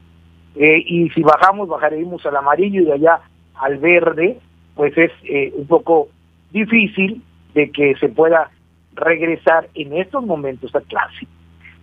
eh, 0.55 0.83
y 0.85 1.09
si 1.09 1.21
bajamos, 1.21 1.67
bajaremos 1.67 2.25
al 2.25 2.37
amarillo 2.37 2.81
y 2.81 2.85
de 2.85 2.93
allá 2.93 3.19
al 3.55 3.77
verde, 3.77 4.39
pues 4.75 4.97
es 4.97 5.11
eh, 5.23 5.53
un 5.55 5.67
poco 5.67 6.07
difícil 6.51 7.21
de 7.53 7.71
que 7.71 7.95
se 7.95 8.09
pueda 8.09 8.51
regresar 8.93 9.67
en 9.75 9.93
estos 9.93 10.25
momentos 10.25 10.73
a 10.75 10.81
clase. 10.81 11.27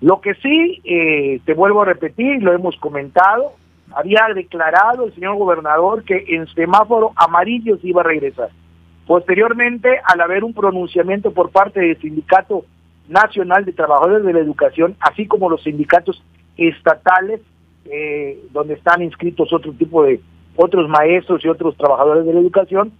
Lo 0.00 0.20
que 0.20 0.34
sí, 0.34 0.80
eh, 0.84 1.40
te 1.44 1.55
vuelvo 1.55 1.82
a 1.82 1.86
repetir, 1.86 2.42
lo 2.42 2.53
hemos 2.53 2.76
comentado, 2.76 3.53
había 3.94 4.26
declarado 4.34 5.07
el 5.07 5.14
señor 5.14 5.36
gobernador 5.36 6.03
que 6.05 6.24
en 6.28 6.46
semáforo 6.48 7.12
amarillo 7.16 7.76
se 7.78 7.88
iba 7.88 8.00
a 8.00 8.05
regresar. 8.05 8.48
Posteriormente, 9.07 10.00
al 10.05 10.20
haber 10.20 10.44
un 10.44 10.55
pronunciamiento 10.55 11.32
por 11.32 11.50
parte 11.50 11.80
del 11.80 12.00
Sindicato 12.00 12.64
Nacional 13.09 13.64
de 13.64 13.72
Trabajadores 13.72 14.24
de 14.24 14.32
la 14.32 14.40
Educación, 14.40 14.96
así 15.00 15.26
como 15.26 15.50
los 15.50 15.62
sindicatos 15.62 16.22
estatales, 16.57 17.40
eh, 17.84 18.38
donde 18.53 18.74
están 18.74 19.03
inscritos 19.03 19.53
otro 19.53 19.72
tipo 19.72 20.05
de 20.05 20.20
otros 20.57 20.88
maestros 20.88 21.44
y 21.44 21.48
otros 21.48 21.76
trabajadores 21.76 22.26
de 22.26 22.34
la 22.34 22.40
educación, 22.40 22.92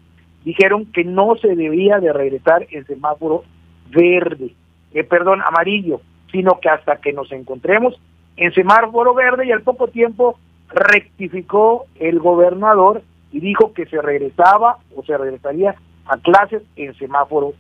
dijeron 0.45 0.87
que 0.87 1.05
no 1.05 1.37
se 1.37 1.55
debía 1.55 1.99
de 2.01 2.13
regresar 2.13 2.67
el 2.71 2.87
semáforo 2.87 3.45
verde, 3.91 4.55
eh, 4.93 5.05
perdón, 5.05 5.41
amarillo, 5.43 6.01
sino 6.31 6.59
que 6.61 6.69
hasta 6.69 6.97
que 6.97 7.13
nos 7.13 7.31
encontremos 7.31 8.01
en 8.37 8.53
semáforo 8.55 9.15
verde 9.15 9.47
y 9.47 9.53
al 9.53 9.63
poco 9.63 9.89
tiempo 9.89 10.39
rectificó 10.69 11.87
el 12.01 12.19
gobernador 12.19 13.03
y 13.31 13.41
dijo 13.41 13.73
que 13.73 13.87
se 13.87 14.01
regresaba 14.01 14.79
o 14.97 15.05
se 15.05 15.17
regresaría 15.17 15.75
a 16.07 16.17
clases 16.19 16.63
en 16.77 16.95
semáforo 16.95 17.53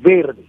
verde. 0.00 0.44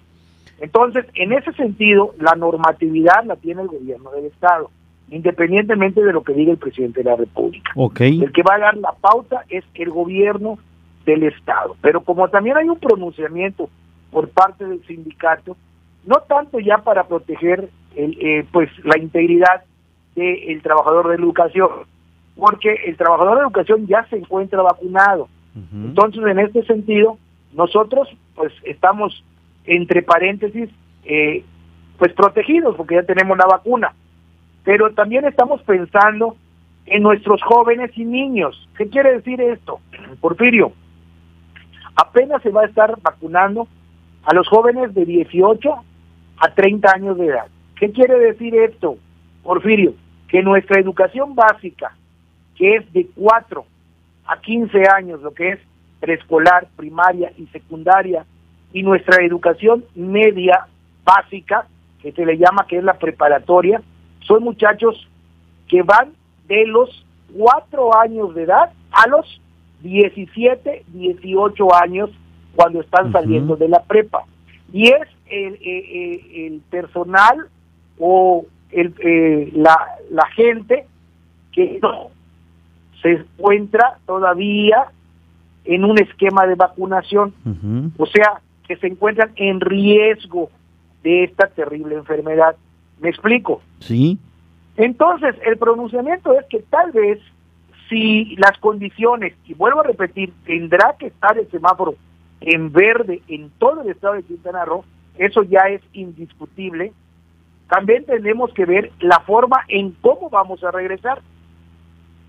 Entonces, 0.61 1.05
en 1.15 1.33
ese 1.33 1.53
sentido, 1.53 2.13
la 2.19 2.35
normatividad 2.35 3.23
la 3.25 3.35
tiene 3.35 3.61
el 3.61 3.67
gobierno 3.67 4.11
del 4.11 4.25
Estado, 4.25 4.69
independientemente 5.09 6.03
de 6.03 6.13
lo 6.13 6.23
que 6.23 6.33
diga 6.33 6.51
el 6.51 6.57
presidente 6.57 7.03
de 7.03 7.09
la 7.09 7.15
República. 7.15 7.71
El 7.99 8.31
que 8.31 8.43
va 8.43 8.55
a 8.55 8.59
dar 8.59 8.77
la 8.77 8.93
pauta 8.93 9.45
es 9.49 9.63
el 9.75 9.89
gobierno 9.89 10.59
del 11.05 11.23
Estado. 11.23 11.75
Pero 11.81 12.01
como 12.01 12.27
también 12.29 12.57
hay 12.57 12.67
un 12.67 12.79
pronunciamiento 12.79 13.69
por 14.11 14.29
parte 14.29 14.65
del 14.65 14.85
sindicato, 14.85 15.55
no 16.05 16.17
tanto 16.27 16.59
ya 16.59 16.79
para 16.79 17.07
proteger 17.07 17.69
el, 17.95 18.17
eh, 18.19 18.45
pues 18.51 18.69
la 18.83 18.97
integridad 18.97 19.63
del 20.15 20.61
trabajador 20.61 21.09
de 21.09 21.15
educación, 21.15 21.69
porque 22.35 22.73
el 22.85 22.97
trabajador 22.97 23.37
de 23.37 23.43
educación 23.43 23.87
ya 23.87 24.05
se 24.09 24.17
encuentra 24.17 24.61
vacunado. 24.61 25.27
Entonces, 25.73 26.23
en 26.25 26.39
este 26.39 26.63
sentido, 26.63 27.17
nosotros 27.53 28.07
pues 28.35 28.53
estamos 28.63 29.23
entre 29.65 30.01
paréntesis 30.01 30.69
eh, 31.03 31.43
pues 31.97 32.13
protegidos 32.13 32.75
porque 32.75 32.95
ya 32.95 33.03
tenemos 33.03 33.37
la 33.37 33.45
vacuna, 33.45 33.93
pero 34.63 34.91
también 34.93 35.25
estamos 35.25 35.61
pensando 35.63 36.35
en 36.85 37.03
nuestros 37.03 37.41
jóvenes 37.43 37.91
y 37.95 38.05
niños. 38.05 38.67
¿Qué 38.77 38.87
quiere 38.89 39.13
decir 39.13 39.39
esto? 39.41 39.79
Porfirio, 40.21 40.71
apenas 41.95 42.41
se 42.41 42.49
va 42.49 42.61
a 42.61 42.65
estar 42.65 42.99
vacunando 43.01 43.67
a 44.23 44.33
los 44.33 44.47
jóvenes 44.47 44.93
de 44.93 45.05
18 45.05 45.73
a 46.37 46.53
30 46.53 46.91
años 46.95 47.17
de 47.17 47.27
edad. 47.27 47.47
¿Qué 47.75 47.91
quiere 47.91 48.17
decir 48.19 48.55
esto, 48.55 48.97
Porfirio? 49.43 49.93
Que 50.27 50.41
nuestra 50.41 50.79
educación 50.79 51.35
básica, 51.35 51.95
que 52.55 52.75
es 52.75 52.93
de 52.93 53.07
4 53.15 53.65
a 54.25 54.39
15 54.39 54.83
años, 54.95 55.21
lo 55.21 55.33
que 55.33 55.49
es 55.49 55.59
preescolar, 55.99 56.67
primaria 56.75 57.31
y 57.37 57.47
secundaria, 57.47 58.25
y 58.73 58.83
nuestra 58.83 59.23
educación 59.23 59.83
media 59.95 60.67
básica, 61.03 61.67
que 62.01 62.11
se 62.11 62.25
le 62.25 62.37
llama 62.37 62.65
que 62.67 62.77
es 62.77 62.83
la 62.83 62.93
preparatoria, 62.93 63.81
son 64.21 64.43
muchachos 64.43 65.07
que 65.67 65.81
van 65.83 66.11
de 66.47 66.65
los 66.67 67.05
4 67.37 67.97
años 67.99 68.35
de 68.35 68.43
edad 68.43 68.71
a 68.91 69.07
los 69.07 69.41
17, 69.81 70.83
18 70.87 71.75
años 71.75 72.09
cuando 72.55 72.81
están 72.81 73.11
saliendo 73.11 73.55
de 73.55 73.69
la 73.69 73.81
prepa. 73.83 74.23
Y 74.71 74.89
es 74.89 75.07
el, 75.27 75.53
eh, 75.53 75.59
eh, 75.63 76.47
el 76.47 76.61
personal 76.69 77.47
o 77.97 78.45
el, 78.71 78.93
eh, 78.99 79.51
la, 79.53 79.77
la 80.11 80.27
gente 80.35 80.85
que 81.51 81.79
no 81.81 82.09
se 83.01 83.11
encuentra 83.11 83.97
todavía 84.05 84.87
en 85.65 85.85
un 85.85 85.99
esquema 85.99 86.45
de 86.47 86.55
vacunación, 86.55 87.33
o 87.97 88.05
sea, 88.07 88.41
que 88.69 88.77
se 88.77 88.85
encuentran 88.85 89.31
en 89.35 89.59
riesgo 89.59 90.51
de 91.01 91.23
esta 91.23 91.47
terrible 91.47 91.95
enfermedad. 91.95 92.55
¿Me 92.99 93.09
explico? 93.09 93.63
Sí. 93.79 94.19
Entonces, 94.77 95.35
el 95.43 95.57
pronunciamiento 95.57 96.39
es 96.39 96.45
que 96.45 96.59
tal 96.59 96.91
vez 96.91 97.19
si 97.89 98.35
las 98.35 98.55
condiciones, 98.59 99.33
y 99.47 99.55
vuelvo 99.55 99.79
a 99.79 99.85
repetir, 99.85 100.31
tendrá 100.45 100.95
que 100.99 101.07
estar 101.07 101.35
el 101.35 101.49
semáforo 101.49 101.95
en 102.41 102.71
verde 102.71 103.23
en 103.27 103.49
todo 103.57 103.81
el 103.81 103.89
estado 103.89 104.13
de 104.13 104.23
Quintana 104.23 104.65
Roo, 104.65 104.85
eso 105.17 105.41
ya 105.41 105.61
es 105.61 105.81
indiscutible. 105.93 106.93
También 107.67 108.05
tenemos 108.05 108.53
que 108.53 108.65
ver 108.65 108.91
la 108.99 109.19
forma 109.21 109.65
en 109.67 109.93
cómo 110.01 110.29
vamos 110.29 110.63
a 110.63 110.69
regresar. 110.69 111.23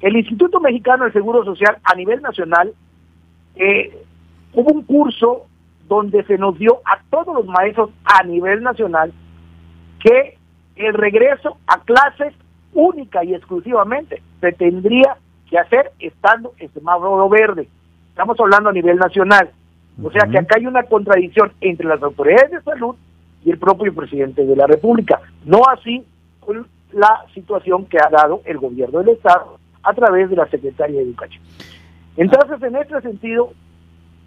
El 0.00 0.16
Instituto 0.16 0.58
Mexicano 0.58 1.04
del 1.04 1.12
Seguro 1.12 1.44
Social 1.44 1.76
a 1.84 1.94
nivel 1.94 2.22
nacional 2.22 2.72
eh, 3.56 3.94
hubo 4.54 4.72
un 4.72 4.82
curso 4.84 5.49
donde 5.90 6.22
se 6.22 6.38
nos 6.38 6.56
dio 6.56 6.80
a 6.84 7.02
todos 7.10 7.34
los 7.34 7.46
maestros 7.46 7.90
a 8.04 8.22
nivel 8.22 8.62
nacional 8.62 9.12
que 9.98 10.38
el 10.76 10.94
regreso 10.94 11.58
a 11.66 11.80
clases 11.80 12.32
única 12.72 13.24
y 13.24 13.34
exclusivamente 13.34 14.22
se 14.40 14.52
tendría 14.52 15.16
que 15.50 15.58
hacer 15.58 15.90
estando 15.98 16.52
en 16.58 16.72
semáforo 16.72 17.28
verde. 17.28 17.68
Estamos 18.10 18.38
hablando 18.38 18.70
a 18.70 18.72
nivel 18.72 18.98
nacional. 18.98 19.50
O 20.00 20.12
sea 20.12 20.28
que 20.30 20.38
acá 20.38 20.54
hay 20.58 20.66
una 20.66 20.84
contradicción 20.84 21.52
entre 21.60 21.88
las 21.88 22.00
autoridades 22.00 22.52
de 22.52 22.62
salud 22.62 22.94
y 23.44 23.50
el 23.50 23.58
propio 23.58 23.92
presidente 23.92 24.46
de 24.46 24.54
la 24.54 24.68
República. 24.68 25.20
No 25.44 25.62
así 25.76 26.06
con 26.38 26.68
la 26.92 27.24
situación 27.34 27.84
que 27.86 27.98
ha 27.98 28.08
dado 28.08 28.42
el 28.44 28.58
gobierno 28.58 29.00
del 29.00 29.16
Estado 29.16 29.58
a 29.82 29.92
través 29.92 30.30
de 30.30 30.36
la 30.36 30.46
Secretaría 30.46 30.98
de 30.98 31.06
Educación. 31.06 31.42
Entonces, 32.16 32.62
en 32.62 32.76
este 32.76 33.00
sentido, 33.00 33.52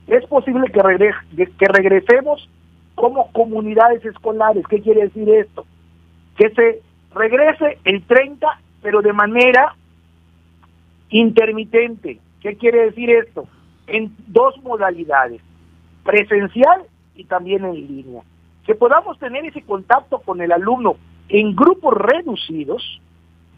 es 0.07 0.25
posible 0.25 0.71
que, 0.71 1.45
que 1.45 1.65
regresemos 1.67 2.49
como 2.95 3.31
comunidades 3.31 4.03
escolares. 4.05 4.65
¿Qué 4.67 4.81
quiere 4.81 5.03
decir 5.03 5.29
esto? 5.29 5.65
Que 6.37 6.49
se 6.49 6.81
regrese 7.13 7.79
el 7.85 8.03
30, 8.03 8.47
pero 8.81 9.01
de 9.01 9.13
manera 9.13 9.75
intermitente. 11.09 12.19
¿Qué 12.41 12.57
quiere 12.57 12.85
decir 12.85 13.09
esto? 13.09 13.47
En 13.87 14.13
dos 14.27 14.61
modalidades, 14.63 15.41
presencial 16.03 16.83
y 17.15 17.25
también 17.25 17.65
en 17.65 17.75
línea. 17.75 18.21
Que 18.65 18.75
podamos 18.75 19.17
tener 19.19 19.45
ese 19.45 19.61
contacto 19.61 20.19
con 20.19 20.41
el 20.41 20.51
alumno 20.51 20.97
en 21.29 21.55
grupos 21.55 21.93
reducidos, 21.95 22.99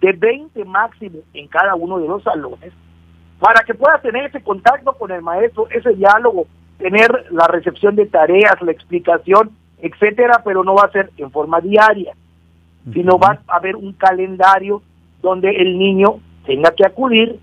de 0.01 0.11
20 0.11 0.65
máximo 0.65 1.19
en 1.33 1.47
cada 1.47 1.75
uno 1.75 1.99
de 1.99 2.07
los 2.07 2.21
salones, 2.21 2.73
para 3.39 3.63
que 3.63 3.73
pueda 3.73 3.99
tener 3.99 4.25
ese 4.25 4.41
contacto 4.41 4.93
con 4.93 5.11
el 5.11 5.21
maestro, 5.21 5.67
ese 5.69 5.93
diálogo, 5.93 6.47
tener 6.77 7.25
la 7.31 7.47
recepción 7.47 7.95
de 7.95 8.05
tareas, 8.05 8.61
la 8.61 8.71
explicación, 8.71 9.51
etcétera, 9.79 10.41
pero 10.43 10.63
no 10.63 10.75
va 10.75 10.83
a 10.83 10.91
ser 10.91 11.11
en 11.17 11.31
forma 11.31 11.61
diaria, 11.61 12.13
sino 12.93 13.17
va 13.17 13.39
a 13.47 13.55
haber 13.55 13.75
un 13.75 13.93
calendario 13.93 14.81
donde 15.21 15.49
el 15.49 15.77
niño 15.77 16.19
tenga 16.45 16.71
que 16.71 16.85
acudir 16.85 17.39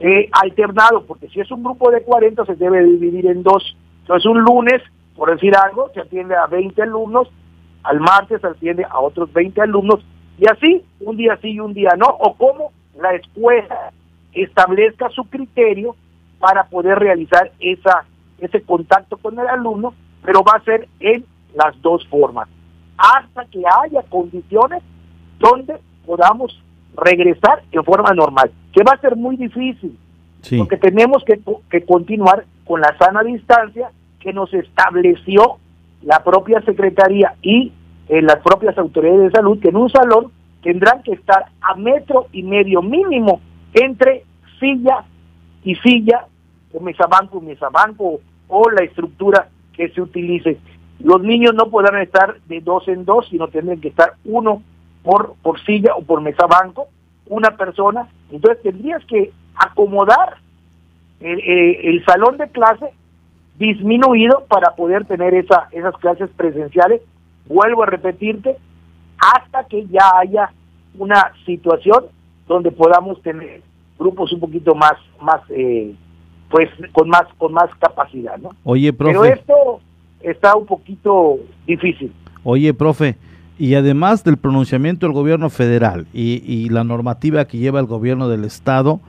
eh, 0.00 0.28
alternado, 0.32 1.04
porque 1.06 1.28
si 1.28 1.40
es 1.40 1.50
un 1.50 1.62
grupo 1.62 1.90
de 1.90 2.02
40 2.02 2.44
se 2.44 2.56
debe 2.56 2.82
dividir 2.84 3.26
en 3.26 3.42
dos. 3.42 3.76
Entonces 4.00 4.26
un 4.26 4.40
lunes, 4.40 4.82
por 5.16 5.30
decir 5.30 5.54
algo, 5.56 5.90
se 5.94 6.00
atiende 6.00 6.34
a 6.34 6.46
20 6.46 6.82
alumnos, 6.82 7.28
al 7.84 8.00
martes 8.00 8.40
se 8.40 8.46
atiende 8.46 8.84
a 8.84 8.98
otros 9.00 9.32
20 9.32 9.60
alumnos, 9.60 10.04
y 10.38 10.46
así, 10.50 10.84
un 11.00 11.16
día 11.16 11.38
sí 11.40 11.52
y 11.52 11.60
un 11.60 11.74
día 11.74 11.90
no, 11.96 12.06
o 12.06 12.34
como 12.34 12.72
la 13.00 13.14
escuela 13.14 13.92
establezca 14.34 15.08
su 15.10 15.24
criterio 15.24 15.96
para 16.38 16.64
poder 16.64 16.98
realizar 16.98 17.52
esa 17.60 18.04
ese 18.38 18.62
contacto 18.62 19.16
con 19.16 19.38
el 19.38 19.46
alumno, 19.46 19.94
pero 20.22 20.42
va 20.42 20.54
a 20.56 20.64
ser 20.64 20.88
en 21.00 21.24
las 21.54 21.80
dos 21.82 22.06
formas, 22.08 22.48
hasta 22.96 23.44
que 23.46 23.62
haya 23.82 24.02
condiciones 24.08 24.82
donde 25.38 25.76
podamos 26.04 26.60
regresar 26.96 27.62
en 27.72 27.84
forma 27.84 28.12
normal, 28.12 28.50
que 28.72 28.82
va 28.82 28.92
a 28.92 29.00
ser 29.00 29.16
muy 29.16 29.36
difícil, 29.36 29.98
porque 30.58 30.76
tenemos 30.76 31.24
que, 31.24 31.40
que 31.70 31.84
continuar 31.84 32.44
con 32.64 32.80
la 32.80 32.96
sana 32.98 33.22
distancia 33.22 33.90
que 34.20 34.32
nos 34.32 34.52
estableció 34.52 35.58
la 36.02 36.22
propia 36.22 36.60
Secretaría 36.62 37.34
y 37.40 37.72
eh, 38.08 38.20
las 38.20 38.36
propias 38.40 38.76
autoridades 38.76 39.20
de 39.20 39.30
salud, 39.30 39.58
que 39.60 39.68
en 39.68 39.76
un 39.76 39.90
salón 39.90 40.32
tendrán 40.62 41.02
que 41.02 41.12
estar 41.12 41.46
a 41.60 41.74
metro 41.76 42.26
y 42.32 42.42
medio 42.42 42.82
mínimo 42.82 43.40
entre 43.74 44.24
silla 44.58 45.04
y 45.62 45.74
silla, 45.76 46.26
o 46.72 46.80
mesabanco 46.80 47.38
y 47.42 47.46
mesabanco, 47.46 48.20
o 48.48 48.70
la 48.70 48.84
estructura 48.84 49.48
que 49.72 49.88
se 49.90 50.00
utilice. 50.00 50.58
Los 51.00 51.22
niños 51.22 51.54
no 51.54 51.70
podrán 51.70 52.00
estar 52.00 52.40
de 52.46 52.60
dos 52.60 52.86
en 52.88 53.04
dos, 53.04 53.26
sino 53.28 53.48
tendrán 53.48 53.80
que 53.80 53.88
estar 53.88 54.14
uno 54.24 54.62
por, 55.02 55.34
por 55.42 55.60
silla 55.64 55.94
o 55.96 56.02
por 56.02 56.20
mesabanco, 56.20 56.88
una 57.26 57.56
persona. 57.56 58.08
Entonces 58.30 58.62
tendrías 58.62 59.04
que 59.06 59.32
acomodar 59.54 60.36
el, 61.20 61.40
el 61.40 62.04
salón 62.04 62.38
de 62.38 62.48
clase 62.48 62.90
disminuido 63.58 64.44
para 64.48 64.74
poder 64.74 65.04
tener 65.04 65.34
esa, 65.34 65.68
esas 65.72 65.96
clases 65.98 66.30
presenciales. 66.36 67.02
Vuelvo 67.46 67.82
a 67.82 67.86
repetirte, 67.86 68.56
hasta 69.18 69.64
que 69.64 69.86
ya 69.86 70.10
haya 70.18 70.50
una 70.98 71.32
situación 71.44 72.06
donde 72.46 72.70
podamos 72.70 73.20
tener 73.22 73.62
grupos 73.98 74.32
un 74.32 74.40
poquito 74.40 74.74
más, 74.74 74.94
más, 75.20 75.40
eh, 75.50 75.94
pues 76.50 76.68
con 76.92 77.08
más, 77.08 77.24
con 77.38 77.52
más 77.52 77.70
capacidad, 77.78 78.36
¿no? 78.38 78.50
Oye, 78.64 78.92
profe. 78.92 79.12
Pero 79.12 79.24
esto 79.24 79.80
está 80.20 80.56
un 80.56 80.66
poquito 80.66 81.38
difícil. 81.66 82.12
Oye, 82.42 82.74
profe, 82.74 83.16
y 83.58 83.74
además 83.74 84.24
del 84.24 84.36
pronunciamiento 84.36 85.06
del 85.06 85.14
gobierno 85.14 85.48
federal 85.48 86.06
y, 86.12 86.42
y 86.44 86.68
la 86.68 86.84
normativa 86.84 87.46
que 87.46 87.58
lleva 87.58 87.80
el 87.80 87.86
gobierno 87.86 88.28
del 88.28 88.44
estado, 88.44 89.00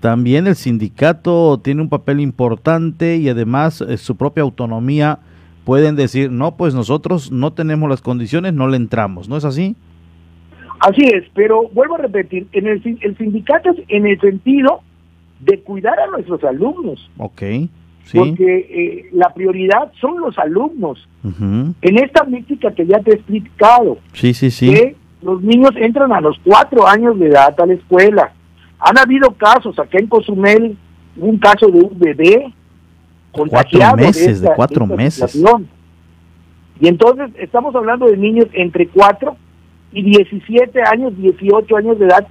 también 0.00 0.46
el 0.46 0.56
sindicato 0.56 1.60
tiene 1.62 1.82
un 1.82 1.90
papel 1.90 2.20
importante 2.20 3.16
y 3.16 3.28
además 3.28 3.82
eh, 3.82 3.98
su 3.98 4.16
propia 4.16 4.42
autonomía 4.42 5.18
pueden 5.64 5.94
decir, 5.94 6.30
no, 6.30 6.56
pues 6.56 6.74
nosotros 6.74 7.30
no 7.30 7.52
tenemos 7.52 7.88
las 7.88 8.00
condiciones, 8.00 8.54
no 8.54 8.66
le 8.66 8.78
entramos, 8.78 9.28
¿no 9.28 9.36
es 9.36 9.44
así? 9.44 9.76
Así 10.80 11.02
es, 11.14 11.24
pero 11.34 11.68
vuelvo 11.72 11.96
a 11.96 11.98
repetir, 11.98 12.46
en 12.52 12.66
el, 12.66 12.98
el 13.02 13.16
sindicato 13.18 13.70
es 13.70 13.76
en 13.88 14.06
el 14.06 14.18
sentido 14.20 14.80
de 15.40 15.60
cuidar 15.60 15.98
a 16.00 16.06
nuestros 16.08 16.42
alumnos, 16.44 17.10
Ok, 17.18 17.40
sí. 18.04 18.18
porque 18.18 18.66
eh, 18.70 19.08
la 19.12 19.32
prioridad 19.34 19.92
son 20.00 20.20
los 20.20 20.38
alumnos. 20.38 21.06
En 21.22 21.98
esta 21.98 22.24
mística 22.24 22.72
que 22.72 22.86
ya 22.86 22.98
te 23.00 23.10
he 23.10 23.14
explicado, 23.16 23.98
Sí, 24.14 24.32
sí, 24.32 24.50
sí. 24.50 24.70
que 24.72 24.96
los 25.22 25.42
niños 25.42 25.72
entran 25.76 26.12
a 26.14 26.20
los 26.22 26.38
cuatro 26.42 26.86
años 26.86 27.18
de 27.18 27.26
edad 27.28 27.54
a 27.60 27.66
la 27.66 27.74
escuela. 27.74 28.32
Han 28.78 28.96
habido 28.98 29.30
casos, 29.32 29.78
acá 29.78 29.98
en 29.98 30.06
Cozumel, 30.06 30.78
un 31.18 31.36
caso 31.38 31.66
de 31.68 31.78
un 31.78 31.98
bebé 31.98 32.50
contagiado 33.32 33.96
meses, 33.98 34.40
de 34.40 34.46
esta- 34.46 34.54
cuatro 34.54 34.86
meses. 34.86 35.30
situación. 35.30 35.68
Y 36.80 36.88
entonces 36.88 37.30
estamos 37.38 37.74
hablando 37.74 38.06
de 38.06 38.16
niños 38.16 38.46
entre 38.54 38.86
4 38.88 39.36
y 39.92 40.02
17 40.02 40.80
años, 40.82 41.16
18 41.16 41.76
años 41.76 41.98
de 41.98 42.06
edad, 42.06 42.26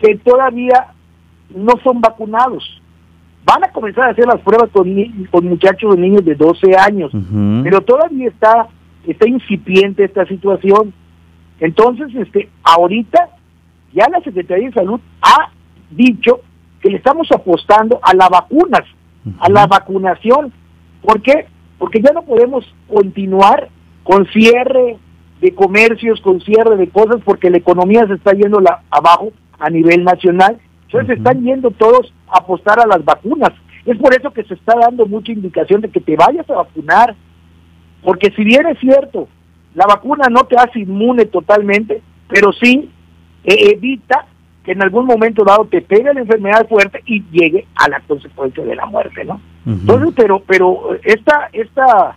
que 0.00 0.16
todavía 0.16 0.88
no 1.54 1.72
son 1.82 2.00
vacunados. 2.00 2.82
Van 3.44 3.64
a 3.64 3.72
comenzar 3.72 4.08
a 4.08 4.12
hacer 4.12 4.26
las 4.26 4.40
pruebas 4.40 4.68
con, 4.70 4.92
con 5.30 5.46
muchachos 5.46 5.94
o 5.94 5.96
niños 5.96 6.24
de 6.24 6.34
12 6.34 6.76
años, 6.76 7.10
pero 7.62 7.80
todavía 7.80 8.28
está, 8.28 8.68
está 9.06 9.28
incipiente 9.28 10.04
esta 10.04 10.26
situación. 10.26 10.92
Entonces, 11.60 12.14
este, 12.14 12.50
ahorita 12.62 13.30
ya 13.94 14.06
la 14.10 14.20
Secretaría 14.20 14.68
de 14.68 14.74
Salud 14.74 15.00
ha 15.22 15.50
dicho 15.90 16.40
que 16.82 16.90
le 16.90 16.98
estamos 16.98 17.28
apostando 17.32 17.98
a 18.02 18.14
las 18.14 18.28
vacunas, 18.28 18.84
a 19.40 19.48
la 19.48 19.66
vacunación. 19.66 20.52
¿Por 21.02 21.22
qué? 21.22 21.46
Porque 21.78 22.02
ya 22.02 22.12
no 22.12 22.22
podemos 22.22 22.64
continuar 22.86 23.68
con 24.04 24.26
cierre 24.26 24.98
de 25.40 25.54
comercios, 25.54 26.20
con 26.20 26.40
cierre 26.40 26.76
de 26.76 26.88
cosas, 26.88 27.20
porque 27.24 27.50
la 27.50 27.58
economía 27.58 28.06
se 28.06 28.14
está 28.14 28.32
yendo 28.32 28.60
la- 28.60 28.82
abajo 28.90 29.32
a 29.58 29.70
nivel 29.70 30.04
nacional. 30.04 30.58
Entonces 30.86 31.18
están 31.18 31.42
yendo 31.42 31.70
todos 31.70 32.12
a 32.28 32.38
apostar 32.38 32.80
a 32.80 32.86
las 32.86 33.04
vacunas. 33.04 33.52
Es 33.86 33.96
por 33.98 34.14
eso 34.14 34.32
que 34.32 34.44
se 34.44 34.54
está 34.54 34.74
dando 34.78 35.06
mucha 35.06 35.32
indicación 35.32 35.80
de 35.80 35.90
que 35.90 36.00
te 36.00 36.16
vayas 36.16 36.48
a 36.50 36.54
vacunar. 36.56 37.14
Porque 38.02 38.30
si 38.36 38.44
bien 38.44 38.66
es 38.66 38.78
cierto, 38.78 39.28
la 39.74 39.86
vacuna 39.86 40.28
no 40.30 40.44
te 40.44 40.56
hace 40.56 40.80
inmune 40.80 41.24
totalmente, 41.26 42.02
pero 42.28 42.52
sí 42.52 42.90
eh, 43.44 43.72
evita 43.74 44.26
que 44.64 44.72
en 44.72 44.82
algún 44.82 45.06
momento 45.06 45.44
dado 45.44 45.64
te 45.66 45.80
pegue 45.80 46.12
la 46.12 46.20
enfermedad 46.20 46.68
fuerte 46.68 47.02
y 47.06 47.22
llegue 47.30 47.66
a 47.76 47.88
la 47.88 48.00
consecuencia 48.00 48.64
de 48.64 48.74
la 48.76 48.86
muerte, 48.86 49.24
¿no? 49.24 49.40
Entonces, 49.66 50.12
pero, 50.16 50.42
pero 50.46 50.90
esta, 51.04 51.48
esta, 51.52 52.16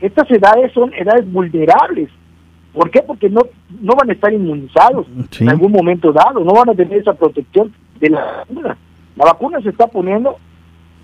estas 0.00 0.30
edades 0.30 0.72
son 0.72 0.92
edades 0.94 1.30
vulnerables. 1.30 2.08
¿Por 2.72 2.90
qué? 2.90 3.02
Porque 3.02 3.28
no, 3.28 3.42
no 3.80 3.94
van 3.94 4.10
a 4.10 4.12
estar 4.12 4.32
inmunizados 4.32 5.06
en 5.40 5.48
algún 5.48 5.72
momento 5.72 6.12
dado, 6.12 6.40
no 6.40 6.52
van 6.52 6.70
a 6.70 6.74
tener 6.74 6.98
esa 6.98 7.14
protección 7.14 7.72
de 7.98 8.10
la 8.10 8.24
vacuna. 8.24 8.76
La 9.16 9.24
vacuna 9.24 9.60
se 9.62 9.70
está 9.70 9.86
poniendo, 9.86 10.36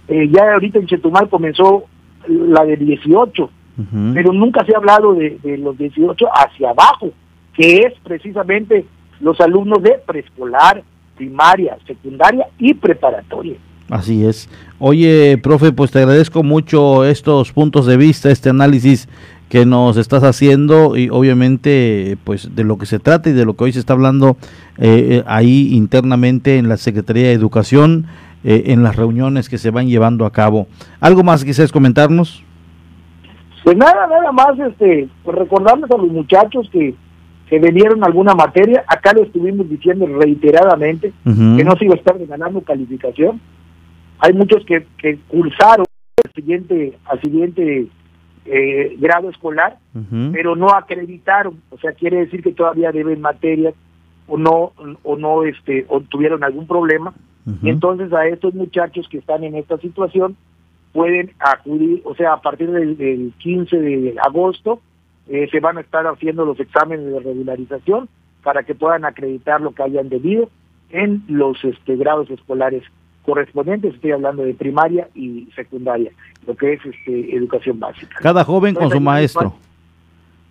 eh, 0.08 0.28
ya 0.30 0.52
ahorita 0.52 0.78
en 0.78 0.86
Chetumal 0.86 1.28
comenzó 1.28 1.84
la 2.28 2.64
de 2.64 2.76
18, 2.76 3.50
pero 4.14 4.32
nunca 4.32 4.64
se 4.64 4.72
ha 4.72 4.78
hablado 4.78 5.14
de, 5.14 5.38
de 5.42 5.58
los 5.58 5.76
18 5.76 6.26
hacia 6.32 6.70
abajo, 6.70 7.10
que 7.54 7.78
es 7.78 7.94
precisamente 8.04 8.86
los 9.20 9.40
alumnos 9.40 9.82
de 9.82 9.98
preescolar, 10.06 10.82
primaria, 11.16 11.76
secundaria 11.86 12.46
y 12.58 12.74
preparatoria. 12.74 13.56
Así 13.90 14.24
es. 14.24 14.48
Oye, 14.78 15.38
profe, 15.38 15.72
pues 15.72 15.90
te 15.90 15.98
agradezco 15.98 16.42
mucho 16.42 17.04
estos 17.04 17.52
puntos 17.52 17.86
de 17.86 17.96
vista, 17.96 18.30
este 18.30 18.48
análisis 18.48 19.08
que 19.48 19.66
nos 19.66 19.96
estás 19.96 20.24
haciendo 20.24 20.96
y 20.96 21.08
obviamente 21.10 22.16
pues 22.24 22.54
de 22.54 22.64
lo 22.64 22.78
que 22.78 22.86
se 22.86 22.98
trata 22.98 23.30
y 23.30 23.32
de 23.32 23.44
lo 23.44 23.54
que 23.54 23.64
hoy 23.64 23.72
se 23.72 23.78
está 23.78 23.92
hablando 23.92 24.36
eh, 24.78 25.18
eh, 25.18 25.24
ahí 25.26 25.74
internamente 25.74 26.58
en 26.58 26.68
la 26.68 26.76
Secretaría 26.76 27.28
de 27.28 27.32
Educación, 27.32 28.06
eh, 28.42 28.64
en 28.66 28.82
las 28.82 28.96
reuniones 28.96 29.48
que 29.48 29.58
se 29.58 29.70
van 29.70 29.86
llevando 29.86 30.26
a 30.26 30.32
cabo. 30.32 30.66
¿Algo 31.00 31.22
más 31.22 31.44
quisieras 31.44 31.72
comentarnos? 31.72 32.42
Pues 33.62 33.76
nada, 33.76 34.06
nada 34.06 34.32
más, 34.32 34.58
este, 34.58 35.08
pues 35.22 35.38
recordarles 35.38 35.90
a 35.90 35.96
los 35.96 36.08
muchachos 36.08 36.68
que, 36.70 36.94
que 37.48 37.60
debieron 37.60 38.04
alguna 38.04 38.34
materia, 38.34 38.84
acá 38.86 39.12
lo 39.14 39.22
estuvimos 39.22 39.68
diciendo 39.70 40.06
reiteradamente, 40.06 41.12
que 41.24 41.64
no 41.64 41.74
se 41.76 41.86
iba 41.86 41.94
a 41.94 41.98
estar 41.98 42.18
ganando 42.26 42.60
calificación. 42.60 43.40
Hay 44.18 44.34
muchos 44.34 44.64
que, 44.66 44.86
que 44.98 45.18
cursaron 45.28 45.86
al 46.22 46.32
siguiente, 46.34 46.98
al 47.06 47.20
siguiente 47.22 47.86
eh, 48.46 48.96
grado 48.98 49.30
escolar, 49.30 49.78
pero 50.32 50.56
no 50.56 50.68
acreditaron, 50.68 51.62
o 51.70 51.78
sea, 51.78 51.92
quiere 51.92 52.18
decir 52.18 52.42
que 52.42 52.52
todavía 52.52 52.92
deben 52.92 53.20
materias 53.20 53.74
o 54.26 54.36
no, 54.36 54.72
o 55.02 55.16
no, 55.16 55.44
este, 55.44 55.86
o 55.88 56.00
tuvieron 56.00 56.44
algún 56.44 56.66
problema. 56.66 57.14
Y 57.62 57.68
entonces 57.68 58.10
a 58.14 58.26
estos 58.26 58.54
muchachos 58.54 59.06
que 59.08 59.18
están 59.18 59.44
en 59.44 59.54
esta 59.54 59.76
situación 59.78 60.36
pueden 60.92 61.32
acudir, 61.38 62.00
o 62.04 62.14
sea, 62.14 62.34
a 62.34 62.40
partir 62.40 62.70
del, 62.70 62.96
del 62.96 63.32
15 63.38 63.76
de 63.78 64.14
agosto 64.24 64.80
eh, 65.28 65.48
se 65.50 65.60
van 65.60 65.78
a 65.78 65.80
estar 65.80 66.06
haciendo 66.06 66.44
los 66.44 66.58
exámenes 66.60 67.06
de 67.06 67.20
regularización 67.20 68.08
para 68.42 68.62
que 68.62 68.74
puedan 68.74 69.04
acreditar 69.04 69.60
lo 69.60 69.72
que 69.72 69.82
hayan 69.82 70.08
debido 70.08 70.50
en 70.90 71.24
los 71.28 71.62
este, 71.64 71.96
grados 71.96 72.30
escolares 72.30 72.82
correspondientes, 73.24 73.94
estoy 73.94 74.12
hablando 74.12 74.44
de 74.44 74.54
primaria 74.54 75.08
y 75.14 75.48
secundaria, 75.56 76.10
lo 76.46 76.56
que 76.56 76.74
es 76.74 76.80
este, 76.84 77.36
educación 77.36 77.80
básica. 77.80 78.16
Cada 78.20 78.44
joven 78.44 78.74
con 78.74 78.90
su 78.90 79.00
maestro. 79.00 79.54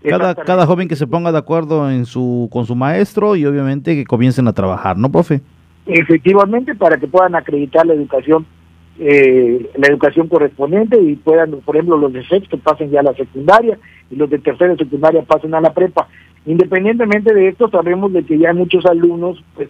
Cada, 0.03 0.35
cada 0.35 0.65
joven 0.65 0.89
que 0.89 0.97
se 0.97 1.07
ponga 1.07 1.31
de 1.31 1.37
acuerdo 1.37 1.89
en 1.89 2.05
su, 2.05 2.49
con 2.51 2.65
su 2.65 2.75
maestro 2.75 3.37
y 3.37 3.45
obviamente 3.45 3.95
que 3.95 4.03
comiencen 4.03 4.47
a 4.49 4.53
trabajar, 4.53 4.97
¿no, 4.97 5.09
profe? 5.09 5.41
efectivamente 5.85 6.75
para 6.75 6.97
que 6.97 7.07
puedan 7.07 7.35
acreditar 7.35 7.85
la 7.85 7.93
educación 7.93 8.45
eh, 8.99 9.71
la 9.75 9.87
educación 9.87 10.27
correspondiente 10.27 11.01
y 11.01 11.15
puedan 11.15 11.51
por 11.61 11.75
ejemplo 11.75 11.97
los 11.97 12.13
de 12.13 12.23
sexto 12.25 12.57
pasen 12.57 12.91
ya 12.91 12.99
a 12.99 13.03
la 13.03 13.13
secundaria 13.13 13.77
y 14.11 14.15
los 14.15 14.29
de 14.29 14.37
tercera 14.39 14.73
y 14.73 14.77
secundaria 14.77 15.23
pasen 15.23 15.53
a 15.55 15.61
la 15.61 15.73
prepa 15.73 16.07
independientemente 16.45 17.33
de 17.33 17.49
esto 17.49 17.69
sabemos 17.69 18.13
de 18.13 18.23
que 18.23 18.37
ya 18.37 18.53
muchos 18.53 18.85
alumnos 18.85 19.43
pues, 19.55 19.69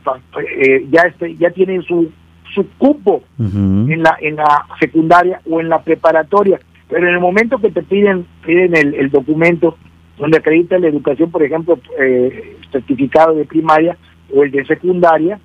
eh, 0.57 0.85
ya 0.91 1.03
este, 1.03 1.35
ya 1.37 1.51
tienen 1.51 1.83
su 1.83 2.11
su 2.53 2.67
cupo 2.77 3.23
en 3.39 4.03
la 4.03 4.17
en 4.21 4.35
la 4.35 4.65
secundaria 4.79 5.41
o 5.49 5.59
en 5.59 5.69
la 5.69 5.81
preparatoria 5.81 6.59
pero 6.89 7.07
en 7.07 7.15
el 7.15 7.19
momento 7.19 7.57
que 7.59 7.71
te 7.71 7.81
piden 7.83 8.25
piden 8.45 8.75
el, 8.75 8.93
el 8.95 9.09
documento 9.09 9.77
donde 10.17 10.37
acredita 10.37 10.77
la 10.77 10.87
educación 10.87 11.31
por 11.31 11.43
ejemplo 11.43 11.79
eh, 11.99 12.57
certificado 12.71 13.33
de 13.35 13.45
primaria 13.45 13.97
o 14.35 14.43
el 14.43 14.51
de 14.51 14.65
secundaria 14.65 15.39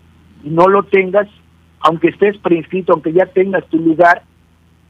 y 0.44 0.50
no 0.50 0.68
lo 0.68 0.82
tengas 0.82 1.28
aunque 1.80 2.09
estés 2.09 2.36
preinscrito 2.38 2.92
aunque 2.92 3.12
ya 3.12 3.26
tengas 3.26 3.66
tu 3.68 3.78
lugar 3.78 4.22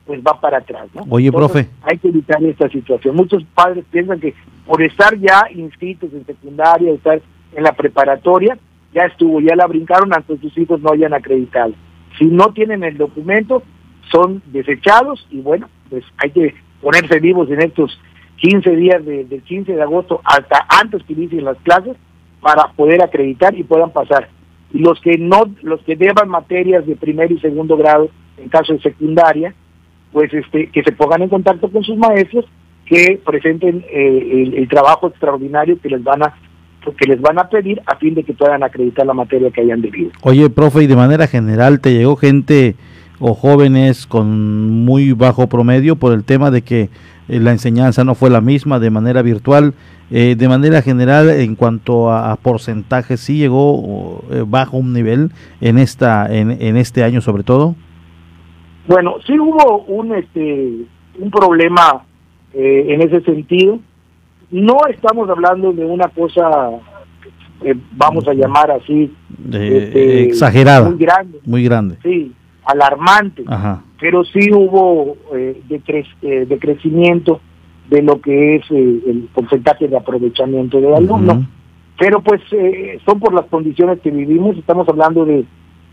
pues 0.06 0.20
va 0.20 0.40
para 0.40 0.58
atrás 0.58 0.88
¿no? 0.94 1.04
Oye, 1.10 1.26
Entonces, 1.28 1.66
profe. 1.66 1.82
hay 1.82 1.98
que 1.98 2.08
evitar 2.08 2.42
esta 2.42 2.68
situación 2.68 3.14
muchos 3.14 3.44
padres 3.54 3.84
piensan 3.90 4.18
que 4.20 4.34
por 4.66 4.82
estar 4.82 5.16
ya 5.18 5.46
inscritos 5.54 6.12
en 6.12 6.24
secundaria 6.26 6.92
estar 6.92 7.20
en 7.54 7.62
la 7.62 7.72
preparatoria 7.72 8.58
ya 8.92 9.02
estuvo 9.04 9.40
ya 9.40 9.54
la 9.54 9.66
brincaron 9.66 10.12
aunque 10.12 10.36
sus 10.38 10.56
hijos 10.58 10.80
no 10.80 10.90
hayan 10.92 11.14
acreditado 11.14 11.72
si 12.18 12.26
no 12.26 12.52
tienen 12.52 12.82
el 12.84 12.96
documento 12.98 13.62
son 14.10 14.42
desechados 14.46 15.26
y 15.30 15.40
bueno, 15.40 15.68
pues 15.90 16.04
hay 16.18 16.30
que 16.30 16.54
ponerse 16.82 17.18
vivos 17.20 17.50
en 17.50 17.62
estos 17.62 17.98
15 18.36 18.76
días 18.76 19.04
de- 19.04 19.24
del 19.24 19.42
15 19.42 19.74
de 19.74 19.82
agosto 19.82 20.20
hasta 20.24 20.66
antes 20.80 21.02
que 21.04 21.12
inicien 21.14 21.44
las 21.44 21.58
clases 21.58 21.96
para 22.40 22.72
poder 22.72 23.02
acreditar 23.02 23.54
y 23.56 23.64
puedan 23.64 23.90
pasar. 23.90 24.28
Y 24.72 24.78
los 24.80 25.00
que 25.00 25.18
no, 25.18 25.42
los 25.62 25.80
que 25.82 25.96
deban 25.96 26.28
materias 26.28 26.86
de 26.86 26.94
primer 26.96 27.32
y 27.32 27.40
segundo 27.40 27.76
grado, 27.76 28.10
en 28.36 28.48
caso 28.48 28.72
de 28.74 28.80
secundaria, 28.80 29.54
pues 30.12 30.32
este, 30.32 30.70
que 30.70 30.82
se 30.82 30.92
pongan 30.92 31.22
en 31.22 31.28
contacto 31.28 31.70
con 31.70 31.82
sus 31.82 31.96
maestros, 31.96 32.44
que 32.86 33.20
presenten 33.24 33.84
eh, 33.90 34.28
el, 34.32 34.54
el 34.54 34.68
trabajo 34.68 35.08
extraordinario 35.08 35.78
que 35.80 35.90
les 35.90 36.02
van 36.02 36.22
a 36.22 36.34
que 36.96 37.06
les 37.06 37.20
van 37.20 37.38
a 37.38 37.48
pedir 37.48 37.82
a 37.86 37.96
fin 37.96 38.14
de 38.14 38.24
que 38.24 38.32
puedan 38.32 38.62
acreditar 38.62 39.06
la 39.06 39.14
materia 39.14 39.50
que 39.50 39.60
hayan 39.60 39.82
debido. 39.82 40.10
Oye, 40.22 40.48
profe, 40.48 40.84
y 40.84 40.86
de 40.86 40.96
manera 40.96 41.26
general, 41.26 41.80
¿te 41.80 41.92
llegó 41.92 42.16
gente 42.16 42.76
o 43.18 43.34
jóvenes 43.34 44.06
con 44.06 44.84
muy 44.84 45.12
bajo 45.12 45.48
promedio 45.48 45.96
por 45.96 46.12
el 46.12 46.24
tema 46.24 46.50
de 46.50 46.62
que 46.62 46.88
eh, 47.28 47.40
la 47.40 47.52
enseñanza 47.52 48.04
no 48.04 48.14
fue 48.14 48.30
la 48.30 48.40
misma 48.40 48.78
de 48.78 48.90
manera 48.90 49.22
virtual? 49.22 49.74
Eh, 50.10 50.36
de 50.38 50.48
manera 50.48 50.80
general, 50.80 51.28
en 51.28 51.54
cuanto 51.54 52.10
a, 52.10 52.32
a 52.32 52.36
porcentaje, 52.36 53.18
¿sí 53.18 53.36
llegó 53.36 54.24
eh, 54.30 54.44
bajo 54.46 54.78
un 54.78 54.94
nivel 54.94 55.32
en, 55.60 55.76
esta, 55.76 56.34
en, 56.34 56.50
en 56.50 56.78
este 56.78 57.04
año 57.04 57.20
sobre 57.20 57.42
todo? 57.42 57.74
Bueno, 58.86 59.16
sí 59.26 59.38
hubo 59.38 59.84
un, 59.84 60.14
este, 60.14 60.86
un 61.18 61.30
problema 61.30 62.04
eh, 62.54 62.86
en 62.88 63.02
ese 63.02 63.20
sentido. 63.20 63.80
No 64.50 64.78
estamos 64.88 65.28
hablando 65.28 65.72
de 65.72 65.84
una 65.84 66.08
cosa, 66.08 66.70
eh, 67.62 67.74
vamos 67.92 68.26
a 68.28 68.32
llamar 68.34 68.70
así, 68.70 69.12
este, 69.52 70.22
exagerada. 70.22 70.88
muy 70.88 70.98
grande, 70.98 71.38
Muy 71.44 71.64
grande. 71.64 71.96
sí, 72.02 72.32
alarmante, 72.64 73.44
Ajá. 73.46 73.82
pero 74.00 74.24
sí 74.24 74.50
hubo 74.52 75.16
eh, 75.34 75.60
decre- 75.68 76.06
eh, 76.22 76.46
decrecimiento 76.48 77.40
de 77.90 78.02
lo 78.02 78.20
que 78.20 78.56
es 78.56 78.62
eh, 78.70 79.00
el 79.06 79.28
porcentaje 79.34 79.88
de 79.88 79.96
aprovechamiento 79.96 80.80
de 80.80 80.94
alumnos. 80.96 81.44
Pero 81.98 82.20
pues 82.22 82.40
eh, 82.52 82.98
son 83.04 83.18
por 83.18 83.34
las 83.34 83.46
condiciones 83.46 84.00
que 84.00 84.10
vivimos, 84.10 84.56
estamos 84.56 84.88
hablando 84.88 85.24
de 85.24 85.44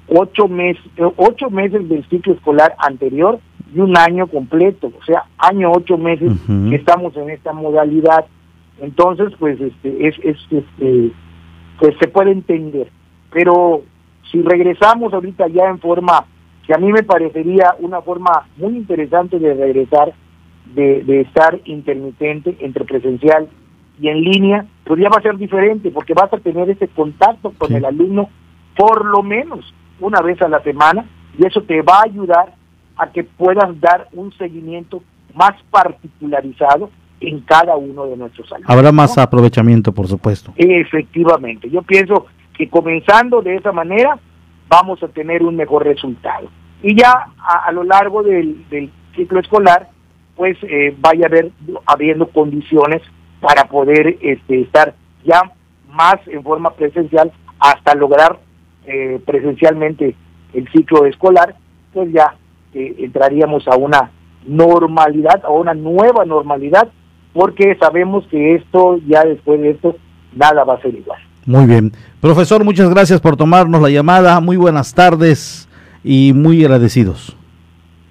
ocho 0.07 0.47
meses, 0.47 0.83
ocho 1.17 1.49
meses 1.49 1.87
del 1.89 2.07
ciclo 2.09 2.33
escolar 2.33 2.75
anterior 2.77 3.39
y 3.73 3.79
un 3.79 3.97
año 3.97 4.27
completo, 4.27 4.87
o 5.01 5.03
sea, 5.03 5.23
año 5.39 5.71
ocho 5.71 5.97
meses 5.97 6.31
que 6.69 6.75
estamos 6.75 7.15
en 7.17 7.31
esta 7.31 7.51
modalidad. 7.53 8.25
Entonces, 8.79 9.33
pues 9.39 9.59
este, 9.59 10.07
es, 10.07 10.15
es 10.23 10.37
este, 10.51 11.11
pues 11.79 11.95
se 11.99 12.07
puede 12.07 12.31
entender. 12.31 12.89
Pero 13.31 13.83
si 14.31 14.41
regresamos 14.41 15.13
ahorita 15.13 15.47
ya 15.47 15.69
en 15.69 15.79
forma 15.79 16.25
que 16.65 16.73
a 16.73 16.77
mí 16.77 16.91
me 16.91 17.03
parecería 17.03 17.75
una 17.79 18.01
forma 18.01 18.47
muy 18.57 18.75
interesante 18.75 19.39
de 19.39 19.53
regresar, 19.53 20.13
de, 20.73 21.03
de 21.03 21.21
estar 21.21 21.59
intermitente 21.65 22.57
entre 22.59 22.85
presencial 22.85 23.47
y 23.99 24.09
en 24.09 24.21
línea, 24.21 24.65
pues 24.83 24.99
ya 24.99 25.09
va 25.09 25.17
a 25.19 25.21
ser 25.21 25.37
diferente 25.37 25.91
porque 25.91 26.13
vas 26.13 26.33
a 26.33 26.39
tener 26.39 26.69
ese 26.69 26.87
contacto 26.87 27.53
con 27.57 27.73
el 27.73 27.85
alumno 27.85 28.29
por 28.75 29.05
lo 29.05 29.23
menos 29.23 29.73
una 29.99 30.21
vez 30.21 30.41
a 30.41 30.49
la 30.49 30.61
semana 30.63 31.05
y 31.37 31.45
eso 31.45 31.61
te 31.63 31.81
va 31.81 31.99
a 31.99 32.05
ayudar 32.05 32.53
a 32.97 33.11
que 33.11 33.23
puedas 33.23 33.79
dar 33.79 34.07
un 34.13 34.33
seguimiento 34.33 35.01
más 35.33 35.53
particularizado 35.69 36.89
en 37.19 37.39
cada 37.41 37.75
uno 37.75 38.05
de 38.05 38.17
nuestros 38.17 38.51
alumnos. 38.51 38.69
Habrá 38.69 38.91
más 38.91 39.17
aprovechamiento, 39.17 39.91
por 39.93 40.07
supuesto. 40.07 40.53
Efectivamente, 40.57 41.69
yo 41.69 41.81
pienso 41.81 42.27
que 42.57 42.69
comenzando 42.69 43.41
de 43.41 43.55
esa 43.55 43.71
manera 43.71 44.17
vamos 44.67 45.01
a 45.03 45.07
tener 45.07 45.43
un 45.43 45.55
mejor 45.55 45.85
resultado. 45.85 46.49
Y 46.81 46.95
ya 46.95 47.27
a, 47.37 47.67
a 47.67 47.71
lo 47.71 47.83
largo 47.83 48.23
del, 48.23 48.67
del 48.69 48.91
ciclo 49.15 49.39
escolar, 49.39 49.89
pues 50.35 50.57
eh, 50.63 50.95
vaya 50.99 51.25
a 51.25 51.27
haber 51.27 51.51
habiendo 51.85 52.27
condiciones 52.27 53.01
para 53.39 53.65
poder 53.65 54.17
este, 54.21 54.61
estar 54.61 54.95
ya 55.23 55.51
más 55.89 56.17
en 56.27 56.43
forma 56.43 56.71
presencial 56.71 57.31
hasta 57.59 57.95
lograr 57.95 58.39
eh, 58.85 59.19
presencialmente 59.25 60.15
el 60.53 60.69
ciclo 60.71 61.05
escolar, 61.05 61.55
pues 61.93 62.11
ya 62.11 62.35
eh, 62.73 62.95
entraríamos 62.99 63.67
a 63.67 63.75
una 63.75 64.11
normalidad, 64.45 65.43
a 65.43 65.49
una 65.49 65.73
nueva 65.73 66.25
normalidad, 66.25 66.89
porque 67.35 67.75
sabemos 67.77 68.25
que 68.31 68.55
esto, 68.55 68.97
ya 69.05 69.25
después 69.25 69.59
de 69.59 69.71
esto, 69.71 69.97
nada 70.33 70.63
va 70.63 70.75
a 70.75 70.81
ser 70.81 70.95
igual. 70.95 71.19
Muy 71.45 71.65
bien. 71.65 71.91
Profesor, 72.21 72.63
muchas 72.63 72.89
gracias 72.89 73.19
por 73.19 73.35
tomarnos 73.35 73.81
la 73.81 73.89
llamada. 73.89 74.39
Muy 74.39 74.55
buenas 74.55 74.93
tardes 74.93 75.67
y 76.01 76.31
muy 76.33 76.63
agradecidos. 76.63 77.35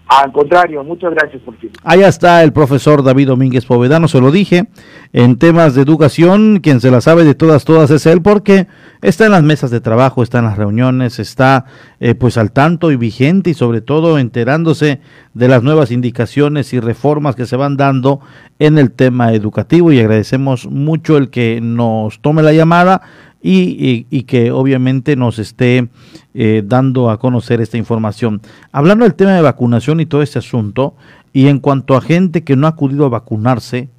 Al 0.06 0.32
contrario, 0.32 0.84
muchas 0.84 1.14
gracias 1.14 1.40
por 1.42 1.56
ti. 1.56 1.70
Allá 1.82 2.08
está 2.08 2.42
el 2.42 2.52
profesor 2.52 3.02
David 3.02 3.28
Domínguez 3.28 3.64
Povedano, 3.64 4.06
se 4.06 4.20
lo 4.20 4.30
dije, 4.30 4.66
en 5.14 5.38
temas 5.38 5.74
de 5.74 5.80
educación, 5.80 6.60
quien 6.60 6.80
se 6.82 6.90
la 6.90 7.00
sabe 7.00 7.24
de 7.24 7.34
todas, 7.34 7.64
todas 7.64 7.90
es 7.90 8.04
él, 8.04 8.20
porque 8.20 8.66
está 9.00 9.24
en 9.24 9.32
las 9.32 9.42
mesas 9.42 9.70
de 9.70 9.80
trabajo, 9.80 10.22
está 10.22 10.40
en 10.40 10.44
las 10.44 10.58
reuniones, 10.58 11.18
está 11.18 11.64
eh, 12.00 12.14
pues 12.14 12.36
al 12.36 12.52
tanto 12.52 12.92
y 12.92 12.96
vigente 12.96 13.50
y 13.50 13.54
sobre 13.54 13.80
todo 13.80 14.18
enterándose 14.18 15.00
de 15.32 15.48
las 15.48 15.62
nuevas 15.62 15.90
indicaciones 15.90 16.74
y 16.74 16.80
reformas 16.80 17.34
que 17.34 17.46
se 17.46 17.56
van 17.56 17.78
dando 17.78 18.20
en 18.58 18.76
el 18.76 18.92
tema 18.92 19.32
educativo 19.32 19.90
y 19.90 20.00
agradecemos 20.00 20.66
mucho 20.66 21.16
el 21.16 21.30
que 21.30 21.60
nos 21.62 22.20
tome 22.20 22.42
la 22.42 22.52
llamada 22.52 23.02
y, 23.46 24.22
que 24.22 24.50
obviamente 24.50 25.16
nos 25.16 25.38
esté 25.38 25.88
eh, 26.32 26.62
dando 26.64 27.10
a 27.10 27.18
conocer 27.18 27.60
esta 27.60 27.76
información. 27.76 28.40
Hablando 28.72 29.04
del 29.04 29.14
tema 29.14 29.32
de 29.32 29.42
vacunación 29.42 30.00
y 30.00 30.06
todo 30.06 30.22
este 30.22 30.38
asunto, 30.38 30.94
y 31.34 31.48
en 31.48 31.58
cuanto 31.58 31.94
a 31.94 32.00
gente 32.00 32.42
que 32.42 32.56
no 32.56 32.66
ha 32.66 32.70
acudido 32.70 33.04
a 33.04 33.10
vacunarse, 33.10 33.90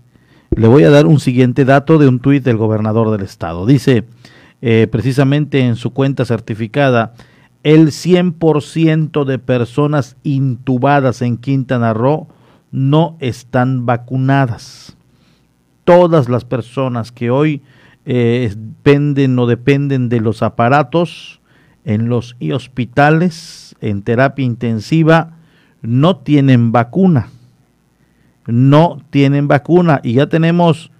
le 0.49 0.67
voy 0.67 0.83
a 0.83 0.89
dar 0.89 1.05
un 1.05 1.19
siguiente 1.19 1.63
dato 1.63 1.99
de 1.99 2.07
un 2.07 2.19
tuit 2.19 2.43
del 2.43 2.57
gobernador 2.57 3.11
del 3.11 3.21
estado. 3.21 3.67
Dice, 3.67 4.05
eh, 4.63 4.87
precisamente 4.91 5.59
en 5.59 5.75
su 5.75 5.91
cuenta 5.91 6.25
certificada, 6.25 7.13
el 7.61 7.91
100% 7.91 9.25
de 9.25 9.37
personas 9.37 10.17
intubadas 10.23 11.21
en 11.21 11.37
Quintana 11.37 11.93
Roo 11.93 12.27
no 12.71 13.15
están 13.19 13.85
vacunadas. 13.85 14.97
Todas 15.83 16.29
las 16.29 16.45
personas 16.45 17.11
que 17.11 17.29
hoy 17.29 17.61
eh, 18.05 18.53
dependen 18.55 19.37
o 19.39 19.47
dependen 19.47 20.09
de 20.09 20.21
los 20.21 20.43
aparatos 20.43 21.41
en 21.83 22.09
los 22.09 22.35
hospitales, 22.53 23.75
en 23.81 24.01
terapia 24.01 24.45
intensiva, 24.45 25.37
no 25.81 26.17
tienen 26.17 26.71
vacuna. 26.71 27.29
No 28.47 29.01
tienen 29.09 29.47
vacuna 29.47 30.01
y 30.03 30.13
ya 30.13 30.27
tenemos 30.27 30.91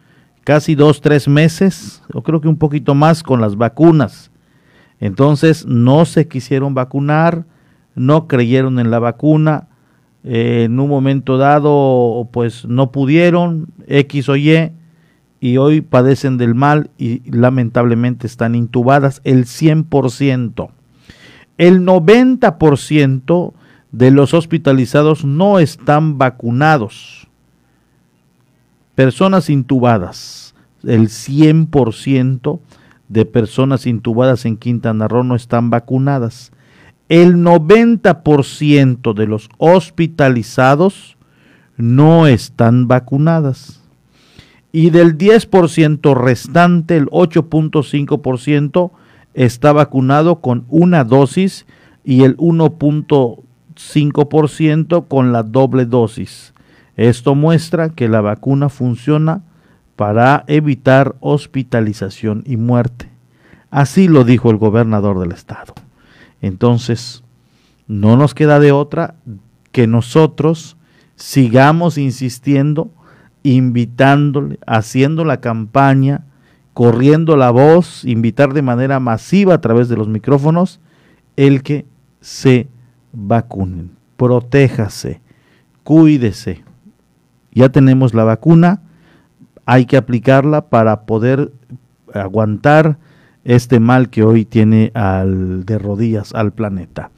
casi 0.44 0.76
dos, 0.76 1.02
tres 1.02 1.28
meses, 1.28 2.04
o 2.14 2.22
creo 2.22 2.42
que 2.42 2.48
un 2.48 2.58
poquito 2.58 2.96
más 2.96 3.24
con 3.24 3.42
las 3.42 3.56
vacunas. 3.56 4.32
Entonces 5.00 5.66
no 5.66 6.06
se 6.06 6.28
quisieron 6.28 6.74
vacunar, 6.74 7.46
no 7.96 8.28
creyeron 8.28 8.80
en 8.80 8.92
la 8.92 9.00
vacuna, 9.00 9.68
eh, 10.24 10.64
en 10.66 10.80
un 10.80 10.90
momento 10.90 11.38
dado 11.38 12.30
pues 12.32 12.66
no 12.66 12.92
pudieron, 12.92 13.68
X 13.88 14.30
o 14.30 14.36
Y, 14.36 14.72
y 15.40 15.58
hoy 15.58 15.82
padecen 15.82 16.38
del 16.38 16.56
mal 16.56 16.90
y 16.98 17.22
lamentablemente 17.30 18.28
están 18.28 18.56
intubadas 18.56 19.22
el 19.24 19.46
100%. 19.46 20.70
El 21.58 21.82
90% 21.86 23.54
de 23.92 24.12
los 24.12 24.34
hospitalizados 24.34 25.24
no 25.24 25.60
están 25.60 26.18
vacunados. 26.18 27.28
Personas 28.96 29.50
intubadas, 29.50 30.56
el 30.84 31.10
100% 31.10 32.60
de 33.08 33.26
personas 33.26 33.86
intubadas 33.86 34.46
en 34.46 34.58
Quintana 34.58 35.08
Roo 35.08 35.24
no 35.24 35.36
están 35.36 35.70
vacunadas. 35.70 36.52
El 37.08 37.36
90% 37.36 39.14
de 39.14 39.28
los 39.28 39.50
hospitalizados 39.58 41.18
no 41.78 42.26
están 42.26 42.88
vacunadas. 42.88 43.85
Y 44.76 44.90
del 44.90 45.18
10% 45.18 46.16
restante, 46.18 46.98
el 46.98 47.06
8.5% 47.06 48.92
está 49.34 49.72
vacunado 49.72 50.42
con 50.42 50.66
una 50.68 51.06
dosis 51.06 51.66
y 52.04 52.24
el 52.24 52.36
1.5% 52.36 55.08
con 55.08 55.32
la 55.32 55.44
doble 55.44 55.86
dosis. 55.86 56.54
Esto 56.98 57.36
muestra 57.36 57.92
que 57.92 58.10
la 58.10 58.20
vacuna 58.20 58.68
funciona 58.68 59.44
para 59.96 60.44
evitar 60.48 61.16
hospitalización 61.22 62.44
y 62.46 62.58
muerte. 62.58 63.08
Así 63.72 64.10
lo 64.10 64.26
dijo 64.26 64.52
el 64.52 64.58
gobernador 64.58 65.22
del 65.22 65.32
estado. 65.32 65.74
Entonces, 66.42 67.24
no 67.88 68.18
nos 68.18 68.34
queda 68.34 68.60
de 68.60 68.74
otra 68.74 69.16
que 69.72 69.88
nosotros 69.88 70.76
sigamos 71.16 71.98
insistiendo, 71.98 72.90
invitándole, 73.46 74.58
haciendo 74.66 75.24
la 75.24 75.40
campaña, 75.40 76.24
corriendo 76.74 77.38
la 77.38 77.52
voz, 77.52 78.04
invitar 78.04 78.54
de 78.54 78.64
manera 78.64 79.00
masiva 79.00 79.54
a 79.54 79.62
través 79.62 79.88
de 79.88 79.96
los 79.96 80.08
micrófonos 80.08 80.82
el 81.36 81.62
que 81.62 81.86
se 82.22 82.68
vacunen. 83.14 83.92
Protéjase, 84.18 85.22
cuídese. 85.84 86.64
Ya 87.52 87.70
tenemos 87.70 88.16
la 88.16 88.24
vacuna, 88.24 88.82
hay 89.68 89.86
que 89.86 89.98
aplicarla 89.98 90.70
para 90.70 91.02
poder 91.02 91.52
aguantar 92.16 92.98
este 93.44 93.80
mal 93.80 94.10
que 94.10 94.24
hoy 94.24 94.44
tiene 94.44 94.92
al, 94.96 95.66
de 95.66 95.78
rodillas 95.78 96.34
al 96.34 96.52
planeta. 96.52 97.12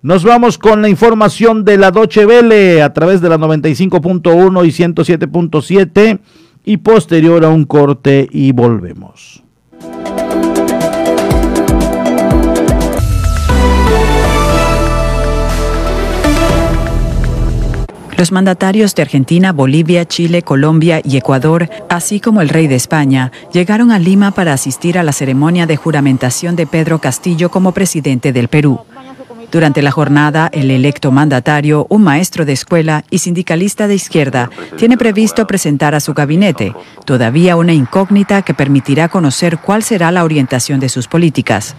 Nos 0.00 0.22
vamos 0.22 0.58
con 0.58 0.80
la 0.80 0.88
información 0.88 1.64
de 1.64 1.76
la 1.76 1.90
Doche 1.90 2.24
Vele 2.24 2.82
a 2.82 2.92
través 2.92 3.20
de 3.20 3.28
la 3.28 3.36
95.1 3.36 4.64
y 4.64 4.68
107.7 4.68 6.20
y 6.64 6.76
posterior 6.76 7.44
a 7.44 7.48
un 7.48 7.64
corte 7.64 8.28
y 8.30 8.52
volvemos. 8.52 9.42
Los 18.16 18.30
mandatarios 18.30 18.94
de 18.94 19.02
Argentina, 19.02 19.52
Bolivia, 19.52 20.04
Chile, 20.04 20.42
Colombia 20.42 21.00
y 21.04 21.16
Ecuador, 21.16 21.68
así 21.88 22.20
como 22.20 22.40
el 22.40 22.48
rey 22.48 22.68
de 22.68 22.76
España, 22.76 23.32
llegaron 23.52 23.90
a 23.90 23.98
Lima 23.98 24.30
para 24.30 24.52
asistir 24.52 24.96
a 24.98 25.02
la 25.02 25.12
ceremonia 25.12 25.66
de 25.66 25.76
juramentación 25.76 26.54
de 26.54 26.66
Pedro 26.66 27.00
Castillo 27.00 27.48
como 27.50 27.72
presidente 27.72 28.32
del 28.32 28.46
Perú. 28.46 28.80
Durante 29.50 29.80
la 29.80 29.90
jornada, 29.90 30.50
el 30.52 30.70
electo 30.70 31.10
mandatario, 31.10 31.86
un 31.88 32.02
maestro 32.02 32.44
de 32.44 32.52
escuela 32.52 33.04
y 33.10 33.18
sindicalista 33.18 33.88
de 33.88 33.94
izquierda, 33.94 34.50
tiene 34.76 34.98
previsto 34.98 35.46
presentar 35.46 35.94
a 35.94 36.00
su 36.00 36.12
gabinete, 36.12 36.74
todavía 37.06 37.56
una 37.56 37.72
incógnita 37.72 38.42
que 38.42 38.52
permitirá 38.52 39.08
conocer 39.08 39.58
cuál 39.58 39.82
será 39.82 40.12
la 40.12 40.24
orientación 40.24 40.80
de 40.80 40.90
sus 40.90 41.08
políticas. 41.08 41.74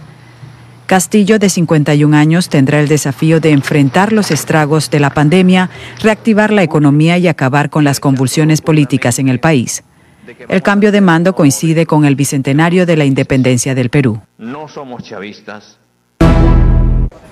Castillo, 0.86 1.38
de 1.38 1.48
51 1.48 2.16
años, 2.16 2.48
tendrá 2.48 2.80
el 2.80 2.88
desafío 2.88 3.38
de 3.38 3.52
enfrentar 3.52 4.12
los 4.12 4.32
estragos 4.32 4.90
de 4.90 4.98
la 4.98 5.10
pandemia, 5.10 5.70
reactivar 6.02 6.52
la 6.52 6.64
economía 6.64 7.16
y 7.18 7.28
acabar 7.28 7.70
con 7.70 7.84
las 7.84 8.00
convulsiones 8.00 8.60
políticas 8.60 9.20
en 9.20 9.28
el 9.28 9.38
país. 9.38 9.84
El 10.48 10.62
cambio 10.62 10.90
de 10.90 11.00
mando 11.00 11.36
coincide 11.36 11.86
con 11.86 12.04
el 12.04 12.16
bicentenario 12.16 12.86
de 12.86 12.96
la 12.96 13.04
independencia 13.04 13.76
del 13.76 13.90
Perú. 13.90 14.20
No 14.38 14.66
somos 14.66 15.04
chavistas. 15.04 15.79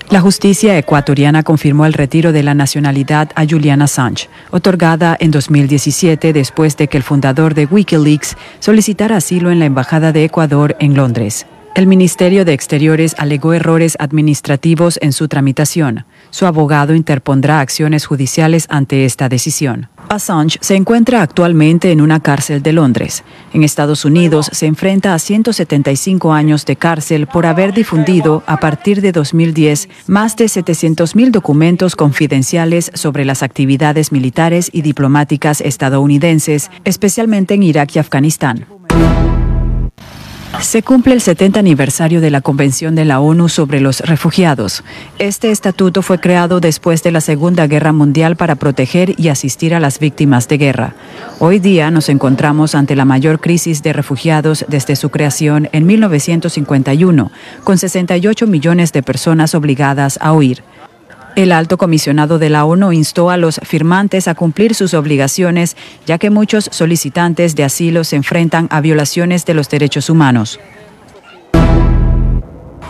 La 0.09 0.21
justicia 0.21 0.75
ecuatoriana 0.75 1.43
confirmó 1.43 1.85
el 1.85 1.93
retiro 1.93 2.31
de 2.31 2.41
la 2.41 2.55
nacionalidad 2.55 3.29
a 3.35 3.45
Julian 3.45 3.83
Assange, 3.83 4.27
otorgada 4.49 5.15
en 5.19 5.29
2017 5.29 6.33
después 6.33 6.75
de 6.77 6.87
que 6.87 6.97
el 6.97 7.03
fundador 7.03 7.53
de 7.53 7.65
Wikileaks 7.65 8.35
solicitara 8.59 9.17
asilo 9.17 9.51
en 9.51 9.59
la 9.59 9.65
Embajada 9.65 10.11
de 10.11 10.23
Ecuador 10.23 10.75
en 10.79 10.95
Londres. 10.95 11.45
El 11.75 11.85
Ministerio 11.85 12.43
de 12.43 12.53
Exteriores 12.53 13.13
alegó 13.19 13.53
errores 13.53 13.95
administrativos 13.99 14.97
en 15.03 15.13
su 15.13 15.27
tramitación. 15.27 16.05
Su 16.31 16.47
abogado 16.47 16.95
interpondrá 16.95 17.59
acciones 17.59 18.07
judiciales 18.07 18.65
ante 18.69 19.05
esta 19.05 19.29
decisión. 19.29 19.89
Assange 20.09 20.57
se 20.61 20.75
encuentra 20.75 21.21
actualmente 21.21 21.91
en 21.91 22.01
una 22.01 22.19
cárcel 22.19 22.63
de 22.63 22.73
Londres. 22.73 23.23
En 23.53 23.63
Estados 23.63 24.05
Unidos 24.05 24.49
se 24.51 24.65
enfrenta 24.65 25.13
a 25.13 25.19
175 25.19 26.33
años 26.33 26.65
de 26.65 26.75
cárcel 26.75 27.27
por 27.27 27.45
haber 27.45 27.73
difundido, 27.73 28.43
a 28.47 28.57
partir 28.57 29.01
de 29.01 29.11
2010, 29.11 29.87
más 30.07 30.35
de 30.35 30.45
700.000 30.45 31.31
documentos 31.31 31.95
confidenciales 31.95 32.91
sobre 32.95 33.23
las 33.23 33.43
actividades 33.43 34.11
militares 34.11 34.69
y 34.73 34.81
diplomáticas 34.81 35.61
estadounidenses, 35.61 36.71
especialmente 36.83 37.53
en 37.53 37.63
Irak 37.63 37.95
y 37.95 37.99
Afganistán. 37.99 38.65
Se 40.61 40.83
cumple 40.83 41.13
el 41.13 41.21
70 41.21 41.59
aniversario 41.59 42.19
de 42.19 42.29
la 42.29 42.41
Convención 42.41 42.93
de 42.93 43.05
la 43.05 43.21
ONU 43.21 43.47
sobre 43.47 43.79
los 43.79 44.01
Refugiados. 44.01 44.83
Este 45.17 45.51
estatuto 45.51 46.01
fue 46.01 46.19
creado 46.19 46.59
después 46.59 47.01
de 47.01 47.11
la 47.11 47.21
Segunda 47.21 47.65
Guerra 47.65 47.93
Mundial 47.93 48.35
para 48.35 48.55
proteger 48.55 49.15
y 49.17 49.29
asistir 49.29 49.73
a 49.73 49.79
las 49.79 49.99
víctimas 49.99 50.47
de 50.49 50.57
guerra. 50.57 50.95
Hoy 51.39 51.59
día 51.59 51.91
nos 51.91 52.09
encontramos 52.09 52.75
ante 52.75 52.95
la 52.97 53.05
mayor 53.05 53.39
crisis 53.39 53.81
de 53.83 53.93
refugiados 53.93 54.65
desde 54.67 54.97
su 54.97 55.09
creación 55.09 55.69
en 55.71 55.85
1951, 55.85 57.31
con 57.63 57.77
68 57.77 58.45
millones 58.45 58.91
de 58.91 59.01
personas 59.01 59.55
obligadas 59.55 60.19
a 60.21 60.33
huir. 60.33 60.63
El 61.39 61.53
alto 61.53 61.77
comisionado 61.77 62.37
de 62.37 62.49
la 62.49 62.65
ONU 62.65 62.91
instó 62.91 63.29
a 63.29 63.37
los 63.37 63.61
firmantes 63.63 64.27
a 64.27 64.35
cumplir 64.35 64.75
sus 64.75 64.93
obligaciones, 64.93 65.77
ya 66.05 66.17
que 66.17 66.29
muchos 66.29 66.67
solicitantes 66.69 67.55
de 67.55 67.63
asilo 67.63 68.03
se 68.03 68.17
enfrentan 68.17 68.67
a 68.71 68.81
violaciones 68.81 69.45
de 69.45 69.53
los 69.53 69.69
derechos 69.69 70.09
humanos. 70.09 70.59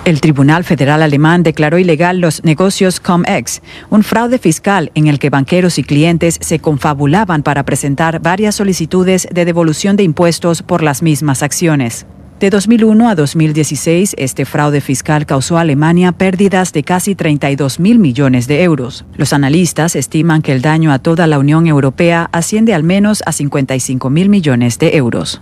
El 0.03 0.19
Tribunal 0.19 0.63
Federal 0.63 1.03
Alemán 1.03 1.43
declaró 1.43 1.77
ilegal 1.77 2.21
los 2.21 2.43
negocios 2.43 2.99
ComEx, 2.99 3.61
un 3.91 4.01
fraude 4.01 4.39
fiscal 4.39 4.89
en 4.95 5.05
el 5.05 5.19
que 5.19 5.29
banqueros 5.29 5.77
y 5.77 5.83
clientes 5.83 6.39
se 6.41 6.57
confabulaban 6.57 7.43
para 7.43 7.61
presentar 7.61 8.19
varias 8.19 8.55
solicitudes 8.55 9.27
de 9.31 9.45
devolución 9.45 9.95
de 9.95 10.01
impuestos 10.01 10.63
por 10.63 10.81
las 10.81 11.03
mismas 11.03 11.43
acciones. 11.43 12.07
De 12.39 12.49
2001 12.49 13.09
a 13.09 13.15
2016, 13.15 14.15
este 14.17 14.45
fraude 14.45 14.79
fiscal 14.79 15.25
causó 15.25 15.57
a 15.57 15.61
Alemania 15.61 16.13
pérdidas 16.13 16.71
de 16.71 16.83
casi 16.83 17.13
32 17.13 17.81
mil 17.81 17.99
millones 17.99 18.47
de 18.47 18.63
euros. 18.63 19.03
Los 19.17 19.33
analistas 19.33 19.97
estiman 19.97 20.41
que 20.41 20.53
el 20.53 20.61
daño 20.61 20.93
a 20.93 20.99
toda 20.99 21.27
la 21.27 21.37
Unión 21.37 21.67
Europea 21.67 22.29
asciende 22.31 22.73
al 22.73 22.83
menos 22.83 23.23
a 23.25 23.33
55 23.33 24.09
mil 24.09 24.29
millones 24.29 24.79
de 24.79 24.95
euros. 24.95 25.41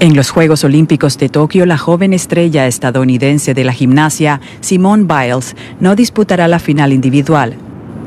En 0.00 0.16
los 0.16 0.30
Juegos 0.30 0.64
Olímpicos 0.64 1.18
de 1.18 1.28
Tokio, 1.28 1.66
la 1.66 1.76
joven 1.76 2.14
estrella 2.14 2.66
estadounidense 2.66 3.52
de 3.52 3.64
la 3.64 3.72
gimnasia, 3.74 4.40
Simone 4.60 5.04
Biles, 5.04 5.56
no 5.78 5.94
disputará 5.94 6.48
la 6.48 6.58
final 6.58 6.94
individual. 6.94 7.54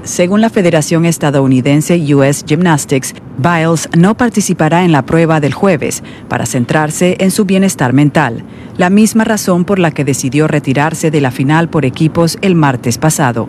Según 0.03 0.41
la 0.41 0.49
Federación 0.49 1.05
Estadounidense 1.05 1.97
US 2.15 2.43
Gymnastics, 2.47 3.13
Biles 3.37 3.89
no 3.97 4.15
participará 4.15 4.83
en 4.83 4.91
la 4.91 5.05
prueba 5.05 5.39
del 5.39 5.53
jueves 5.53 6.03
para 6.27 6.45
centrarse 6.45 7.17
en 7.19 7.31
su 7.31 7.45
bienestar 7.45 7.93
mental, 7.93 8.43
la 8.77 8.89
misma 8.89 9.23
razón 9.23 9.65
por 9.65 9.79
la 9.79 9.91
que 9.91 10.05
decidió 10.05 10.47
retirarse 10.47 11.11
de 11.11 11.21
la 11.21 11.31
final 11.31 11.69
por 11.69 11.85
equipos 11.85 12.37
el 12.41 12.55
martes 12.55 12.97
pasado. 12.97 13.47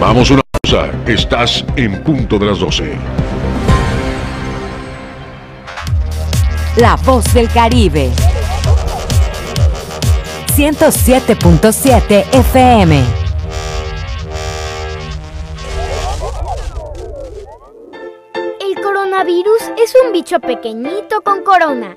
Vamos 0.00 0.30
una 0.30 0.42
pausa. 0.50 0.90
Estás 1.06 1.64
en 1.76 2.02
punto 2.02 2.38
de 2.38 2.46
las 2.46 2.58
12. 2.58 2.94
La 6.76 6.94
voz 6.96 7.34
del 7.34 7.50
Caribe. 7.50 8.10
107.7 10.54 12.24
FM. 12.32 13.04
El 18.60 18.80
coronavirus 18.82 19.62
es 19.82 19.94
un 20.04 20.12
bicho 20.12 20.38
pequeñito 20.38 21.22
con 21.22 21.42
corona 21.42 21.96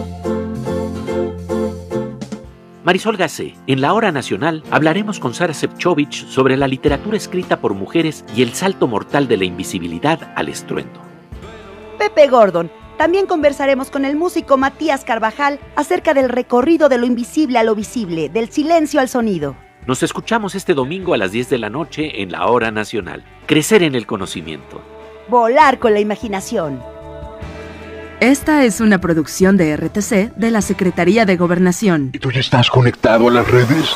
Marisol 2.83 3.15
Gacé, 3.15 3.53
en 3.67 3.79
la 3.79 3.93
Hora 3.93 4.11
Nacional 4.11 4.63
hablaremos 4.71 5.19
con 5.19 5.35
Sara 5.35 5.53
Sepchovich 5.53 6.25
sobre 6.25 6.57
la 6.57 6.67
literatura 6.67 7.15
escrita 7.15 7.61
por 7.61 7.75
mujeres 7.75 8.25
y 8.35 8.41
el 8.41 8.53
salto 8.53 8.87
mortal 8.87 9.27
de 9.27 9.37
la 9.37 9.45
invisibilidad 9.45 10.33
al 10.35 10.49
estruendo. 10.49 10.99
Pepe 11.99 12.27
Gordon, 12.27 12.71
también 12.97 13.27
conversaremos 13.27 13.91
con 13.91 14.03
el 14.03 14.15
músico 14.15 14.57
Matías 14.57 15.03
Carvajal 15.03 15.59
acerca 15.75 16.15
del 16.15 16.29
recorrido 16.29 16.89
de 16.89 16.97
lo 16.97 17.05
invisible 17.05 17.59
a 17.59 17.63
lo 17.63 17.75
visible, 17.75 18.29
del 18.29 18.49
silencio 18.49 18.99
al 18.99 19.09
sonido. 19.09 19.55
Nos 19.85 20.01
escuchamos 20.01 20.55
este 20.55 20.73
domingo 20.73 21.13
a 21.13 21.17
las 21.17 21.31
10 21.31 21.51
de 21.51 21.57
la 21.59 21.69
noche 21.69 22.23
en 22.23 22.31
la 22.31 22.47
Hora 22.47 22.71
Nacional. 22.71 23.23
Crecer 23.45 23.83
en 23.83 23.93
el 23.93 24.07
conocimiento. 24.07 24.81
Volar 25.29 25.77
con 25.77 25.93
la 25.93 25.99
imaginación. 25.99 26.81
Esta 28.21 28.65
es 28.65 28.81
una 28.81 29.01
producción 29.01 29.57
de 29.57 29.75
RTC 29.75 30.35
de 30.35 30.51
la 30.51 30.61
Secretaría 30.61 31.25
de 31.25 31.37
Gobernación. 31.37 32.11
¿Y 32.13 32.19
tú 32.19 32.31
ya 32.31 32.39
estás 32.39 32.69
conectado 32.69 33.29
a 33.29 33.31
las 33.31 33.47
redes? 33.49 33.95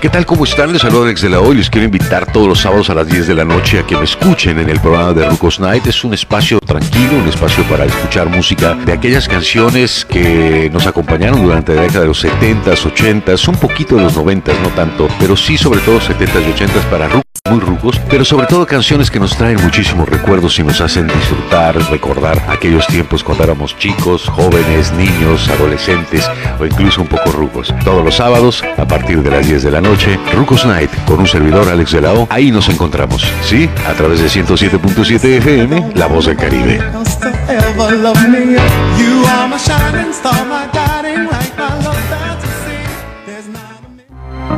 ¿Qué 0.00 0.08
tal? 0.08 0.24
¿Cómo 0.26 0.44
están? 0.44 0.72
Les 0.72 0.80
saludo 0.80 1.02
Alex 1.02 1.22
de 1.22 1.28
la 1.28 1.40
Hoy. 1.40 1.56
Les 1.56 1.68
quiero 1.68 1.84
invitar 1.84 2.30
todos 2.32 2.46
los 2.46 2.60
sábados 2.60 2.88
a 2.88 2.94
las 2.94 3.08
10 3.08 3.26
de 3.26 3.34
la 3.34 3.44
noche 3.44 3.80
a 3.80 3.82
que 3.82 3.96
me 3.96 4.04
escuchen 4.04 4.60
en 4.60 4.70
el 4.70 4.78
programa 4.78 5.12
de 5.12 5.28
Rucos 5.28 5.58
Night. 5.58 5.88
Es 5.88 6.04
un 6.04 6.14
espacio 6.14 6.60
tranquilo, 6.60 7.16
un 7.20 7.28
espacio 7.28 7.64
para 7.64 7.84
escuchar 7.84 8.28
música 8.28 8.74
de 8.74 8.92
aquellas 8.92 9.26
canciones 9.26 10.04
que 10.04 10.70
nos 10.72 10.86
acompañaron 10.86 11.42
durante 11.42 11.74
la 11.74 11.82
década 11.82 12.02
de 12.02 12.06
los 12.06 12.24
70s, 12.24 12.94
80s, 12.94 13.48
un 13.48 13.56
poquito 13.56 13.96
de 13.96 14.02
los 14.02 14.16
90s, 14.16 14.60
no 14.62 14.68
tanto, 14.68 15.08
pero 15.18 15.36
sí 15.36 15.58
sobre 15.58 15.80
todo 15.80 15.98
70s 15.98 16.46
y 16.46 16.62
80s 16.62 16.90
para 16.90 17.08
Rucos 17.08 17.27
muy 17.50 17.60
rucos, 17.60 18.00
pero 18.08 18.24
sobre 18.24 18.46
todo 18.46 18.66
canciones 18.66 19.10
que 19.10 19.20
nos 19.20 19.36
traen 19.36 19.60
muchísimos 19.62 20.08
recuerdos 20.08 20.58
y 20.58 20.62
nos 20.62 20.80
hacen 20.80 21.06
disfrutar, 21.06 21.76
recordar 21.90 22.42
aquellos 22.48 22.86
tiempos 22.86 23.24
cuando 23.24 23.44
éramos 23.44 23.76
chicos, 23.76 24.28
jóvenes, 24.28 24.92
niños, 24.92 25.48
adolescentes 25.48 26.28
o 26.58 26.66
incluso 26.66 27.02
un 27.02 27.08
poco 27.08 27.30
rucos. 27.32 27.74
Todos 27.84 28.04
los 28.04 28.16
sábados, 28.16 28.62
a 28.76 28.86
partir 28.86 29.22
de 29.22 29.30
las 29.30 29.46
10 29.46 29.62
de 29.62 29.70
la 29.70 29.80
noche, 29.80 30.18
Rucos 30.34 30.66
Night 30.66 30.90
con 31.06 31.20
un 31.20 31.26
servidor 31.26 31.68
Alex 31.68 31.92
de 31.92 32.00
la 32.00 32.12
O. 32.12 32.26
Ahí 32.30 32.50
nos 32.50 32.68
encontramos, 32.68 33.24
¿sí? 33.42 33.68
A 33.88 33.92
través 33.94 34.20
de 34.20 34.28
107.7 34.28 35.24
FM, 35.38 35.92
La 35.94 36.06
Voz 36.06 36.26
del 36.26 36.36
Caribe. 36.36 36.80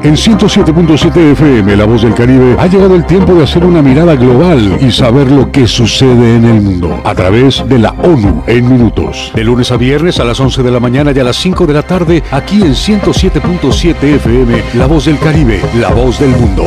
En 0.03 0.15
107.7 0.15 1.33
FM, 1.33 1.77
La 1.77 1.85
Voz 1.85 2.03
del 2.03 2.15
Caribe, 2.15 2.57
ha 2.59 2.67
llegado 2.67 2.95
el 2.95 3.05
tiempo 3.05 3.35
de 3.35 3.45
hacer 3.45 3.65
una 3.65 3.83
mirada 3.83 4.17
global 4.17 4.79
y 4.81 4.91
saber 4.91 5.31
lo 5.31 5.53
que 5.53 5.67
sucede 5.67 6.37
en 6.37 6.45
el 6.47 6.63
mundo 6.63 7.01
a 7.05 7.15
través 7.15 7.63
de 7.69 7.79
la 7.79 7.91
ONU 7.91 8.43
en 8.47 8.69
minutos. 8.69 9.31
De 9.35 9.45
lunes 9.45 9.71
a 9.73 9.77
viernes 9.77 10.19
a 10.19 10.25
las 10.25 10.41
11 10.41 10.63
de 10.63 10.71
la 10.71 10.81
mañana 10.81 11.13
y 11.15 11.19
a 11.19 11.25
las 11.25 11.37
5 11.37 11.67
de 11.67 11.75
la 11.75 11.83
tarde, 11.83 12.23
aquí 12.31 12.63
en 12.63 12.73
107.7 12.73 14.03
FM, 14.03 14.63
La 14.75 14.87
Voz 14.87 15.05
del 15.05 15.19
Caribe, 15.19 15.61
La 15.79 15.91
Voz 15.91 16.19
del 16.19 16.31
Mundo. 16.31 16.65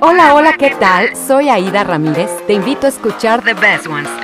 Hola, 0.00 0.34
hola, 0.34 0.52
¿qué 0.56 0.70
tal? 0.78 1.16
Soy 1.16 1.48
Aida 1.48 1.82
Ramírez. 1.82 2.30
Te 2.46 2.52
invito 2.52 2.86
a 2.86 2.90
escuchar 2.90 3.42
The 3.42 3.54
Best 3.54 3.86
Ones. 3.86 4.23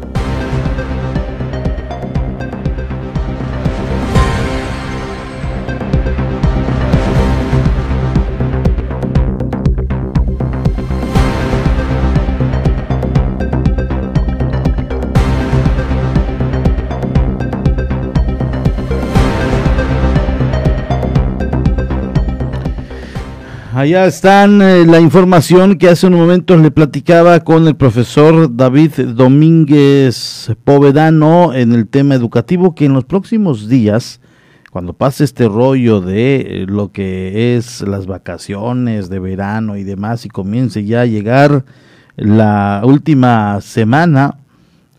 Allá 23.81 24.05
están 24.05 24.61
eh, 24.61 24.85
la 24.85 24.99
información 24.99 25.79
que 25.79 25.89
hace 25.89 26.05
un 26.05 26.13
momento 26.13 26.55
le 26.55 26.69
platicaba 26.69 27.39
con 27.39 27.67
el 27.67 27.75
profesor 27.75 28.55
David 28.55 28.91
Domínguez 29.15 30.51
Povedano 30.63 31.51
en 31.55 31.73
el 31.73 31.87
tema 31.87 32.13
educativo, 32.13 32.75
que 32.75 32.85
en 32.85 32.93
los 32.93 33.05
próximos 33.05 33.67
días, 33.67 34.21
cuando 34.69 34.93
pase 34.93 35.23
este 35.23 35.47
rollo 35.47 35.99
de 35.99 36.41
eh, 36.41 36.65
lo 36.67 36.91
que 36.91 37.57
es 37.57 37.81
las 37.81 38.05
vacaciones 38.05 39.09
de 39.09 39.17
verano 39.17 39.75
y 39.75 39.83
demás, 39.83 40.27
y 40.27 40.29
comience 40.29 40.85
ya 40.85 41.01
a 41.01 41.07
llegar 41.07 41.65
la 42.17 42.83
última 42.85 43.61
semana, 43.61 44.37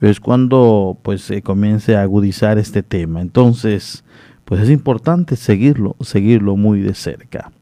es 0.00 0.18
cuando 0.18 0.98
pues 1.04 1.22
se 1.22 1.40
comience 1.40 1.94
a 1.94 2.02
agudizar 2.02 2.58
este 2.58 2.82
tema. 2.82 3.20
Entonces, 3.20 4.02
pues 4.44 4.60
es 4.60 4.70
importante 4.70 5.36
seguirlo, 5.36 5.94
seguirlo 6.00 6.56
muy 6.56 6.80
de 6.80 6.94
cerca. 6.94 7.52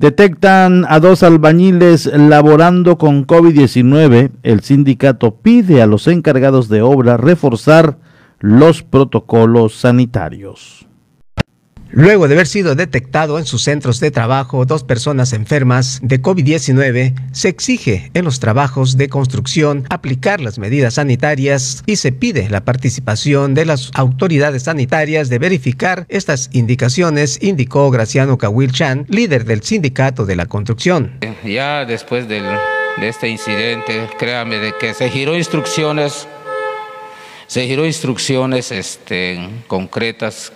Detectan 0.00 0.86
a 0.88 0.98
dos 0.98 1.22
albañiles 1.22 2.06
laborando 2.06 2.96
con 2.96 3.26
COVID-19. 3.26 4.30
El 4.42 4.62
sindicato 4.62 5.34
pide 5.34 5.82
a 5.82 5.86
los 5.86 6.06
encargados 6.06 6.70
de 6.70 6.80
obra 6.80 7.18
reforzar 7.18 7.98
los 8.38 8.82
protocolos 8.82 9.74
sanitarios. 9.74 10.86
Luego 11.92 12.28
de 12.28 12.34
haber 12.34 12.46
sido 12.46 12.76
detectado 12.76 13.38
en 13.38 13.46
sus 13.46 13.64
centros 13.64 13.98
de 13.98 14.12
trabajo 14.12 14.64
dos 14.64 14.84
personas 14.84 15.32
enfermas 15.32 15.98
de 16.02 16.22
COVID-19, 16.22 17.14
se 17.32 17.48
exige 17.48 18.12
en 18.14 18.24
los 18.24 18.38
trabajos 18.38 18.96
de 18.96 19.08
construcción 19.08 19.86
aplicar 19.90 20.40
las 20.40 20.60
medidas 20.60 20.94
sanitarias 20.94 21.82
y 21.86 21.96
se 21.96 22.12
pide 22.12 22.48
la 22.48 22.64
participación 22.64 23.54
de 23.54 23.64
las 23.64 23.90
autoridades 23.94 24.64
sanitarias 24.64 25.28
de 25.30 25.40
verificar 25.40 26.06
estas 26.08 26.48
indicaciones, 26.52 27.42
indicó 27.42 27.90
Graciano 27.90 28.38
Cahuil 28.38 28.70
Chan, 28.70 29.06
líder 29.08 29.44
del 29.44 29.62
sindicato 29.62 30.26
de 30.26 30.36
la 30.36 30.46
construcción. 30.46 31.18
Ya 31.44 31.84
después 31.84 32.28
de 32.28 32.40
este 33.02 33.28
incidente, 33.28 34.08
créame 34.16 34.58
de 34.58 34.74
que 34.78 34.94
se 34.94 35.10
giró 35.10 35.36
instrucciones, 35.36 36.28
se 37.48 37.66
giró 37.66 37.84
instrucciones 37.84 38.70
este, 38.70 39.40
concretas 39.66 40.52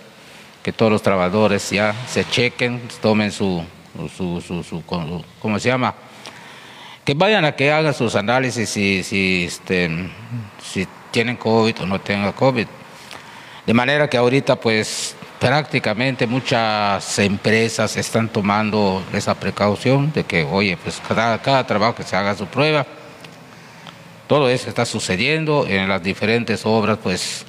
que 0.65 0.73
todos 0.73 0.91
los 0.91 1.03
trabajadores 1.03 1.69
ya 1.69 1.93
se 2.07 2.25
chequen, 2.25 2.81
tomen 2.99 3.31
su, 3.31 3.63
su, 4.17 4.41
su, 4.41 4.83
¿cómo 5.39 5.59
se 5.59 5.69
llama? 5.69 5.93
Que 7.03 7.13
vayan 7.13 7.45
a 7.45 7.51
que 7.51 7.71
hagan 7.71 7.93
sus 7.93 8.15
análisis 8.15 8.67
si, 8.67 9.03
si, 9.03 9.43
este, 9.43 10.09
si 10.63 10.87
tienen 11.11 11.37
COVID 11.37 11.83
o 11.83 11.85
no 11.85 12.01
tengan 12.01 12.31
COVID. 12.31 12.65
De 13.63 13.73
manera 13.75 14.09
que 14.09 14.17
ahorita 14.17 14.55
pues 14.55 15.15
prácticamente 15.39 16.25
muchas 16.25 17.19
empresas 17.19 17.95
están 17.95 18.27
tomando 18.29 19.03
esa 19.13 19.35
precaución 19.35 20.11
de 20.13 20.23
que, 20.23 20.45
oye, 20.45 20.77
pues 20.77 20.99
cada, 21.07 21.39
cada 21.43 21.67
trabajo 21.67 21.93
que 21.93 22.03
se 22.03 22.15
haga 22.15 22.33
su 22.33 22.47
prueba. 22.47 22.87
Todo 24.25 24.49
eso 24.49 24.67
está 24.67 24.83
sucediendo 24.83 25.67
en 25.67 25.87
las 25.87 26.01
diferentes 26.01 26.65
obras, 26.65 26.97
pues 27.03 27.45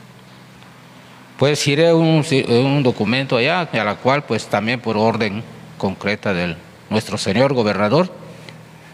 pues 1.39 1.63
giré 1.63 1.93
un, 1.93 2.25
un 2.49 2.83
documento 2.83 3.37
allá, 3.37 3.61
a 3.61 3.85
la 3.85 3.97
cual 3.97 4.25
pues 4.25 4.47
también 4.47 4.81
por 4.81 4.97
orden 4.97 5.43
concreta 5.79 6.33
de 6.33 6.57
nuestro 6.89 7.19
señor 7.19 7.53
gobernador 7.53 8.11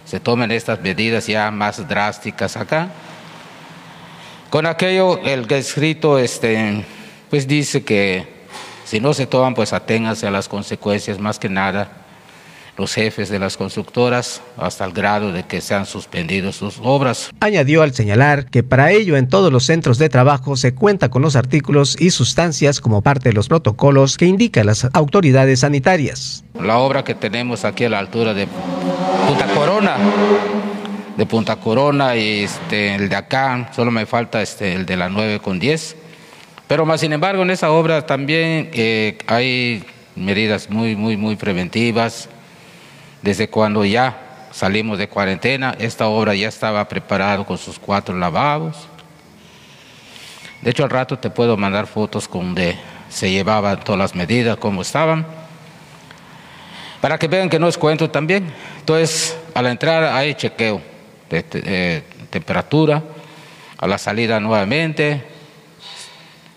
se 0.05 0.21
tomen 0.21 0.51
estas 0.51 0.81
medidas 0.81 1.27
ya 1.27 1.51
más 1.51 1.89
drásticas 1.89 2.57
acá. 2.57 2.91
Con 4.51 4.67
aquello, 4.67 5.19
el 5.25 5.51
escrito 5.53 6.19
este, 6.19 6.85
pues 7.31 7.47
dice 7.47 7.85
que 7.85 8.27
si 8.85 9.01
no 9.01 9.15
se 9.15 9.27
toman, 9.27 9.55
pues 9.55 9.73
aténganse 9.73 10.27
a 10.27 10.31
las 10.31 10.49
consecuencias 10.49 11.19
más 11.19 11.39
que 11.39 11.49
nada 11.49 12.02
los 12.77 12.95
jefes 12.95 13.29
de 13.29 13.39
las 13.39 13.57
constructoras 13.57 14.41
hasta 14.57 14.85
el 14.85 14.93
grado 14.93 15.33
de 15.33 15.43
que 15.45 15.61
sean 15.61 15.87
suspendidos 15.87 16.57
sus 16.57 16.81
obras. 16.83 17.31
Añadió 17.41 17.83
al 17.83 17.93
señalar 17.95 18.47
que 18.47 18.63
para 18.63 18.93
ello 18.93 19.17
en 19.17 19.29
todos 19.29 19.53
los 19.53 19.65
centros 19.65 19.99
de 19.99 20.09
trabajo 20.09 20.57
se 20.57 20.75
cuenta 20.75 21.11
con 21.11 21.23
los 21.23 21.37
artículos 21.37 22.01
y 22.01 22.11
sustancias 22.11 22.81
como 22.81 23.03
parte 23.03 23.29
de 23.29 23.35
los 23.35 23.49
protocolos 23.49 24.17
que 24.17 24.27
indican 24.27 24.67
las 24.67 24.89
autoridades 24.93 25.61
sanitarias. 25.61 26.45
La 26.59 26.79
obra 26.79 27.05
que 27.05 27.15
tenemos 27.15 27.65
aquí 27.65 27.85
a 27.85 27.91
la 27.91 27.99
altura 27.99 28.33
de 28.33 28.49
Punta 29.27 29.47
Corona, 29.55 29.97
de 31.17 31.27
Punta 31.27 31.57
Corona 31.57 32.17
y 32.17 32.45
este, 32.45 32.95
el 32.95 33.09
de 33.09 33.17
acá, 33.17 33.71
solo 33.75 33.91
me 33.91 34.07
falta 34.07 34.41
este, 34.41 34.75
el 34.75 34.87
de 34.87 34.97
la 34.97 35.09
9 35.09 35.41
con 35.41 35.59
10. 35.59 35.97
Pero 36.69 36.87
más 36.87 37.01
sin 37.01 37.13
embargo 37.13 37.43
en 37.43 37.51
esa 37.51 37.71
obra 37.71 38.07
también 38.07 38.71
eh, 38.73 39.19
hay 39.27 39.85
medidas 40.17 40.71
muy, 40.71 40.97
muy, 40.97 41.19
muy 41.19 41.37
preventivas. 41.37 42.31
Desde 43.23 43.49
cuando 43.49 43.85
ya 43.85 44.49
salimos 44.51 44.99
de 44.99 45.09
cuarentena, 45.09 45.75
esta 45.79 46.09
obra 46.09 46.35
ya 46.35 46.49
estaba 46.49 46.87
preparada 46.89 47.45
con 47.45 47.57
sus 47.57 47.79
cuatro 47.79 48.17
lavabos. 48.17 48.89
De 50.61 50.71
hecho, 50.71 50.85
al 50.85 50.91
rato 50.91 51.19
te 51.19 51.31
puedo 51.31 51.57
mandar 51.57 51.87
fotos 51.87 52.29
donde 52.31 52.77
se 53.09 53.31
llevaban 53.31 53.81
todas 53.81 53.99
las 53.99 54.15
medidas, 54.15 54.57
cómo 54.57 54.83
estaban, 54.83 55.25
para 57.01 57.19
que 57.19 57.29
vean 57.29 57.49
que 57.49 57.59
no 57.59 57.69
es 57.69 57.79
cuento 57.79 58.11
también. 58.11 58.53
Entonces, 58.79 59.37
a 59.55 59.63
la 59.63 59.71
entrada 59.71 60.17
hay 60.17 60.35
chequeo 60.35 60.81
de, 61.31 62.03
temperatura, 62.31 63.03
a 63.79 63.87
la 63.87 63.99
salida 63.99 64.41
nuevamente, 64.41 65.25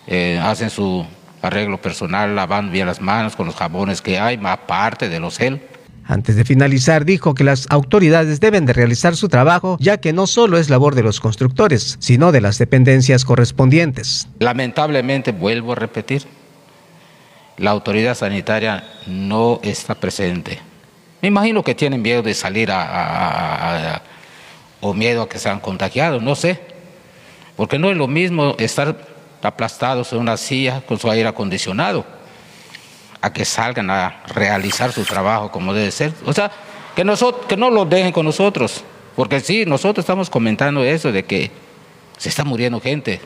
eh, 0.06 0.40
hacen 0.42 0.70
su 0.70 1.06
arreglo 1.42 1.80
personal, 1.80 2.34
lavan 2.34 2.72
bien 2.72 2.86
las 2.86 3.00
manos 3.00 3.36
con 3.36 3.46
los 3.46 3.54
jabones 3.54 4.00
que 4.00 4.18
hay, 4.18 4.36
más 4.36 4.58
parte 4.58 5.08
de 5.08 5.20
los 5.20 5.38
gel. 5.38 5.60
Antes 6.08 6.36
de 6.36 6.44
finalizar, 6.44 7.04
dijo 7.04 7.34
que 7.34 7.42
las 7.42 7.66
autoridades 7.68 8.38
deben 8.38 8.64
de 8.64 8.72
realizar 8.72 9.16
su 9.16 9.28
trabajo, 9.28 9.76
ya 9.80 9.98
que 9.98 10.12
no 10.12 10.28
solo 10.28 10.56
es 10.56 10.70
labor 10.70 10.94
de 10.94 11.02
los 11.02 11.18
constructores, 11.18 11.96
sino 11.98 12.30
de 12.30 12.40
las 12.40 12.58
dependencias 12.58 13.24
correspondientes. 13.24 14.28
Lamentablemente, 14.38 15.32
vuelvo 15.32 15.72
a 15.72 15.74
repetir, 15.74 16.22
la 17.56 17.72
autoridad 17.72 18.14
sanitaria 18.14 18.84
no 19.08 19.58
está 19.64 19.96
presente. 19.96 20.60
Me 21.22 21.28
imagino 21.28 21.64
que 21.64 21.74
tienen 21.74 22.02
miedo 22.02 22.22
de 22.22 22.34
salir 22.34 22.70
o 24.80 24.94
miedo 24.94 25.22
a 25.22 25.28
que 25.28 25.38
sean 25.38 25.58
contagiados, 25.58 26.22
no 26.22 26.36
sé, 26.36 26.60
porque 27.56 27.80
no 27.80 27.90
es 27.90 27.96
lo 27.96 28.06
mismo 28.06 28.54
estar 28.58 28.96
aplastados 29.42 30.12
en 30.12 30.18
una 30.20 30.36
silla 30.36 30.82
con 30.86 30.98
su 30.98 31.10
aire 31.10 31.28
acondicionado 31.28 32.15
a 33.20 33.32
que 33.32 33.44
salgan 33.44 33.90
a 33.90 34.22
realizar 34.34 34.92
su 34.92 35.04
trabajo 35.04 35.50
como 35.50 35.72
debe 35.72 35.90
ser. 35.90 36.12
O 36.24 36.32
sea, 36.32 36.50
que, 36.94 37.04
que 37.48 37.56
no 37.56 37.70
lo 37.70 37.84
dejen 37.84 38.12
con 38.12 38.26
nosotros, 38.26 38.84
porque 39.14 39.40
sí, 39.40 39.64
nosotros 39.66 40.04
estamos 40.04 40.30
comentando 40.30 40.84
eso 40.84 41.12
de 41.12 41.24
que 41.24 41.50
se 42.16 42.28
está 42.28 42.44
muriendo 42.44 42.80
gente. 42.80 43.20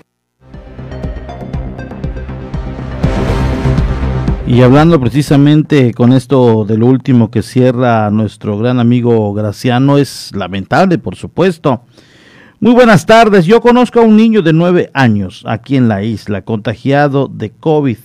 Y 4.50 4.62
hablando 4.62 4.98
precisamente 4.98 5.94
con 5.94 6.12
esto 6.12 6.64
del 6.64 6.82
último 6.82 7.30
que 7.30 7.40
cierra 7.40 8.10
nuestro 8.10 8.58
gran 8.58 8.80
amigo 8.80 9.32
Graciano, 9.32 9.96
es 9.96 10.32
lamentable, 10.34 10.98
por 10.98 11.14
supuesto. 11.14 11.84
Muy 12.58 12.72
buenas 12.72 13.06
tardes. 13.06 13.46
Yo 13.46 13.60
conozco 13.60 14.00
a 14.00 14.02
un 14.02 14.16
niño 14.16 14.42
de 14.42 14.52
nueve 14.52 14.90
años 14.92 15.44
aquí 15.46 15.76
en 15.76 15.86
la 15.86 16.02
isla, 16.02 16.42
contagiado 16.42 17.28
de 17.28 17.50
COVID. 17.50 17.98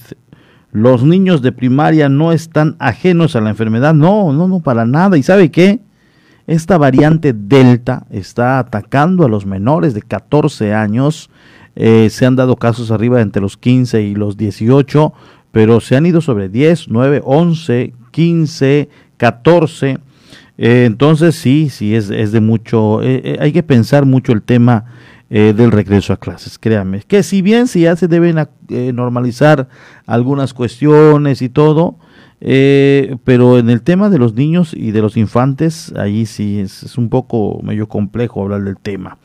Los 0.76 1.04
niños 1.04 1.42
de 1.42 1.54
primaria 1.54 2.10
no 2.10 2.34
están 2.34 2.76
ajenos 2.80 3.38
a 3.38 3.40
la 3.42 3.50
enfermedad. 3.50 3.94
No, 3.94 4.34
no, 4.34 4.50
no, 4.50 4.60
para 4.60 4.86
nada. 4.86 5.18
¿Y 5.18 5.24
sabe 5.24 5.50
qué? 5.50 5.80
Esta 6.48 6.78
variante 6.78 7.32
Delta 7.34 8.06
está 8.12 8.60
atacando 8.60 9.24
a 9.24 9.30
los 9.30 9.46
menores 9.46 9.94
de 9.94 10.02
14 10.02 10.74
años. 10.74 11.30
Eh, 11.78 12.10
se 12.10 12.26
han 12.26 12.36
dado 12.36 12.58
casos 12.58 12.92
arriba 12.92 13.22
entre 13.22 13.42
los 13.42 13.56
15 13.56 14.02
y 14.02 14.16
los 14.16 14.36
18 14.36 15.14
pero 15.56 15.80
se 15.80 15.96
han 15.96 16.06
ido 16.06 16.20
sobre 16.20 16.50
10, 16.50 16.90
9, 16.90 17.22
11, 17.24 17.94
15, 18.12 18.90
14. 19.16 20.00
entonces 20.58 21.36
sí, 21.36 21.70
sí, 21.70 21.96
es, 21.96 22.10
de 22.10 22.42
mucho, 22.42 23.02
eh, 23.02 23.22
eh, 23.24 23.38
hay 23.40 23.54
que 23.54 23.64
pensar 23.64 24.06
mucho 24.06 24.34
el 24.34 24.42
tema 24.42 24.84
eh, 25.38 25.54
del 25.54 25.72
regreso 25.72 26.14
a 26.14 26.18
clases, 26.18 26.58
créanme. 26.58 27.02
Que 27.08 27.24
si 27.24 27.42
bien 27.42 27.68
si 27.68 27.82
ya 27.82 27.96
se 27.96 28.08
deben 28.08 28.38
normalizar 28.94 29.68
algunas 30.06 30.54
cuestiones 30.54 31.42
y 31.42 31.50
todo, 31.50 31.98
pero 32.40 33.58
en 33.58 33.70
el 33.70 33.82
tema 33.82 34.10
de 34.10 34.20
los 34.20 34.34
niños 34.34 34.74
y 34.74 34.92
de 34.92 35.02
los 35.02 35.18
infantes, 35.18 35.94
ahí 35.98 36.26
sí 36.26 36.60
es, 36.60 36.84
es 36.84 36.98
un 36.98 37.10
poco 37.10 37.60
medio 37.64 37.88
complejo 37.88 38.44
hablar 38.44 38.64
del 38.64 38.78
tema. 38.78 39.18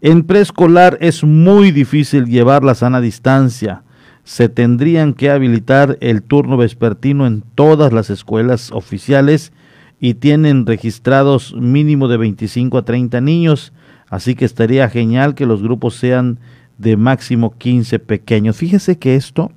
En 0.00 0.24
preescolar 0.24 0.96
es 1.00 1.22
muy 1.22 1.70
difícil 1.70 2.26
llevar 2.26 2.64
la 2.64 2.74
sana 2.74 3.00
distancia 3.00 3.82
se 4.26 4.48
tendrían 4.48 5.14
que 5.14 5.30
habilitar 5.30 5.98
el 6.00 6.24
turno 6.24 6.56
vespertino 6.56 7.28
en 7.28 7.44
todas 7.54 7.92
las 7.92 8.10
escuelas 8.10 8.72
oficiales 8.72 9.52
y 10.00 10.14
tienen 10.14 10.66
registrados 10.66 11.54
mínimo 11.54 12.08
de 12.08 12.16
25 12.16 12.76
a 12.76 12.84
30 12.84 13.20
niños, 13.20 13.72
así 14.08 14.34
que 14.34 14.44
estaría 14.44 14.88
genial 14.88 15.34
que 15.34 15.46
los 15.46 15.62
grupos 15.62 15.94
sean 15.94 16.38
de 16.78 16.96
máximo 16.96 17.54
15 17.56 17.98
pequeños. 17.98 18.56
Fíjese 18.56 18.98
que 18.98 19.16
esto 19.16 19.52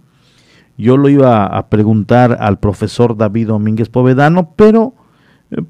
yo 0.77 0.95
lo 0.95 1.09
iba 1.09 1.45
a 1.45 1.67
preguntar 1.69 2.37
al 2.39 2.59
profesor 2.59 3.17
David 3.17 3.47
Domínguez 3.47 3.89
Povedano, 3.89 4.53
pero 4.55 4.93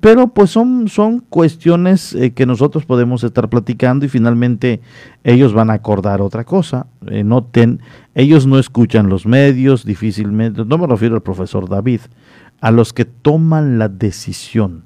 pero 0.01 0.27
pues 0.27 0.49
son, 0.49 0.89
son 0.89 1.21
cuestiones 1.21 2.13
eh, 2.13 2.33
que 2.33 2.45
nosotros 2.45 2.85
podemos 2.85 3.23
estar 3.23 3.49
platicando 3.49 4.05
y 4.05 4.09
finalmente 4.09 4.81
ellos 5.23 5.53
van 5.53 5.69
a 5.69 5.73
acordar 5.73 6.21
otra 6.21 6.43
cosa. 6.43 6.87
Eh, 7.07 7.23
noten, 7.23 7.79
ellos 8.13 8.45
no 8.45 8.59
escuchan 8.59 9.07
los 9.07 9.25
medios 9.25 9.85
difícilmente, 9.85 10.65
no 10.65 10.77
me 10.77 10.87
refiero 10.87 11.15
al 11.15 11.21
profesor 11.21 11.69
David, 11.69 12.01
a 12.59 12.71
los 12.71 12.91
que 12.91 13.05
toman 13.05 13.79
la 13.79 13.87
decisión. 13.87 14.83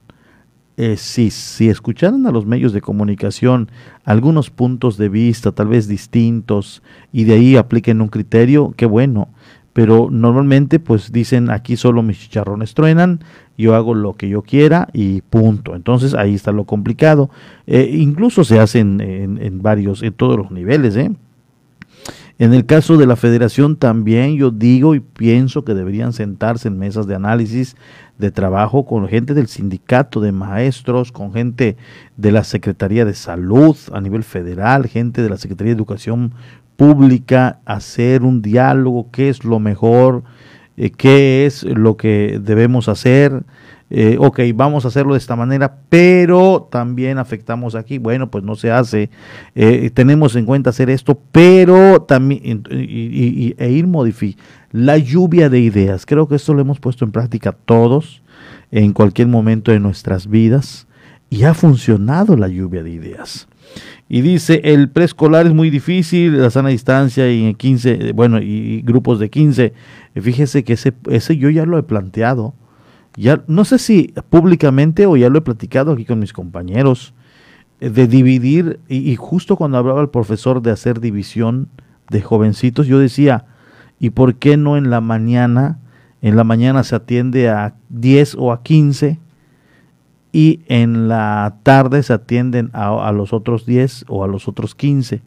Eh, 0.76 0.98
si, 0.98 1.30
si 1.30 1.70
escucharan 1.70 2.26
a 2.26 2.32
los 2.32 2.48
medios 2.48 2.74
de 2.74 2.82
comunicación 2.82 3.70
algunos 4.06 4.50
puntos 4.50 4.98
de 4.98 5.08
vista 5.08 5.52
tal 5.52 5.68
vez 5.68 5.88
distintos 5.88 6.82
y 7.12 7.26
de 7.26 7.36
ahí 7.36 7.56
apliquen 7.58 8.02
un 8.02 8.08
criterio, 8.08 8.74
qué 8.76 8.88
bueno 8.88 9.30
pero 9.74 10.10
normalmente 10.12 10.80
pues 10.80 11.12
dicen 11.12 11.50
aquí 11.50 11.76
solo 11.76 12.04
mis 12.04 12.20
chicharrones 12.20 12.76
truenan, 12.76 13.20
yo 13.58 13.76
hago 13.76 13.96
lo 13.96 14.14
que 14.14 14.30
yo 14.30 14.44
quiera 14.44 14.88
y 14.94 15.22
punto. 15.22 15.76
Entonces 15.76 16.14
ahí 16.14 16.36
está 16.36 16.52
lo 16.52 16.66
complicado. 16.66 17.32
Eh, 17.66 17.90
incluso 17.92 18.44
se 18.44 18.60
hacen 18.60 19.02
en, 19.02 19.62
varios, 19.62 20.04
en 20.04 20.14
todos 20.14 20.38
los 20.38 20.52
niveles. 20.52 20.96
¿eh? 20.96 21.12
En 22.40 22.54
el 22.54 22.66
caso 22.66 22.98
de 22.98 23.06
la 23.06 23.16
federación 23.16 23.78
también 23.78 24.36
yo 24.36 24.50
digo 24.50 24.96
y 24.96 25.00
pienso 25.00 25.64
que 25.64 25.76
deberían 25.76 26.14
sentarse 26.14 26.68
en 26.68 26.80
mesas 26.80 27.06
de 27.06 27.16
análisis 27.16 27.76
de 28.18 28.32
trabajo 28.32 28.86
con 28.86 29.08
gente 29.08 29.34
del 29.34 29.48
sindicato 29.48 30.20
de 30.20 30.32
maestros, 30.32 31.12
con 31.12 31.32
gente 31.32 31.78
de 32.18 32.32
la 32.32 32.44
Secretaría 32.44 33.06
de 33.06 33.14
Salud 33.14 33.78
a 33.92 34.02
nivel 34.02 34.24
federal, 34.24 34.88
gente 34.88 35.22
de 35.22 35.30
la 35.30 35.38
Secretaría 35.38 35.74
de 35.74 35.78
Educación 35.78 36.34
pública, 36.76 37.60
hacer 37.66 38.24
un 38.24 38.42
diálogo, 38.42 39.10
qué 39.12 39.30
es 39.30 39.44
lo 39.44 39.60
mejor, 39.60 40.24
eh, 40.76 40.90
qué 40.90 41.46
es 41.46 41.64
lo 41.64 41.98
que 41.98 42.40
debemos 42.42 42.90
hacer. 42.90 43.44
Eh, 43.90 44.18
ok, 44.20 44.40
vamos 44.56 44.86
a 44.86 44.88
hacerlo 44.88 45.14
de 45.14 45.20
esta 45.20 45.36
manera, 45.36 45.78
pero 45.90 46.68
también 46.72 47.18
afectamos 47.18 47.76
aquí. 47.76 47.98
Bueno, 47.98 48.32
pues 48.32 48.44
no 48.44 48.56
se 48.56 48.72
hace. 48.72 49.10
Eh, 49.56 49.92
tenemos 49.94 50.36
en 50.36 50.46
cuenta 50.46 50.72
hacer 50.72 50.90
esto, 50.90 51.20
pero 51.32 52.02
también 52.02 52.64
y, 52.72 53.56
e 53.58 53.72
ir 53.72 53.88
modificando 53.88 54.44
la 54.74 54.98
lluvia 54.98 55.50
de 55.50 55.60
ideas. 55.60 56.06
Creo 56.06 56.28
que 56.28 56.36
esto 56.36 56.54
lo 56.54 56.62
hemos 56.62 56.80
puesto 56.80 57.06
en 57.06 57.12
práctica 57.12 57.52
todos 57.52 58.22
en 58.72 58.92
cualquier 58.92 59.28
momento 59.28 59.72
de 59.72 59.80
nuestras 59.80 60.28
vidas 60.28 60.88
y 61.30 61.44
ha 61.44 61.54
funcionado 61.54 62.36
la 62.36 62.48
lluvia 62.48 62.84
de 62.84 62.90
ideas. 62.90 63.48
Y 64.10 64.22
dice, 64.22 64.62
el 64.64 64.90
preescolar 64.90 65.46
es 65.46 65.54
muy 65.54 65.70
difícil, 65.70 66.42
la 66.42 66.50
sana 66.50 66.70
distancia 66.70 67.32
y 67.32 67.46
en 67.46 67.56
15, 67.56 68.14
bueno, 68.14 68.40
y 68.42 68.82
grupos 68.82 69.20
de 69.20 69.30
15. 69.30 69.74
Fíjese 70.16 70.64
que 70.64 70.74
ese, 70.74 70.94
ese 71.10 71.38
yo 71.38 71.50
ya 71.50 71.66
lo 71.66 71.78
he 71.78 71.84
planteado. 71.84 72.56
Ya, 73.16 73.44
no 73.48 73.64
sé 73.64 73.78
si 73.78 74.14
públicamente 74.30 75.06
o 75.06 75.16
ya 75.16 75.30
lo 75.30 75.38
he 75.38 75.42
platicado 75.42 75.92
aquí 75.92 76.06
con 76.06 76.20
mis 76.20 76.34
compañeros, 76.34 77.14
eh, 77.80 77.90
de 77.90 78.08
dividir, 78.08 78.80
y, 78.88 79.16
justo 79.16 79.56
cuando 79.56 79.78
hablaba 79.78 80.02
el 80.02 80.10
profesor 80.10 80.62
de 80.62 80.72
hacer 80.72 81.00
división 81.00 81.70
de 82.10 82.22
jovencitos, 82.22 82.88
yo 82.88 82.98
decía, 83.00 83.46
¿y 84.00 84.12
por 84.12 84.36
qué 84.36 84.58
no 84.58 84.78
en 84.78 84.90
la 84.90 85.02
mañana? 85.02 85.80
En 86.22 86.36
la 86.36 86.44
mañana 86.44 86.84
se 86.84 86.96
atiende 86.96 87.50
a 87.50 87.76
10 87.90 88.36
o 88.36 88.52
a 88.52 88.64
15 88.64 89.20
y 90.32 90.62
en 90.68 91.08
la 91.08 91.58
tarde 91.64 92.02
se 92.02 92.14
atienden 92.14 92.70
a, 92.74 93.12
los 93.12 93.34
otros 93.34 93.66
10 93.66 94.06
o 94.08 94.24
a 94.24 94.28
los 94.28 94.48
otros 94.48 94.74
15 94.74 95.22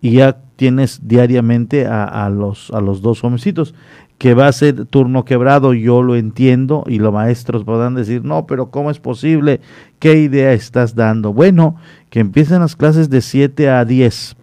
y 0.00 0.10
ya 0.12 0.38
tienes 0.56 1.08
diariamente 1.08 1.86
a, 1.86 2.28
los, 2.30 2.70
a 2.70 2.80
los 2.80 3.02
dos 3.02 3.20
jovencitos 3.20 3.74
que 4.18 4.34
va 4.34 4.48
a 4.48 4.52
ser 4.52 4.86
turno 4.86 5.24
quebrado, 5.24 5.74
yo 5.74 6.02
lo 6.02 6.16
entiendo 6.16 6.84
y 6.86 6.98
los 6.98 7.12
maestros 7.12 7.64
podrán 7.64 7.94
decir, 7.94 8.24
no, 8.24 8.46
pero 8.46 8.70
¿cómo 8.70 8.90
es 8.90 8.98
posible? 8.98 9.60
¿Qué 9.98 10.20
idea 10.20 10.52
estás 10.52 10.94
dando? 10.94 11.32
Bueno, 11.32 11.76
que 12.08 12.20
empiecen 12.20 12.60
las 12.60 12.76
clases 12.76 13.10
de 13.10 13.20
7 13.20 13.68
a 13.68 13.84
10, 13.84 14.36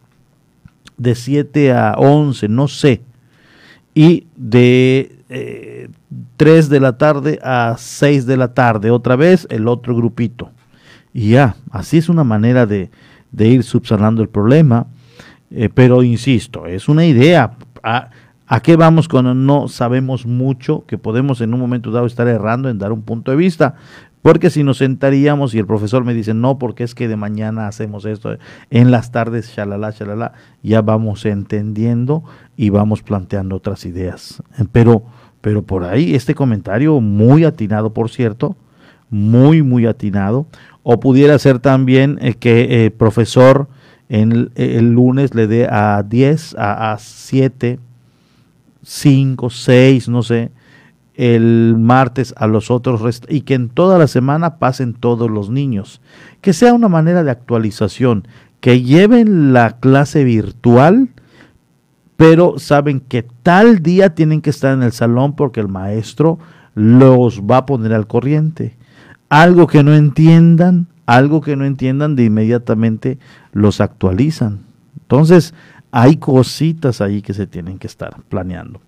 de 0.98 1.16
7 1.16 1.72
a 1.74 1.96
11, 1.98 2.48
no 2.50 2.68
sé, 2.68 3.02
y 3.96 4.28
de 4.36 5.18
eh, 5.30 5.90
3 6.38 6.70
de 6.70 6.80
la 6.80 6.98
tarde 6.98 7.40
a 7.44 7.76
6 7.78 8.26
de 8.28 8.38
la 8.38 8.54
tarde, 8.54 8.92
otra 8.92 9.16
vez 9.16 9.48
el 9.50 9.68
otro 9.68 9.96
grupito. 9.96 10.52
Y 11.14 11.32
ya, 11.32 11.56
así 11.72 11.98
es 11.98 12.10
una 12.10 12.24
manera 12.24 12.66
de, 12.66 12.90
de 13.32 13.48
ir 13.48 13.64
subsanando 13.64 14.22
el 14.22 14.30
problema. 14.30 14.88
Eh, 15.56 15.70
pero 15.72 16.02
insisto, 16.02 16.66
es 16.66 16.90
una 16.90 17.06
idea. 17.06 17.52
¿A 18.54 18.60
qué 18.60 18.76
vamos 18.76 19.08
cuando 19.08 19.34
no 19.34 19.68
sabemos 19.68 20.28
mucho, 20.28 20.86
que 20.86 21.00
podemos 21.00 21.42
en 21.42 21.56
un 21.56 21.60
momento 21.60 21.90
dado 21.90 22.06
estar 22.06 22.28
errando 22.28 22.70
en 22.70 22.78
dar 22.78 22.92
un 22.92 23.02
punto 23.02 23.32
de 23.32 23.38
vista? 23.38 23.74
Porque 24.22 24.52
si 24.52 24.64
nos 24.64 24.78
sentaríamos 24.78 25.56
y 25.56 25.58
el 25.58 25.66
profesor 25.66 26.04
me 26.04 26.14
dice, 26.14 26.36
no, 26.36 26.60
porque 26.60 26.84
es 26.84 26.94
que 26.94 27.08
de 27.08 27.16
mañana 27.16 27.68
hacemos 27.68 28.06
esto, 28.06 28.38
en 28.70 28.92
las 28.92 29.12
tardes, 29.12 29.52
shalala, 29.56 29.90
shalala, 29.90 30.34
ya 30.62 30.84
vamos 30.84 31.26
entendiendo 31.26 32.24
y 32.56 32.70
vamos 32.70 33.02
planteando 33.02 33.56
otras 33.56 33.88
ideas. 33.88 34.44
Pero, 34.72 35.02
pero 35.42 35.64
por 35.64 35.84
ahí, 35.84 36.14
este 36.14 36.36
comentario 36.36 37.02
muy 37.02 37.46
atinado, 37.46 37.92
por 37.92 38.12
cierto, 38.12 38.56
muy, 39.10 39.64
muy 39.64 39.88
atinado. 39.88 40.46
O 40.84 41.00
pudiera 41.00 41.40
ser 41.40 41.58
también 41.58 42.20
eh, 42.22 42.36
que 42.36 42.86
el 42.86 42.92
profesor 42.92 43.68
en 44.10 44.52
el, 44.54 44.92
lunes 44.92 45.34
le 45.34 45.48
dé 45.48 45.68
a 45.68 46.04
10, 46.04 46.56
a, 46.60 46.94
a 46.94 47.00
7, 47.00 47.80
5, 48.84 49.50
6, 49.50 50.10
no 50.10 50.24
sé, 50.24 50.52
el 51.16 51.76
martes 51.78 52.34
a 52.38 52.48
los 52.48 52.72
otros 52.72 53.22
y 53.30 53.42
que 53.42 53.54
en 53.54 53.70
toda 53.70 53.98
la 53.98 54.08
semana 54.08 54.58
pasen 54.58 54.94
todos 54.94 55.30
los 55.30 55.50
niños. 55.50 56.02
Que 56.42 56.54
sea 56.54 56.74
una 56.74 56.90
manera 56.90 57.24
de 57.24 57.32
actualización, 57.32 58.28
que 58.60 58.82
lleven 58.82 59.54
la 59.54 59.78
clase 59.80 60.24
virtual, 60.24 61.10
pero 62.18 62.60
saben 62.60 63.00
que 63.00 63.24
tal 63.24 63.84
día 63.84 64.16
tienen 64.16 64.42
que 64.42 64.50
estar 64.50 64.74
en 64.74 64.84
el 64.84 64.92
salón 64.92 65.36
porque 65.36 65.60
el 65.60 65.68
maestro 65.68 66.40
los 66.76 67.42
va 67.42 67.58
a 67.58 67.66
poner 67.66 67.94
al 67.94 68.08
corriente. 68.08 68.78
Algo 69.30 69.68
que 69.68 69.84
no 69.84 69.94
entiendan, 69.94 70.88
algo 71.06 71.42
que 71.42 71.56
no 71.56 71.66
entiendan, 71.66 72.16
de 72.16 72.26
inmediatamente 72.26 73.20
los 73.52 73.82
actualizan. 73.82 74.62
Entonces, 75.02 75.54
hay 75.96 76.18
cositas 76.18 77.02
ahí 77.02 77.22
que 77.22 77.36
se 77.36 77.46
tienen 77.46 77.78
que 77.78 77.86
estar 77.86 78.16
planeando. 78.28 78.82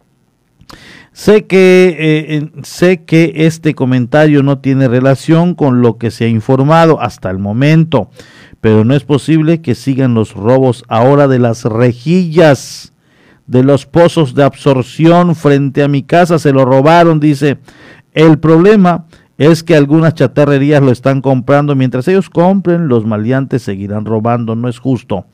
Sé 1.14 1.46
que, 1.46 1.96
eh, 2.00 2.50
sé 2.64 3.04
que 3.04 3.32
este 3.36 3.76
comentario 3.76 4.42
no 4.42 4.58
tiene 4.58 4.88
relación 4.88 5.54
con 5.54 5.84
lo 5.84 6.00
que 6.00 6.10
se 6.10 6.26
ha 6.26 6.28
informado 6.28 7.00
hasta 7.00 7.30
el 7.30 7.38
momento, 7.38 8.10
pero 8.60 8.84
no 8.84 8.96
es 8.96 9.04
posible 9.04 9.62
que 9.62 9.76
sigan 9.76 10.16
los 10.16 10.34
robos 10.34 10.84
ahora 10.88 11.28
de 11.28 11.38
las 11.38 11.64
rejillas 11.64 12.92
de 13.46 13.64
los 13.64 13.86
pozos 13.86 14.34
de 14.34 14.42
absorción 14.42 15.36
frente 15.36 15.84
a 15.84 15.88
mi 15.88 16.02
casa. 16.02 16.40
Se 16.40 16.52
lo 16.52 16.66
robaron, 16.66 17.20
dice. 17.20 17.60
El 18.14 18.40
problema 18.40 19.06
es 19.38 19.62
que 19.62 19.76
algunas 19.76 20.16
chatarrerías 20.16 20.82
lo 20.82 20.92
están 20.92 21.22
comprando. 21.22 21.76
Mientras 21.76 22.08
ellos 22.08 22.32
compren, 22.32 22.88
los 22.88 23.06
maleantes 23.06 23.62
seguirán 23.62 24.06
robando. 24.06 24.56
No 24.56 24.68
es 24.68 24.80
justo. 24.80 25.28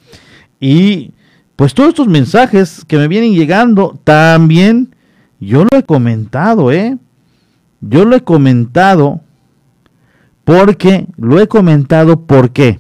Y 0.60 1.14
pues 1.62 1.76
todos 1.76 1.90
estos 1.90 2.08
mensajes 2.08 2.84
que 2.88 2.98
me 2.98 3.08
vienen 3.08 3.36
llegando, 3.36 4.00
también 4.04 4.96
yo 5.40 5.64
lo 5.72 5.78
he 5.78 5.84
comentado, 5.84 6.72
¿eh? 6.72 6.98
Yo 7.82 8.04
lo 8.04 8.16
he 8.16 8.22
comentado 8.22 9.22
porque, 10.44 11.06
lo 11.18 11.40
he 11.40 11.48
comentado 11.48 12.26
porque 12.26 12.80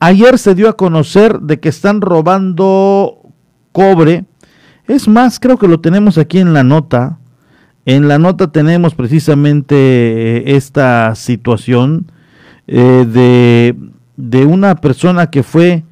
ayer 0.00 0.36
se 0.36 0.56
dio 0.56 0.68
a 0.68 0.76
conocer 0.76 1.38
de 1.42 1.60
que 1.60 1.68
están 1.68 2.00
robando 2.00 3.20
cobre. 3.70 4.24
Es 4.88 5.06
más, 5.06 5.38
creo 5.38 5.56
que 5.56 5.68
lo 5.68 5.78
tenemos 5.78 6.18
aquí 6.18 6.40
en 6.40 6.54
la 6.54 6.64
nota. 6.64 7.20
En 7.84 8.08
la 8.08 8.18
nota 8.18 8.50
tenemos 8.50 8.96
precisamente 8.96 9.76
eh, 9.76 10.56
esta 10.56 11.14
situación 11.14 12.10
eh, 12.66 13.06
de, 13.08 13.76
de 14.16 14.44
una 14.44 14.74
persona 14.74 15.30
que 15.30 15.44
fue 15.44 15.84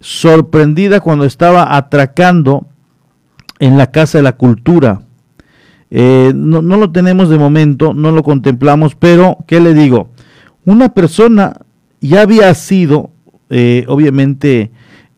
sorprendida 0.00 1.00
cuando 1.00 1.24
estaba 1.24 1.76
atracando 1.76 2.66
en 3.58 3.76
la 3.76 3.90
Casa 3.90 4.18
de 4.18 4.24
la 4.24 4.36
Cultura. 4.36 5.02
Eh, 5.90 6.32
no, 6.34 6.60
lo 6.60 6.90
tenemos 6.90 7.28
de 7.28 7.38
momento, 7.38 7.94
no 7.94 8.10
lo 8.12 8.22
contemplamos, 8.22 8.94
pero 8.94 9.38
¿qué 9.46 9.60
le 9.60 9.74
digo? 9.74 10.10
Una 10.64 10.90
persona 10.90 11.56
ya 12.00 12.22
había 12.22 12.52
sido, 12.54 13.10
eh, 13.48 13.84
obviamente, 13.88 14.70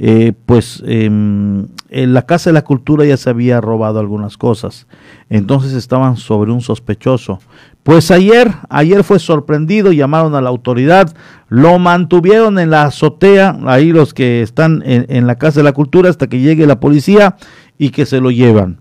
eh, 0.02 0.32
pues 0.47 0.82
em, 0.86 1.66
en 1.90 2.14
la 2.14 2.22
Casa 2.22 2.48
de 2.48 2.55
la 2.55 2.64
Cultura 2.64 3.05
ya 3.05 3.18
se 3.18 3.28
había 3.28 3.60
robado 3.60 4.01
algunas 4.01 4.39
cosas, 4.39 4.86
entonces 5.28 5.74
estaban 5.74 6.16
sobre 6.16 6.52
un 6.52 6.62
sospechoso. 6.62 7.39
Pues 7.82 8.10
ayer, 8.10 8.51
ayer 8.70 9.05
fue 9.05 9.18
sorprendido, 9.18 9.93
llamaron 9.93 10.35
a 10.35 10.40
la 10.40 10.48
autoridad, 10.48 11.14
lo 11.51 11.78
mantuvieron 11.78 12.59
en 12.59 12.70
la 12.70 12.85
azotea, 12.85 13.59
ahí 13.66 13.93
los 13.93 14.14
que 14.14 14.40
están 14.40 14.82
en, 14.86 15.27
la 15.27 15.35
Casa 15.35 15.60
de 15.60 15.64
la 15.64 15.72
Cultura 15.72 16.09
hasta 16.09 16.28
que 16.28 16.40
llegue 16.40 16.66
la 16.66 16.81
policía 16.81 17.36
y 17.77 17.90
que 17.90 18.06
se 18.06 18.22
lo 18.22 18.31
llevan. 18.31 18.81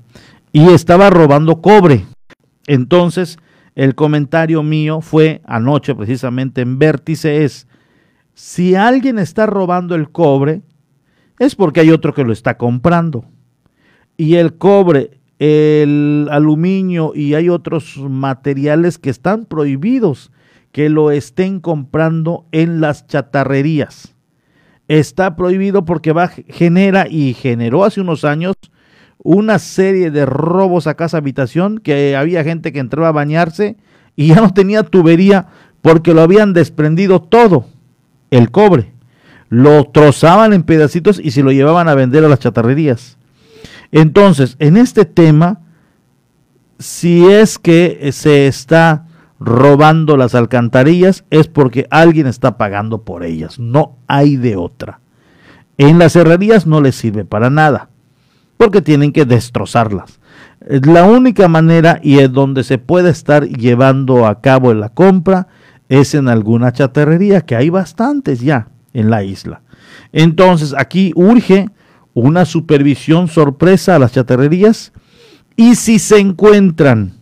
Y 0.53 0.69
estaba 0.69 1.09
robando 1.09 1.59
cobre. 1.59 2.05
Entonces, 2.65 3.39
el 3.75 3.93
comentario 3.93 4.63
mío 4.63 5.01
fue 5.01 5.41
anoche 5.45 5.95
precisamente 5.95 6.61
en 6.61 6.79
Vértice 6.79 7.43
es, 7.43 7.67
si 8.35 8.75
alguien 8.75 9.19
está 9.19 9.47
robando 9.47 9.95
el 9.95 10.11
cobre, 10.11 10.61
es 11.39 11.55
porque 11.55 11.79
hay 11.79 11.89
otro 11.89 12.13
que 12.13 12.23
lo 12.23 12.33
está 12.33 12.57
comprando. 12.57 13.25
Y 14.17 14.35
el 14.35 14.57
cobre 14.57 15.19
el 15.39 16.27
aluminio 16.31 17.13
y 17.15 17.33
hay 17.33 17.49
otros 17.49 17.97
materiales 17.97 18.97
que 18.97 19.09
están 19.09 19.45
prohibidos 19.45 20.31
que 20.73 20.89
lo 20.89 21.11
estén 21.11 21.61
comprando 21.61 22.45
en 22.51 22.81
las 22.81 23.07
chatarrerías. 23.07 24.15
Está 24.87 25.35
prohibido 25.35 25.85
porque 25.85 26.11
va, 26.11 26.27
genera 26.27 27.07
y 27.09 27.33
generó 27.33 27.85
hace 27.85 28.01
unos 28.01 28.25
años 28.25 28.55
una 29.17 29.59
serie 29.59 30.11
de 30.11 30.25
robos 30.25 30.87
a 30.87 30.95
casa 30.95 31.17
habitación 31.17 31.79
que 31.79 32.15
había 32.15 32.43
gente 32.43 32.71
que 32.71 32.79
entraba 32.79 33.09
a 33.09 33.13
bañarse 33.13 33.77
y 34.15 34.27
ya 34.27 34.35
no 34.35 34.53
tenía 34.53 34.83
tubería 34.83 35.47
porque 35.81 36.13
lo 36.13 36.21
habían 36.21 36.53
desprendido 36.53 37.21
todo, 37.21 37.65
el 38.29 38.51
cobre. 38.51 38.93
Lo 39.49 39.85
trozaban 39.85 40.53
en 40.53 40.63
pedacitos 40.63 41.19
y 41.23 41.31
se 41.31 41.43
lo 41.43 41.51
llevaban 41.51 41.89
a 41.89 41.95
vender 41.95 42.23
a 42.23 42.29
las 42.29 42.39
chatarrerías. 42.39 43.17
Entonces, 43.91 44.55
en 44.59 44.77
este 44.77 45.05
tema, 45.05 45.61
si 46.77 47.25
es 47.25 47.57
que 47.57 48.09
se 48.13 48.47
está 48.47 49.07
robando 49.39 50.17
las 50.17 50.35
alcantarillas, 50.35 51.25
es 51.29 51.47
porque 51.47 51.87
alguien 51.89 52.27
está 52.27 52.57
pagando 52.57 53.03
por 53.03 53.23
ellas, 53.23 53.59
no 53.59 53.97
hay 54.07 54.37
de 54.37 54.55
otra. 54.55 54.99
En 55.77 55.97
las 55.97 56.15
herrerías 56.15 56.67
no 56.67 56.81
les 56.81 56.95
sirve 56.95 57.25
para 57.25 57.49
nada, 57.49 57.89
porque 58.57 58.81
tienen 58.81 59.11
que 59.11 59.25
destrozarlas. 59.25 60.19
La 60.59 61.05
única 61.05 61.47
manera 61.47 61.99
y 62.03 62.19
es 62.19 62.31
donde 62.31 62.63
se 62.63 62.77
puede 62.77 63.09
estar 63.09 63.47
llevando 63.47 64.27
a 64.27 64.41
cabo 64.41 64.73
la 64.73 64.89
compra 64.89 65.47
es 65.87 66.13
en 66.13 66.27
alguna 66.27 66.73
chatarrería, 66.73 67.41
que 67.41 67.55
hay 67.55 67.69
bastantes 67.69 68.41
ya 68.41 68.67
en 68.93 69.09
la 69.09 69.23
isla. 69.23 69.61
Entonces 70.11 70.73
aquí 70.77 71.11
urge 71.15 71.69
una 72.13 72.45
supervisión 72.45 73.27
sorpresa 73.27 73.95
a 73.95 73.99
las 73.99 74.13
chatarrerías 74.13 74.91
y 75.55 75.75
si 75.75 75.99
se 75.99 76.19
encuentran, 76.19 77.13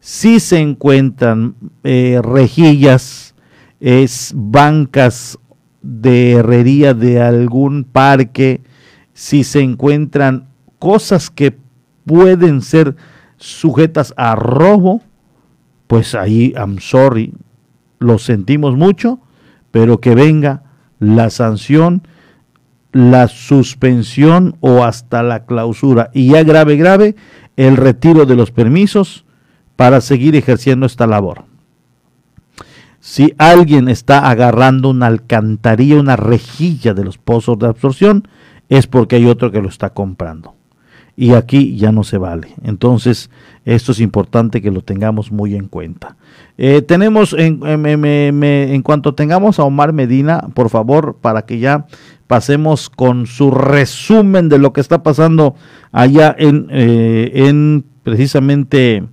si 0.00 0.40
se 0.40 0.58
encuentran 0.58 1.54
eh, 1.84 2.20
rejillas, 2.22 3.34
es 3.80 4.32
bancas 4.34 5.38
de 5.82 6.32
herrería 6.32 6.94
de 6.94 7.20
algún 7.20 7.84
parque, 7.84 8.62
si 9.12 9.44
se 9.44 9.60
encuentran 9.60 10.48
cosas 10.78 11.30
que 11.30 11.56
pueden 12.04 12.62
ser 12.62 12.96
sujetas 13.36 14.14
a 14.16 14.34
robo, 14.34 15.02
pues 15.86 16.14
ahí, 16.14 16.52
I'm 16.56 16.78
sorry, 16.80 17.32
lo 17.98 18.18
sentimos 18.18 18.76
mucho, 18.76 19.20
pero 19.70 20.00
que 20.00 20.14
venga 20.14 20.65
la 20.98 21.30
sanción 21.30 22.02
la 22.96 23.28
suspensión 23.28 24.56
o 24.60 24.82
hasta 24.82 25.22
la 25.22 25.44
clausura 25.44 26.10
y 26.14 26.30
ya 26.30 26.42
grave, 26.44 26.76
grave, 26.76 27.14
el 27.58 27.76
retiro 27.76 28.24
de 28.24 28.36
los 28.36 28.50
permisos 28.50 29.26
para 29.76 30.00
seguir 30.00 30.34
ejerciendo 30.34 30.86
esta 30.86 31.06
labor. 31.06 31.44
Si 33.00 33.34
alguien 33.36 33.88
está 33.88 34.30
agarrando 34.30 34.88
una 34.88 35.06
alcantarilla, 35.06 36.00
una 36.00 36.16
rejilla 36.16 36.94
de 36.94 37.04
los 37.04 37.18
pozos 37.18 37.58
de 37.58 37.66
absorción, 37.66 38.26
es 38.70 38.86
porque 38.86 39.16
hay 39.16 39.26
otro 39.26 39.52
que 39.52 39.60
lo 39.60 39.68
está 39.68 39.90
comprando. 39.90 40.55
Y 41.16 41.32
aquí 41.32 41.76
ya 41.76 41.92
no 41.92 42.04
se 42.04 42.18
vale. 42.18 42.48
Entonces, 42.62 43.30
esto 43.64 43.92
es 43.92 44.00
importante 44.00 44.60
que 44.60 44.70
lo 44.70 44.82
tengamos 44.82 45.32
muy 45.32 45.54
en 45.54 45.66
cuenta. 45.66 46.16
Eh, 46.58 46.82
tenemos, 46.82 47.34
en, 47.38 48.82
cuanto 48.82 49.14
tengamos 49.14 49.58
a 49.58 49.64
Omar 49.64 49.94
Medina, 49.94 50.48
por 50.52 50.68
favor, 50.68 51.16
para 51.20 51.42
que 51.42 51.58
ya 51.58 51.86
pasemos 52.26 52.90
con 52.90 53.26
su 53.26 53.50
resumen 53.50 54.48
de 54.50 54.58
lo 54.58 54.74
que 54.74 54.80
está 54.82 55.02
pasando 55.02 55.54
allá 55.90 56.34
en, 56.38 56.68
eh, 56.70 57.32
en 57.34 57.84
precisamente 58.02 59.04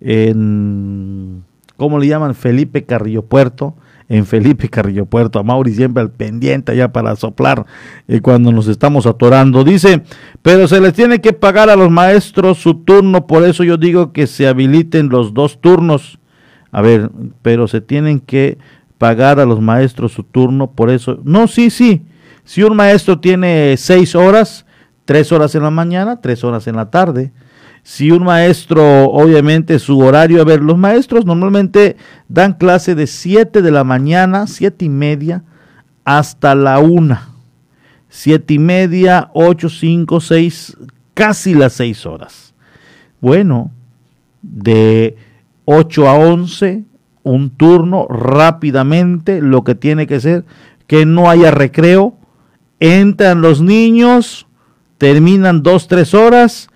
en, 0.00 1.44
¿cómo 1.76 1.98
le 1.98 2.06
llaman? 2.06 2.34
Felipe 2.34 2.84
Carrillo 2.84 3.22
Puerto, 3.22 3.76
en 4.08 4.26
Felipe 4.26 4.68
Carrillo 4.68 5.06
Puerto. 5.06 5.38
A 5.38 5.42
Mauri 5.42 5.74
siempre 5.74 6.02
al 6.02 6.10
pendiente 6.10 6.72
allá 6.72 6.92
para 6.92 7.16
soplar 7.16 7.66
eh, 8.08 8.20
cuando 8.20 8.52
nos 8.52 8.68
estamos 8.68 9.06
atorando. 9.06 9.64
Dice, 9.64 10.02
pero 10.42 10.68
se 10.68 10.80
les 10.80 10.92
tiene 10.92 11.20
que 11.20 11.32
pagar 11.32 11.70
a 11.70 11.76
los 11.76 11.90
maestros 11.90 12.58
su 12.58 12.74
turno, 12.74 13.26
por 13.26 13.44
eso 13.44 13.64
yo 13.64 13.76
digo 13.76 14.12
que 14.12 14.26
se 14.26 14.46
habiliten 14.46 15.08
los 15.08 15.34
dos 15.34 15.60
turnos. 15.60 16.18
A 16.72 16.82
ver, 16.82 17.10
pero 17.42 17.68
se 17.68 17.80
tienen 17.80 18.20
que 18.20 18.58
pagar 18.98 19.40
a 19.40 19.46
los 19.46 19.60
maestros 19.60 20.12
su 20.12 20.24
turno, 20.24 20.72
por 20.72 20.90
eso. 20.90 21.20
No, 21.24 21.46
sí, 21.46 21.70
sí. 21.70 22.02
Si 22.44 22.62
un 22.62 22.76
maestro 22.76 23.18
tiene 23.18 23.76
seis 23.76 24.14
horas, 24.14 24.66
tres 25.04 25.32
horas 25.32 25.54
en 25.54 25.62
la 25.62 25.70
mañana, 25.70 26.20
tres 26.20 26.44
horas 26.44 26.66
en 26.66 26.76
la 26.76 26.90
tarde. 26.90 27.32
Si 27.88 28.10
un 28.10 28.24
maestro, 28.24 29.04
obviamente 29.10 29.78
su 29.78 30.00
horario, 30.00 30.42
a 30.42 30.44
ver, 30.44 30.60
los 30.60 30.76
maestros 30.76 31.24
normalmente 31.24 31.96
dan 32.28 32.54
clase 32.54 32.96
de 32.96 33.06
siete 33.06 33.62
de 33.62 33.70
la 33.70 33.84
mañana, 33.84 34.48
siete 34.48 34.86
y 34.86 34.88
media, 34.88 35.44
hasta 36.04 36.56
la 36.56 36.80
una. 36.80 37.28
Siete 38.08 38.54
y 38.54 38.58
media, 38.58 39.30
ocho, 39.34 39.68
cinco, 39.68 40.20
seis, 40.20 40.76
casi 41.14 41.54
las 41.54 41.74
seis 41.74 42.04
horas. 42.06 42.54
Bueno, 43.20 43.70
de 44.42 45.14
8 45.64 46.08
a 46.08 46.14
11, 46.14 46.82
un 47.22 47.50
turno 47.50 48.08
rápidamente, 48.08 49.40
lo 49.40 49.62
que 49.62 49.76
tiene 49.76 50.08
que 50.08 50.18
ser 50.18 50.44
que 50.88 51.06
no 51.06 51.30
haya 51.30 51.52
recreo, 51.52 52.16
entran 52.80 53.42
los 53.42 53.62
niños, 53.62 54.48
terminan 54.98 55.62
dos, 55.62 55.86
tres 55.86 56.14
horas, 56.14 56.68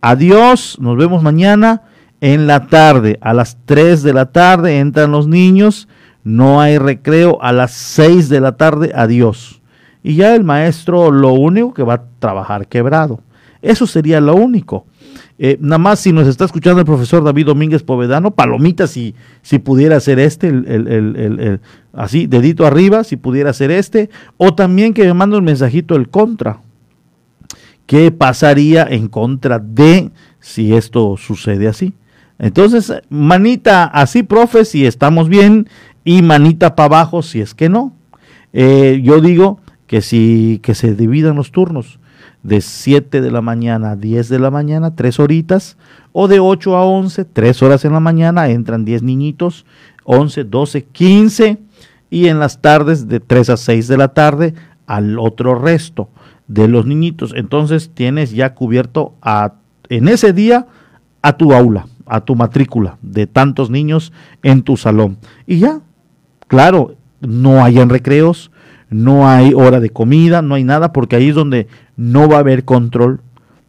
adiós, 0.00 0.78
nos 0.80 0.96
vemos 0.96 1.22
mañana 1.22 1.82
en 2.20 2.46
la 2.46 2.66
tarde, 2.66 3.18
a 3.20 3.32
las 3.32 3.58
3 3.64 4.02
de 4.02 4.12
la 4.12 4.26
tarde 4.26 4.78
entran 4.78 5.12
los 5.12 5.28
niños, 5.28 5.88
no 6.24 6.60
hay 6.60 6.78
recreo, 6.78 7.38
a 7.40 7.52
las 7.52 7.72
6 7.72 8.28
de 8.28 8.40
la 8.40 8.56
tarde, 8.56 8.92
adiós. 8.94 9.60
Y 10.02 10.16
ya 10.16 10.34
el 10.34 10.44
maestro 10.44 11.10
lo 11.10 11.32
único 11.32 11.74
que 11.74 11.82
va 11.82 11.94
a 11.94 12.04
trabajar 12.18 12.66
quebrado. 12.66 13.20
Eso 13.62 13.86
sería 13.86 14.20
lo 14.20 14.34
único. 14.34 14.86
Eh, 15.40 15.56
nada 15.60 15.78
más 15.78 16.00
si 16.00 16.12
nos 16.12 16.26
está 16.26 16.44
escuchando 16.44 16.80
el 16.80 16.86
profesor 16.86 17.22
David 17.22 17.46
Domínguez 17.46 17.84
Povedano, 17.84 18.32
palomita 18.32 18.88
si, 18.88 19.14
si 19.42 19.60
pudiera 19.60 20.00
ser 20.00 20.18
este, 20.18 20.48
el, 20.48 21.60
así, 21.92 22.26
dedito 22.26 22.66
arriba, 22.66 23.04
si 23.04 23.16
pudiera 23.16 23.52
ser 23.52 23.70
este, 23.70 24.10
o 24.36 24.54
también 24.54 24.94
que 24.94 25.04
me 25.04 25.14
mande 25.14 25.38
un 25.38 25.44
mensajito 25.44 25.94
el 25.94 26.08
contra. 26.08 26.60
¿Qué 27.88 28.10
pasaría 28.10 28.86
en 28.86 29.08
contra 29.08 29.58
de 29.58 30.10
si 30.40 30.74
esto 30.74 31.16
sucede 31.16 31.68
así? 31.68 31.94
Entonces, 32.38 32.92
manita 33.08 33.84
así, 33.84 34.22
profe, 34.22 34.66
si 34.66 34.84
estamos 34.84 35.30
bien, 35.30 35.70
y 36.04 36.20
manita 36.20 36.76
para 36.76 36.98
abajo 36.98 37.22
si 37.22 37.40
es 37.40 37.54
que 37.54 37.70
no. 37.70 37.96
Eh, 38.52 39.00
yo 39.02 39.22
digo 39.22 39.62
que 39.86 40.02
si 40.02 40.60
que 40.62 40.74
se 40.74 40.94
dividan 40.94 41.36
los 41.36 41.50
turnos 41.50 41.98
de 42.42 42.60
7 42.60 43.22
de 43.22 43.30
la 43.30 43.40
mañana 43.40 43.92
a 43.92 43.96
10 43.96 44.28
de 44.28 44.38
la 44.38 44.50
mañana, 44.50 44.94
3 44.94 45.18
horitas, 45.18 45.78
o 46.12 46.28
de 46.28 46.40
8 46.40 46.76
a 46.76 46.84
11, 46.84 47.24
3 47.24 47.62
horas 47.62 47.86
en 47.86 47.94
la 47.94 48.00
mañana, 48.00 48.50
entran 48.50 48.84
10 48.84 49.02
niñitos, 49.02 49.64
11, 50.04 50.44
12, 50.44 50.84
15, 50.84 51.58
y 52.10 52.26
en 52.26 52.38
las 52.38 52.60
tardes 52.60 53.08
de 53.08 53.20
3 53.20 53.48
a 53.48 53.56
6 53.56 53.88
de 53.88 53.96
la 53.96 54.08
tarde 54.08 54.52
al 54.86 55.18
otro 55.18 55.54
resto 55.54 56.10
de 56.48 56.66
los 56.66 56.86
niñitos. 56.86 57.32
Entonces 57.36 57.90
tienes 57.94 58.32
ya 58.32 58.54
cubierto 58.54 59.14
a, 59.22 59.54
en 59.88 60.08
ese 60.08 60.32
día 60.32 60.66
a 61.22 61.36
tu 61.36 61.52
aula, 61.52 61.86
a 62.06 62.22
tu 62.22 62.34
matrícula 62.34 62.98
de 63.02 63.26
tantos 63.26 63.70
niños 63.70 64.12
en 64.42 64.62
tu 64.62 64.76
salón. 64.76 65.18
Y 65.46 65.58
ya, 65.58 65.80
claro, 66.48 66.96
no 67.20 67.62
hayan 67.62 67.90
recreos, 67.90 68.50
no 68.90 69.28
hay 69.28 69.52
hora 69.54 69.80
de 69.80 69.90
comida, 69.90 70.42
no 70.42 70.54
hay 70.54 70.64
nada, 70.64 70.92
porque 70.92 71.16
ahí 71.16 71.28
es 71.28 71.34
donde 71.34 71.68
no 71.96 72.28
va 72.28 72.36
a 72.36 72.40
haber 72.40 72.64
control, 72.64 73.20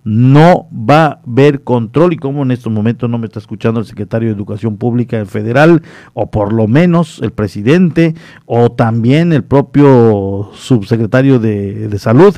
no 0.05 0.67
va 0.71 1.05
a 1.05 1.19
haber 1.27 1.63
control 1.63 2.13
y 2.13 2.17
como 2.17 2.43
en 2.43 2.51
estos 2.51 2.71
momentos 2.71 3.09
no 3.09 3.17
me 3.17 3.25
está 3.25 3.39
escuchando 3.39 3.79
el 3.79 3.85
secretario 3.85 4.29
de 4.29 4.35
Educación 4.35 4.77
Pública 4.77 5.23
federal 5.25 5.83
o 6.13 6.31
por 6.31 6.53
lo 6.53 6.67
menos 6.67 7.19
el 7.21 7.31
presidente 7.31 8.15
o 8.45 8.71
también 8.71 9.33
el 9.33 9.43
propio 9.43 10.51
subsecretario 10.53 11.39
de, 11.39 11.89
de 11.89 11.99
salud, 11.99 12.37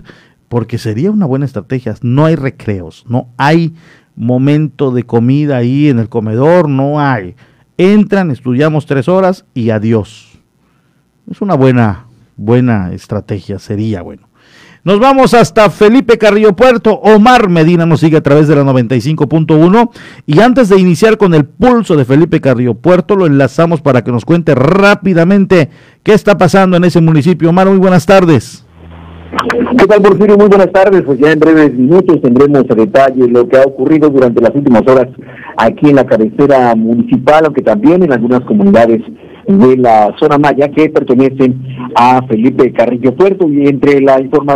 porque 0.52 0.78
sería 0.78 1.11
una 1.11 1.26
buena 1.26 1.45
estrategia. 1.45 1.95
No 2.02 2.26
hay 2.26 2.36
recreos, 2.36 3.06
no 3.07 3.30
hay 3.38 3.73
momento 4.18 4.91
de 4.91 5.03
comida 5.03 5.56
ahí 5.56 5.88
en 5.88 5.98
el 5.98 6.10
comedor, 6.10 6.68
no 6.68 6.99
hay. 6.99 7.36
Entran, 7.78 8.32
estudiamos 8.32 8.86
tres 8.86 9.07
horas 9.07 9.45
y 9.53 9.69
adiós. 9.69 10.41
Es 11.32 11.40
una 11.40 11.56
buena, 11.56 12.07
buena 12.36 12.91
estrategia, 12.91 13.60
sería 13.60 14.02
bueno. 14.02 14.28
Nos 14.84 14.99
vamos 14.99 15.34
hasta 15.34 15.69
Felipe 15.69 16.18
Carrillo 16.18 16.53
Puerto. 16.53 16.95
Omar 16.95 17.48
Medina 17.48 17.86
nos 17.86 18.02
sigue 18.02 18.18
a 18.18 18.22
través 18.22 18.49
de 18.49 18.57
la 18.57 18.64
95.1. 18.64 19.90
Y 20.26 20.41
antes 20.41 20.68
de 20.68 20.78
iniciar 20.78 21.18
con 21.18 21.34
el 21.34 21.45
pulso 21.45 21.95
de 21.95 22.03
Felipe 22.03 22.41
Carrillo 22.41 22.73
Puerto, 22.73 23.15
lo 23.15 23.26
enlazamos 23.26 23.80
para 23.80 24.03
que 24.03 24.11
nos 24.11 24.26
cuente 24.26 24.53
rápidamente 24.53 25.69
qué 26.03 26.11
está 26.11 26.38
pasando 26.38 26.76
en 26.76 26.84
ese 26.84 26.99
municipio. 26.99 27.52
Omar, 27.52 27.69
muy 27.69 27.78
buenas 27.78 28.06
tardes. 28.06 28.65
¿Qué 29.32 29.88
tal, 29.88 30.02
Porfirio? 30.02 30.38
Muy 30.38 30.49
buenas 30.49 30.72
tardes. 30.74 31.03
Pues 31.03 31.18
ya 31.20 31.32
en 31.32 31.40
breves 31.40 31.74
minutos 31.74 32.22
tendremos 32.22 32.66
a 32.70 32.76
detalle 32.76 33.30
lo 33.30 33.48
que 33.48 33.58
ha 33.58 33.62
ocurrido 33.62 34.10
durante 34.10 34.41
las 34.41 34.53
últimas 34.53 34.82
horas 34.82 35.08
aquí 35.56 35.90
en 35.90 35.95
la 35.95 36.06
cabecera 36.06 36.76
municipal, 36.76 37.45
aunque 37.45 37.62
también 37.62 38.03
en 38.03 38.12
algunas 38.12 38.41
comunidades 38.41 39.02
de 39.48 39.78
la 39.78 40.14
zona 40.20 40.38
maya 40.38 40.68
que 40.68 40.90
pertenecen 40.90 41.64
a 41.95 42.22
Felipe 42.28 42.74
Carrillo 42.74 43.16
Puerto. 43.16 43.48
Y 43.48 43.68
entre 43.68 44.02
la 44.02 44.20
información 44.20 44.49